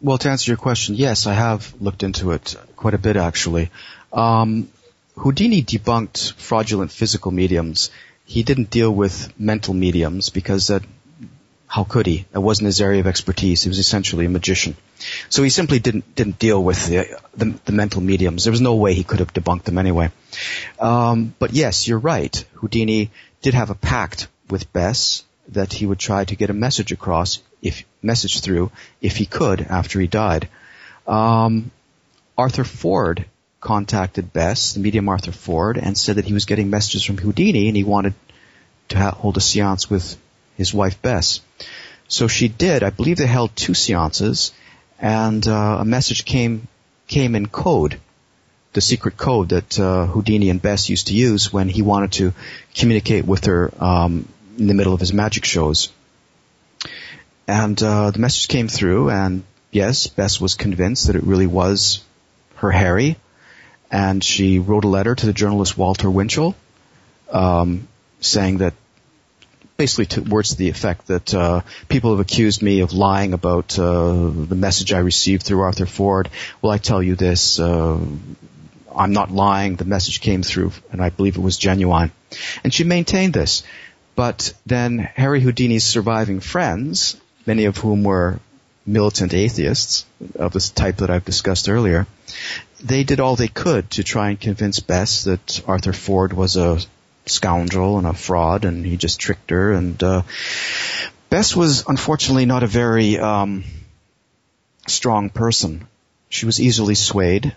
Well, 0.00 0.18
to 0.18 0.30
answer 0.30 0.50
your 0.50 0.58
question, 0.58 0.96
yes, 0.96 1.28
I 1.28 1.34
have 1.34 1.72
looked 1.80 2.02
into 2.02 2.32
it 2.32 2.56
quite 2.74 2.94
a 2.94 2.98
bit 2.98 3.16
actually. 3.16 3.70
Um, 4.12 4.68
Houdini 5.16 5.62
debunked 5.62 6.32
fraudulent 6.32 6.90
physical 6.90 7.30
mediums 7.30 7.90
he 8.24 8.42
didn't 8.42 8.70
deal 8.70 8.90
with 8.90 9.32
mental 9.38 9.74
mediums 9.74 10.30
because 10.30 10.68
that 10.68 10.82
how 11.66 11.82
could 11.82 12.06
he? 12.06 12.24
That 12.30 12.40
wasn't 12.40 12.66
his 12.66 12.80
area 12.80 13.00
of 13.00 13.06
expertise. 13.08 13.62
He 13.62 13.68
was 13.68 13.80
essentially 13.80 14.26
a 14.26 14.28
magician. 14.28 14.76
So 15.28 15.42
he 15.42 15.50
simply 15.50 15.80
didn't 15.80 16.14
didn't 16.14 16.38
deal 16.38 16.62
with 16.62 16.86
the, 16.86 17.18
the, 17.36 17.58
the 17.64 17.72
mental 17.72 18.00
mediums. 18.00 18.44
There 18.44 18.52
was 18.52 18.60
no 18.60 18.76
way 18.76 18.94
he 18.94 19.02
could 19.02 19.18
have 19.18 19.32
debunked 19.32 19.64
them 19.64 19.78
anyway. 19.78 20.10
Um, 20.78 21.34
but 21.38 21.52
yes, 21.52 21.88
you're 21.88 21.98
right. 21.98 22.44
Houdini 22.54 23.10
did 23.42 23.54
have 23.54 23.70
a 23.70 23.74
pact 23.74 24.28
with 24.48 24.72
Bess 24.72 25.24
that 25.48 25.72
he 25.72 25.84
would 25.84 25.98
try 25.98 26.24
to 26.24 26.36
get 26.36 26.50
a 26.50 26.54
message 26.54 26.92
across, 26.92 27.40
if 27.60 27.84
message 28.02 28.40
through, 28.40 28.70
if 29.00 29.16
he 29.16 29.26
could 29.26 29.60
after 29.60 30.00
he 30.00 30.06
died. 30.06 30.48
Um, 31.06 31.70
Arthur 32.38 32.64
Ford 32.64 33.26
contacted 33.64 34.32
Bess, 34.32 34.74
the 34.74 34.80
medium 34.80 35.08
Arthur 35.08 35.32
Ford, 35.32 35.78
and 35.78 35.98
said 35.98 36.16
that 36.16 36.26
he 36.26 36.34
was 36.34 36.44
getting 36.44 36.70
messages 36.70 37.02
from 37.02 37.18
Houdini 37.18 37.66
and 37.66 37.76
he 37.76 37.82
wanted 37.82 38.14
to 38.90 38.98
ha- 38.98 39.10
hold 39.10 39.36
a 39.36 39.40
seance 39.40 39.90
with 39.90 40.16
his 40.56 40.72
wife 40.72 41.02
Bess. 41.02 41.40
So 42.06 42.28
she 42.28 42.48
did. 42.48 42.84
I 42.84 42.90
believe 42.90 43.16
they 43.16 43.26
held 43.26 43.56
two 43.56 43.74
seances, 43.74 44.52
and 45.00 45.44
uh, 45.48 45.78
a 45.80 45.84
message 45.84 46.24
came 46.24 46.68
came 47.06 47.34
in 47.34 47.46
code, 47.48 47.98
the 48.74 48.80
secret 48.80 49.16
code 49.16 49.48
that 49.48 49.80
uh, 49.80 50.06
Houdini 50.06 50.50
and 50.50 50.60
Bess 50.60 50.88
used 50.88 51.08
to 51.08 51.14
use 51.14 51.52
when 51.52 51.68
he 51.68 51.82
wanted 51.82 52.12
to 52.12 52.32
communicate 52.74 53.24
with 53.24 53.46
her 53.46 53.72
um, 53.82 54.28
in 54.58 54.66
the 54.66 54.74
middle 54.74 54.94
of 54.94 55.00
his 55.00 55.12
magic 55.12 55.44
shows. 55.44 55.88
And 57.48 57.82
uh, 57.82 58.10
the 58.10 58.18
message 58.18 58.48
came 58.48 58.68
through, 58.68 59.10
and 59.10 59.44
yes, 59.70 60.06
Bess 60.06 60.40
was 60.40 60.54
convinced 60.54 61.06
that 61.06 61.16
it 61.16 61.24
really 61.24 61.46
was 61.46 62.02
her 62.56 62.70
Harry, 62.70 63.16
and 63.94 64.24
she 64.24 64.58
wrote 64.58 64.84
a 64.84 64.88
letter 64.88 65.14
to 65.14 65.24
the 65.24 65.32
journalist 65.32 65.78
Walter 65.78 66.10
Winchell, 66.10 66.56
um, 67.30 67.86
saying 68.18 68.58
that 68.58 68.74
basically 69.76 70.06
to 70.06 70.22
words 70.22 70.50
to 70.50 70.56
the 70.56 70.68
effect 70.68 71.06
that 71.06 71.32
uh, 71.32 71.60
people 71.88 72.10
have 72.10 72.18
accused 72.18 72.60
me 72.60 72.80
of 72.80 72.92
lying 72.92 73.34
about 73.34 73.78
uh, 73.78 74.12
the 74.52 74.56
message 74.56 74.92
I 74.92 74.98
received 74.98 75.44
through 75.44 75.60
Arthur 75.60 75.86
Ford. 75.86 76.28
Well, 76.60 76.72
I 76.72 76.78
tell 76.78 77.00
you 77.00 77.14
this. 77.14 77.60
Uh, 77.60 78.00
I'm 78.96 79.12
not 79.12 79.30
lying. 79.30 79.76
The 79.76 79.84
message 79.84 80.20
came 80.20 80.42
through, 80.42 80.72
and 80.90 81.00
I 81.00 81.10
believe 81.10 81.36
it 81.36 81.40
was 81.40 81.56
genuine. 81.56 82.10
And 82.64 82.74
she 82.74 82.82
maintained 82.82 83.32
this. 83.32 83.62
But 84.16 84.54
then 84.66 84.98
Harry 84.98 85.40
Houdini's 85.40 85.84
surviving 85.84 86.40
friends, 86.40 87.16
many 87.46 87.66
of 87.66 87.78
whom 87.78 88.02
were 88.02 88.40
militant 88.86 89.34
atheists 89.34 90.04
of 90.34 90.52
this 90.52 90.70
type 90.70 90.96
that 90.96 91.10
I've 91.10 91.24
discussed 91.24 91.68
earlier, 91.68 92.06
they 92.84 93.02
did 93.02 93.18
all 93.18 93.34
they 93.34 93.48
could 93.48 93.90
to 93.92 94.04
try 94.04 94.28
and 94.30 94.40
convince 94.40 94.78
Bess 94.80 95.24
that 95.24 95.62
Arthur 95.66 95.94
Ford 95.94 96.34
was 96.34 96.56
a 96.56 96.78
scoundrel 97.26 97.96
and 97.98 98.06
a 98.06 98.12
fraud, 98.12 98.64
and 98.66 98.84
he 98.84 98.98
just 98.98 99.18
tricked 99.18 99.50
her. 99.50 99.72
And 99.72 100.00
uh, 100.02 100.22
Bess 101.30 101.56
was 101.56 101.84
unfortunately 101.88 102.44
not 102.44 102.62
a 102.62 102.66
very 102.66 103.18
um, 103.18 103.64
strong 104.86 105.30
person. 105.30 105.88
She 106.28 106.44
was 106.44 106.60
easily 106.60 106.94
swayed. 106.94 107.56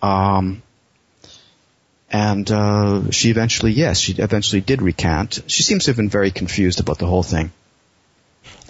Um, 0.00 0.62
and 2.10 2.48
uh, 2.48 3.10
she 3.10 3.30
eventually, 3.30 3.72
yes, 3.72 3.98
she 3.98 4.12
eventually 4.12 4.60
did 4.60 4.82
recant. 4.82 5.42
She 5.48 5.64
seems 5.64 5.84
to 5.84 5.90
have 5.90 5.96
been 5.96 6.08
very 6.08 6.30
confused 6.30 6.78
about 6.78 6.98
the 6.98 7.06
whole 7.06 7.24
thing. 7.24 7.50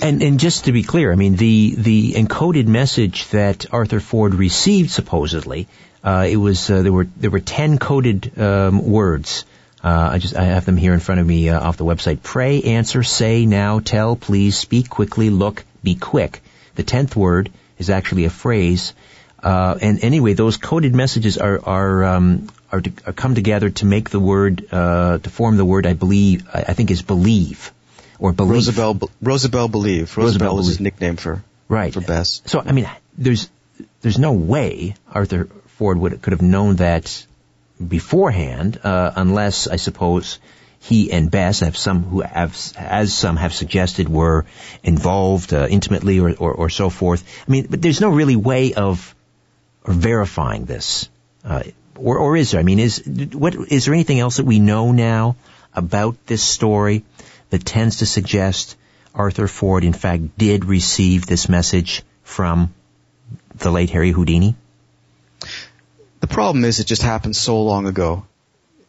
And 0.00 0.22
and 0.22 0.40
just 0.40 0.64
to 0.64 0.72
be 0.72 0.82
clear, 0.82 1.12
I 1.12 1.14
mean 1.14 1.36
the 1.36 1.74
the 1.76 2.12
encoded 2.12 2.66
message 2.66 3.28
that 3.28 3.66
Arthur 3.72 4.00
Ford 4.00 4.34
received 4.34 4.90
supposedly, 4.90 5.68
uh, 6.02 6.26
it 6.28 6.36
was 6.36 6.70
uh, 6.70 6.82
there 6.82 6.92
were 6.92 7.06
there 7.16 7.30
were 7.30 7.40
ten 7.40 7.78
coded 7.78 8.38
um, 8.38 8.90
words. 8.90 9.44
Uh, 9.82 10.10
I 10.12 10.18
just 10.18 10.34
I 10.34 10.44
have 10.44 10.64
them 10.64 10.76
here 10.76 10.94
in 10.94 11.00
front 11.00 11.20
of 11.20 11.26
me 11.26 11.48
uh, 11.48 11.60
off 11.60 11.76
the 11.76 11.84
website. 11.84 12.22
Pray, 12.22 12.62
answer, 12.62 13.02
say, 13.02 13.44
now, 13.44 13.80
tell, 13.80 14.16
please, 14.16 14.56
speak 14.56 14.88
quickly, 14.88 15.28
look, 15.28 15.64
be 15.82 15.94
quick. 15.94 16.40
The 16.74 16.82
tenth 16.82 17.14
word 17.14 17.50
is 17.78 17.90
actually 17.90 18.24
a 18.24 18.30
phrase. 18.30 18.94
Uh, 19.42 19.76
and 19.82 20.02
anyway, 20.02 20.32
those 20.32 20.56
coded 20.56 20.94
messages 20.94 21.36
are 21.36 21.60
are 21.62 22.04
um, 22.04 22.48
are, 22.72 22.80
to, 22.80 22.92
are, 23.06 23.12
come 23.12 23.34
together 23.34 23.68
to 23.68 23.84
make 23.84 24.08
the 24.08 24.20
word 24.20 24.66
uh, 24.72 25.18
to 25.18 25.30
form 25.30 25.58
the 25.58 25.66
word 25.66 25.86
I 25.86 25.92
believe 25.92 26.48
I 26.52 26.72
think 26.72 26.90
is 26.90 27.02
believe 27.02 27.73
or 28.18 28.32
believe. 28.32 28.52
Rosabelle, 28.52 29.10
Rosabelle 29.22 29.68
believe. 29.68 30.16
Rosabelle, 30.16 30.56
was 30.56 30.66
his 30.66 30.80
nickname 30.80 31.16
for 31.16 31.42
right 31.68 31.92
for 31.92 32.00
Bess. 32.00 32.42
So 32.46 32.60
I 32.60 32.72
mean, 32.72 32.88
there's 33.16 33.48
there's 34.00 34.18
no 34.18 34.32
way 34.32 34.94
Arthur 35.10 35.48
Ford 35.78 35.98
would 35.98 36.20
could 36.22 36.32
have 36.32 36.42
known 36.42 36.76
that 36.76 37.26
beforehand, 37.86 38.80
uh, 38.84 39.12
unless 39.16 39.66
I 39.66 39.76
suppose 39.76 40.38
he 40.80 41.10
and 41.10 41.30
Bess 41.30 41.60
have 41.60 41.76
some 41.76 42.02
who 42.02 42.20
have, 42.20 42.56
as 42.76 43.14
some 43.14 43.36
have 43.36 43.54
suggested, 43.54 44.08
were 44.08 44.44
involved 44.82 45.54
uh, 45.54 45.66
intimately 45.68 46.20
or, 46.20 46.34
or, 46.34 46.52
or 46.52 46.68
so 46.70 46.90
forth. 46.90 47.24
I 47.48 47.50
mean, 47.50 47.66
but 47.70 47.80
there's 47.80 48.02
no 48.02 48.10
really 48.10 48.36
way 48.36 48.74
of 48.74 49.14
verifying 49.86 50.66
this, 50.66 51.08
uh, 51.42 51.62
or, 51.96 52.18
or 52.18 52.36
is 52.36 52.50
there? 52.50 52.60
I 52.60 52.64
mean, 52.64 52.78
is 52.78 53.02
what 53.32 53.54
is 53.54 53.86
there 53.86 53.94
anything 53.94 54.20
else 54.20 54.36
that 54.36 54.44
we 54.44 54.58
know 54.58 54.92
now 54.92 55.36
about 55.72 56.26
this 56.26 56.42
story 56.42 57.02
that 57.50 57.64
tends 57.64 57.98
to 57.98 58.06
suggest 58.06 58.76
Arthur 59.14 59.46
Ford, 59.46 59.84
in 59.84 59.92
fact, 59.92 60.36
did 60.36 60.64
receive 60.64 61.26
this 61.26 61.48
message 61.48 62.02
from 62.22 62.74
the 63.56 63.70
late 63.70 63.90
Harry 63.90 64.10
Houdini? 64.10 64.56
The 66.20 66.26
problem 66.26 66.64
is 66.64 66.80
it 66.80 66.86
just 66.86 67.02
happened 67.02 67.36
so 67.36 67.62
long 67.62 67.86
ago, 67.86 68.24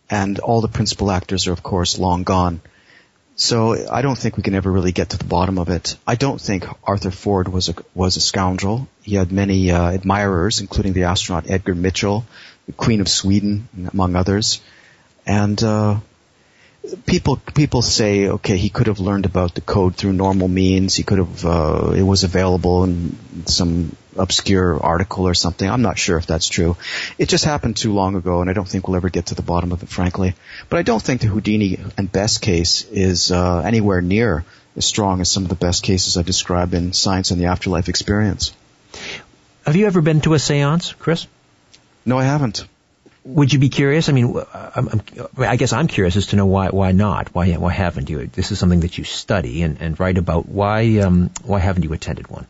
and 0.09 0.39
all 0.39 0.61
the 0.61 0.67
principal 0.67 1.11
actors 1.11 1.47
are, 1.47 1.51
of 1.51 1.61
course, 1.61 1.99
long 1.99 2.23
gone. 2.23 2.61
So 3.35 3.89
I 3.91 4.01
don't 4.01 4.17
think 4.17 4.37
we 4.37 4.43
can 4.43 4.55
ever 4.55 4.71
really 4.71 4.93
get 4.93 5.09
to 5.09 5.17
the 5.17 5.25
bottom 5.25 5.59
of 5.59 5.67
it. 5.69 5.97
I 6.07 6.15
don't 6.15 6.39
think 6.39 6.65
Arthur 6.85 7.11
Ford 7.11 7.49
was 7.49 7.67
a 7.67 7.75
was 7.93 8.15
a 8.15 8.21
scoundrel. 8.21 8.87
He 9.03 9.15
had 9.15 9.33
many 9.33 9.71
uh, 9.71 9.91
admirers, 9.91 10.61
including 10.61 10.93
the 10.93 11.03
astronaut 11.03 11.49
Edgar 11.49 11.75
Mitchell, 11.75 12.25
the 12.65 12.71
Queen 12.71 13.01
of 13.01 13.09
Sweden, 13.09 13.67
among 13.91 14.15
others. 14.15 14.61
And 15.27 15.61
uh, 15.61 15.99
people 17.05 17.37
people 17.37 17.81
say, 17.81 18.27
okay, 18.27 18.57
he 18.57 18.69
could 18.69 18.87
have 18.87 18.99
learned 18.99 19.25
about 19.25 19.55
the 19.55 19.61
code 19.61 19.95
through 19.95 20.13
normal 20.13 20.47
means. 20.47 20.95
He 20.95 21.03
could 21.03 21.19
have 21.19 21.45
uh, 21.45 21.93
it 21.95 22.03
was 22.03 22.23
available 22.23 22.83
in 22.83 23.17
some 23.45 23.95
obscure 24.17 24.81
article 24.81 25.27
or 25.27 25.33
something. 25.33 25.69
I'm 25.69 25.81
not 25.81 25.97
sure 25.97 26.17
if 26.17 26.25
that's 26.25 26.47
true. 26.47 26.77
It 27.17 27.29
just 27.29 27.45
happened 27.45 27.77
too 27.77 27.93
long 27.93 28.15
ago, 28.15 28.41
and 28.41 28.49
I 28.49 28.53
don't 28.53 28.67
think 28.67 28.87
we'll 28.87 28.97
ever 28.97 29.09
get 29.09 29.27
to 29.27 29.35
the 29.35 29.41
bottom 29.41 29.71
of 29.71 29.83
it, 29.83 29.89
frankly. 29.89 30.35
But 30.69 30.77
I 30.77 30.83
don't 30.83 31.01
think 31.01 31.21
the 31.21 31.27
Houdini 31.27 31.79
and 31.97 32.11
Bess 32.11 32.37
case 32.37 32.85
is 32.89 33.31
uh, 33.31 33.59
anywhere 33.59 34.01
near 34.01 34.45
as 34.75 34.85
strong 34.85 35.21
as 35.21 35.29
some 35.29 35.43
of 35.43 35.49
the 35.49 35.55
best 35.55 35.83
cases 35.83 36.17
I've 36.17 36.25
described 36.25 36.73
in 36.73 36.93
Science 36.93 37.31
and 37.31 37.39
the 37.39 37.45
Afterlife 37.45 37.89
Experience. 37.89 38.53
Have 39.65 39.75
you 39.75 39.87
ever 39.87 40.01
been 40.01 40.21
to 40.21 40.33
a 40.33 40.37
séance, 40.37 40.97
Chris? 40.97 41.27
No, 42.05 42.19
I 42.19 42.23
haven't 42.23 42.65
would 43.25 43.51
you 43.51 43.59
be 43.59 43.69
curious? 43.69 44.07
I 44.07 44.11
mean, 44.13 44.35
I'm, 44.53 44.87
I'm, 44.87 45.01
i 45.39 45.55
guess 45.55 45.73
I'm 45.73 45.87
curious 45.87 46.15
as 46.15 46.27
to 46.27 46.35
know 46.35 46.45
why 46.45 46.69
why 46.69 46.91
not? 46.91 47.33
Why 47.33 47.51
why 47.53 47.73
haven't 47.73 48.09
you? 48.09 48.27
This 48.27 48.51
is 48.51 48.59
something 48.59 48.81
that 48.81 48.97
you 48.97 49.03
study 49.03 49.63
and, 49.63 49.81
and 49.81 49.99
write 49.99 50.19
about. 50.19 50.47
Why 50.47 50.99
um, 50.99 51.31
why 51.43 51.59
haven't 51.59 51.83
you 51.83 51.93
attended 51.93 52.29
one? 52.29 52.45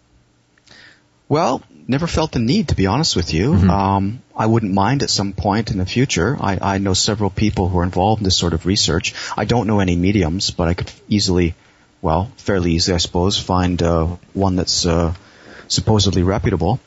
Well, 1.29 1.63
never 1.87 2.07
felt 2.07 2.33
the 2.33 2.39
need 2.39 2.69
to 2.69 2.75
be 2.75 2.87
honest 2.87 3.15
with 3.15 3.33
you. 3.33 3.53
Mm-hmm. 3.53 3.69
Um, 3.69 4.21
I 4.35 4.45
wouldn't 4.45 4.73
mind 4.73 5.01
at 5.01 5.09
some 5.09 5.31
point 5.31 5.71
in 5.71 5.77
the 5.77 5.85
future. 5.85 6.37
I, 6.39 6.75
I 6.75 6.77
know 6.77 6.93
several 6.93 7.29
people 7.29 7.69
who 7.69 7.79
are 7.79 7.83
involved 7.83 8.19
in 8.19 8.25
this 8.25 8.37
sort 8.37 8.53
of 8.53 8.65
research. 8.65 9.13
I 9.37 9.45
don't 9.45 9.67
know 9.67 9.79
any 9.79 9.95
mediums, 9.95 10.51
but 10.51 10.67
I 10.67 10.73
could 10.73 10.91
easily, 11.07 11.55
well, 12.01 12.31
fairly 12.37 12.73
easily, 12.73 12.95
I 12.95 12.97
suppose, 12.97 13.39
find 13.39 13.81
uh, 13.81 14.17
one 14.33 14.57
that's 14.57 14.85
uh, 14.85 15.13
supposedly 15.67 16.23
reputable. 16.23 16.79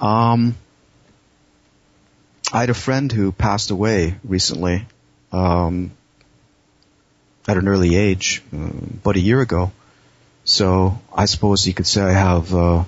Um, 0.00 0.56
I 2.52 2.60
had 2.60 2.70
a 2.70 2.74
friend 2.74 3.10
who 3.12 3.32
passed 3.32 3.70
away 3.70 4.16
recently, 4.24 4.86
um, 5.32 5.92
at 7.46 7.56
an 7.56 7.68
early 7.68 7.96
age, 7.96 8.42
uh, 8.52 8.56
about 8.58 9.16
a 9.16 9.20
year 9.20 9.40
ago. 9.40 9.72
So 10.44 10.98
I 11.14 11.26
suppose 11.26 11.66
you 11.66 11.74
could 11.74 11.86
say 11.86 12.02
I 12.02 12.12
have, 12.12 12.54
uh, 12.54 12.84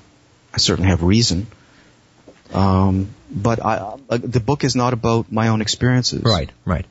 I 0.53 0.59
certainly 0.59 0.91
have 0.91 1.03
reason. 1.03 1.47
Um, 2.53 3.15
but 3.31 3.65
I, 3.65 3.77
uh, 3.77 3.97
the 4.09 4.41
book 4.41 4.65
is 4.65 4.77
not 4.77 4.93
about 4.93 5.31
my 5.33 5.49
own 5.49 5.61
experiences. 5.61 6.23
Right, 6.23 6.51
right. 6.65 6.85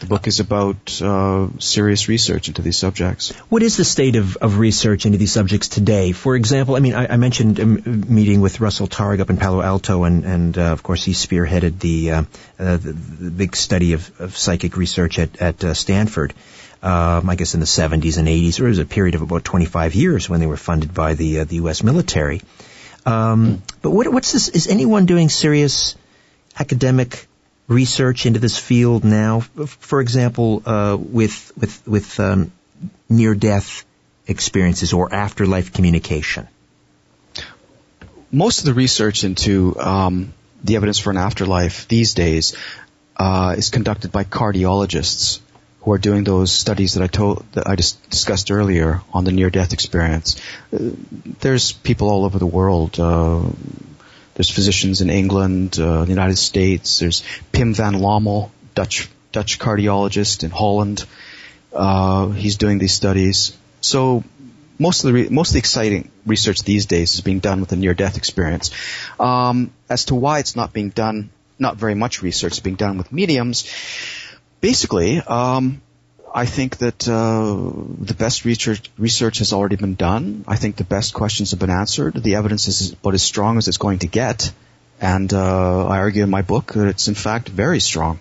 The 0.00 0.06
book 0.06 0.26
is 0.26 0.40
about 0.40 1.02
uh, 1.02 1.48
serious 1.58 2.08
research 2.08 2.48
into 2.48 2.62
these 2.62 2.78
subjects. 2.78 3.32
What 3.50 3.62
is 3.62 3.76
the 3.76 3.84
state 3.84 4.16
of, 4.16 4.38
of 4.38 4.58
research 4.58 5.04
into 5.04 5.18
these 5.18 5.30
subjects 5.30 5.68
today? 5.68 6.12
For 6.12 6.36
example, 6.36 6.74
I 6.74 6.80
mean, 6.80 6.94
I, 6.94 7.12
I 7.12 7.16
mentioned 7.18 7.58
a 7.58 7.66
meeting 7.66 8.40
with 8.40 8.60
Russell 8.60 8.88
Targ 8.88 9.20
up 9.20 9.28
in 9.28 9.36
Palo 9.36 9.60
Alto, 9.60 10.04
and, 10.04 10.24
and 10.24 10.56
uh, 10.56 10.72
of 10.72 10.82
course 10.82 11.04
he 11.04 11.12
spearheaded 11.12 11.80
the, 11.80 12.12
uh, 12.12 12.22
uh 12.58 12.78
the, 12.78 12.92
the, 12.92 13.30
big 13.30 13.54
study 13.54 13.92
of, 13.92 14.10
of 14.18 14.38
psychic 14.38 14.78
research 14.78 15.18
at, 15.18 15.40
at 15.40 15.62
uh, 15.62 15.74
Stanford. 15.74 16.32
Um, 16.82 17.28
I 17.28 17.34
guess 17.34 17.52
in 17.52 17.60
the 17.60 17.66
70s 17.66 18.16
and 18.16 18.26
80s, 18.26 18.58
or 18.58 18.64
it 18.64 18.70
was 18.70 18.78
a 18.78 18.86
period 18.86 19.14
of 19.14 19.20
about 19.20 19.44
25 19.44 19.94
years 19.94 20.30
when 20.30 20.40
they 20.40 20.46
were 20.46 20.56
funded 20.56 20.94
by 20.94 21.12
the 21.12 21.40
uh, 21.40 21.44
the 21.44 21.56
U.S. 21.56 21.82
military. 21.82 22.40
Um, 23.04 23.62
but 23.82 23.90
what, 23.90 24.10
what's 24.10 24.32
this? 24.32 24.48
Is 24.48 24.66
anyone 24.66 25.04
doing 25.04 25.28
serious 25.28 25.94
academic 26.58 27.26
research 27.70 28.26
into 28.26 28.40
this 28.40 28.58
field 28.58 29.04
now? 29.04 29.40
For 29.40 30.00
example, 30.00 30.62
uh, 30.66 30.98
with 31.00 31.52
with 31.56 31.88
with 31.88 32.20
um, 32.20 32.52
near 33.08 33.34
death 33.34 33.84
experiences 34.26 34.92
or 34.92 35.12
afterlife 35.12 35.72
communication. 35.72 36.48
Most 38.32 38.60
of 38.60 38.64
the 38.64 38.74
research 38.74 39.24
into 39.24 39.78
um, 39.80 40.32
the 40.62 40.76
evidence 40.76 40.98
for 40.98 41.10
an 41.10 41.16
afterlife 41.16 41.88
these 41.88 42.14
days 42.14 42.54
uh, 43.16 43.54
is 43.56 43.70
conducted 43.70 44.12
by 44.12 44.24
cardiologists 44.24 45.40
who 45.80 45.92
are 45.92 45.98
doing 45.98 46.24
those 46.24 46.52
studies 46.52 46.94
that 46.94 47.02
I 47.02 47.06
told 47.06 47.44
that 47.52 47.66
I 47.66 47.74
just 47.74 48.08
discussed 48.10 48.50
earlier 48.50 49.00
on 49.12 49.24
the 49.24 49.32
near 49.32 49.50
death 49.50 49.72
experience. 49.72 50.40
Uh, 50.72 50.90
there's 51.40 51.72
people 51.72 52.10
all 52.10 52.24
over 52.24 52.38
the 52.38 52.46
world. 52.46 53.00
There's 54.40 54.48
physicians 54.48 55.02
in 55.02 55.10
England, 55.10 55.78
uh, 55.78 56.04
the 56.04 56.08
United 56.08 56.38
States. 56.38 57.00
There's 57.00 57.22
Pim 57.52 57.74
van 57.74 58.00
Lommel, 58.00 58.50
Dutch 58.74 59.10
Dutch 59.32 59.58
cardiologist 59.58 60.44
in 60.44 60.50
Holland. 60.50 61.04
Uh, 61.74 62.30
he's 62.30 62.56
doing 62.56 62.78
these 62.78 62.94
studies. 62.94 63.54
So 63.82 64.24
most 64.78 65.04
of 65.04 65.08
the 65.08 65.12
re- 65.12 65.28
most 65.28 65.50
of 65.50 65.52
the 65.52 65.58
exciting 65.58 66.10
research 66.24 66.62
these 66.62 66.86
days 66.86 67.12
is 67.16 67.20
being 67.20 67.40
done 67.40 67.60
with 67.60 67.70
a 67.72 67.76
near-death 67.76 68.16
experience. 68.16 68.70
Um, 69.20 69.74
as 69.90 70.06
to 70.06 70.14
why 70.14 70.38
it's 70.38 70.56
not 70.56 70.72
being 70.72 70.88
done, 70.88 71.28
not 71.58 71.76
very 71.76 71.94
much 71.94 72.22
research 72.22 72.52
is 72.52 72.60
being 72.60 72.76
done 72.76 72.96
with 72.96 73.12
mediums. 73.12 73.68
Basically, 74.62 75.18
um, 75.18 75.82
I 76.32 76.46
think 76.46 76.78
that 76.78 77.08
uh, 77.08 77.72
the 77.98 78.14
best 78.14 78.44
research, 78.44 78.90
research 78.96 79.38
has 79.38 79.52
already 79.52 79.76
been 79.76 79.94
done. 79.94 80.44
I 80.46 80.56
think 80.56 80.76
the 80.76 80.84
best 80.84 81.12
questions 81.12 81.50
have 81.50 81.60
been 81.60 81.70
answered. 81.70 82.14
The 82.14 82.36
evidence 82.36 82.68
is 82.68 82.92
about 82.92 83.14
as 83.14 83.22
strong 83.22 83.58
as 83.58 83.66
it's 83.66 83.78
going 83.78 84.00
to 84.00 84.06
get, 84.06 84.52
and 85.00 85.32
uh, 85.32 85.86
I 85.86 85.98
argue 85.98 86.22
in 86.22 86.30
my 86.30 86.42
book 86.42 86.72
that 86.74 86.86
it's 86.86 87.08
in 87.08 87.14
fact 87.14 87.48
very 87.48 87.80
strong. 87.80 88.20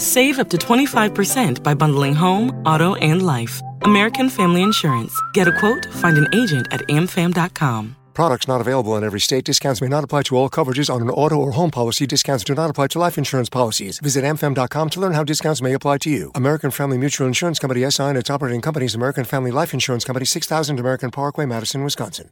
Save 0.00 0.38
up 0.38 0.48
to 0.48 0.56
25% 0.56 1.62
by 1.62 1.74
bundling 1.74 2.14
home, 2.14 2.48
auto, 2.64 2.94
and 2.94 3.20
life. 3.20 3.60
American 3.82 4.28
Family 4.28 4.62
Insurance. 4.62 5.20
Get 5.32 5.48
a 5.48 5.52
quote, 5.52 5.86
find 5.92 6.16
an 6.18 6.28
agent 6.34 6.68
at 6.70 6.80
amfam.com. 6.88 7.96
Products 8.14 8.48
not 8.48 8.60
available 8.60 8.96
in 8.96 9.04
every 9.04 9.20
state. 9.20 9.44
Discounts 9.44 9.80
may 9.80 9.88
not 9.88 10.04
apply 10.04 10.24
to 10.24 10.36
all 10.36 10.50
coverages 10.50 10.92
on 10.92 11.00
an 11.00 11.10
auto 11.10 11.36
or 11.36 11.52
home 11.52 11.70
policy. 11.70 12.06
Discounts 12.06 12.44
do 12.44 12.54
not 12.54 12.68
apply 12.68 12.88
to 12.88 12.98
life 12.98 13.16
insurance 13.16 13.48
policies. 13.48 13.98
Visit 14.00 14.24
amfam.com 14.24 14.90
to 14.90 15.00
learn 15.00 15.12
how 15.12 15.24
discounts 15.24 15.62
may 15.62 15.72
apply 15.72 15.98
to 15.98 16.10
you. 16.10 16.30
American 16.34 16.70
Family 16.70 16.98
Mutual 16.98 17.26
Insurance 17.26 17.58
Company 17.58 17.88
SI 17.88 18.02
and 18.02 18.18
its 18.18 18.28
operating 18.30 18.60
companies 18.60 18.94
American 18.94 19.24
Family 19.24 19.50
Life 19.50 19.72
Insurance 19.72 20.04
Company 20.04 20.26
6000 20.26 20.78
American 20.78 21.10
Parkway, 21.10 21.46
Madison, 21.46 21.84
Wisconsin. 21.84 22.30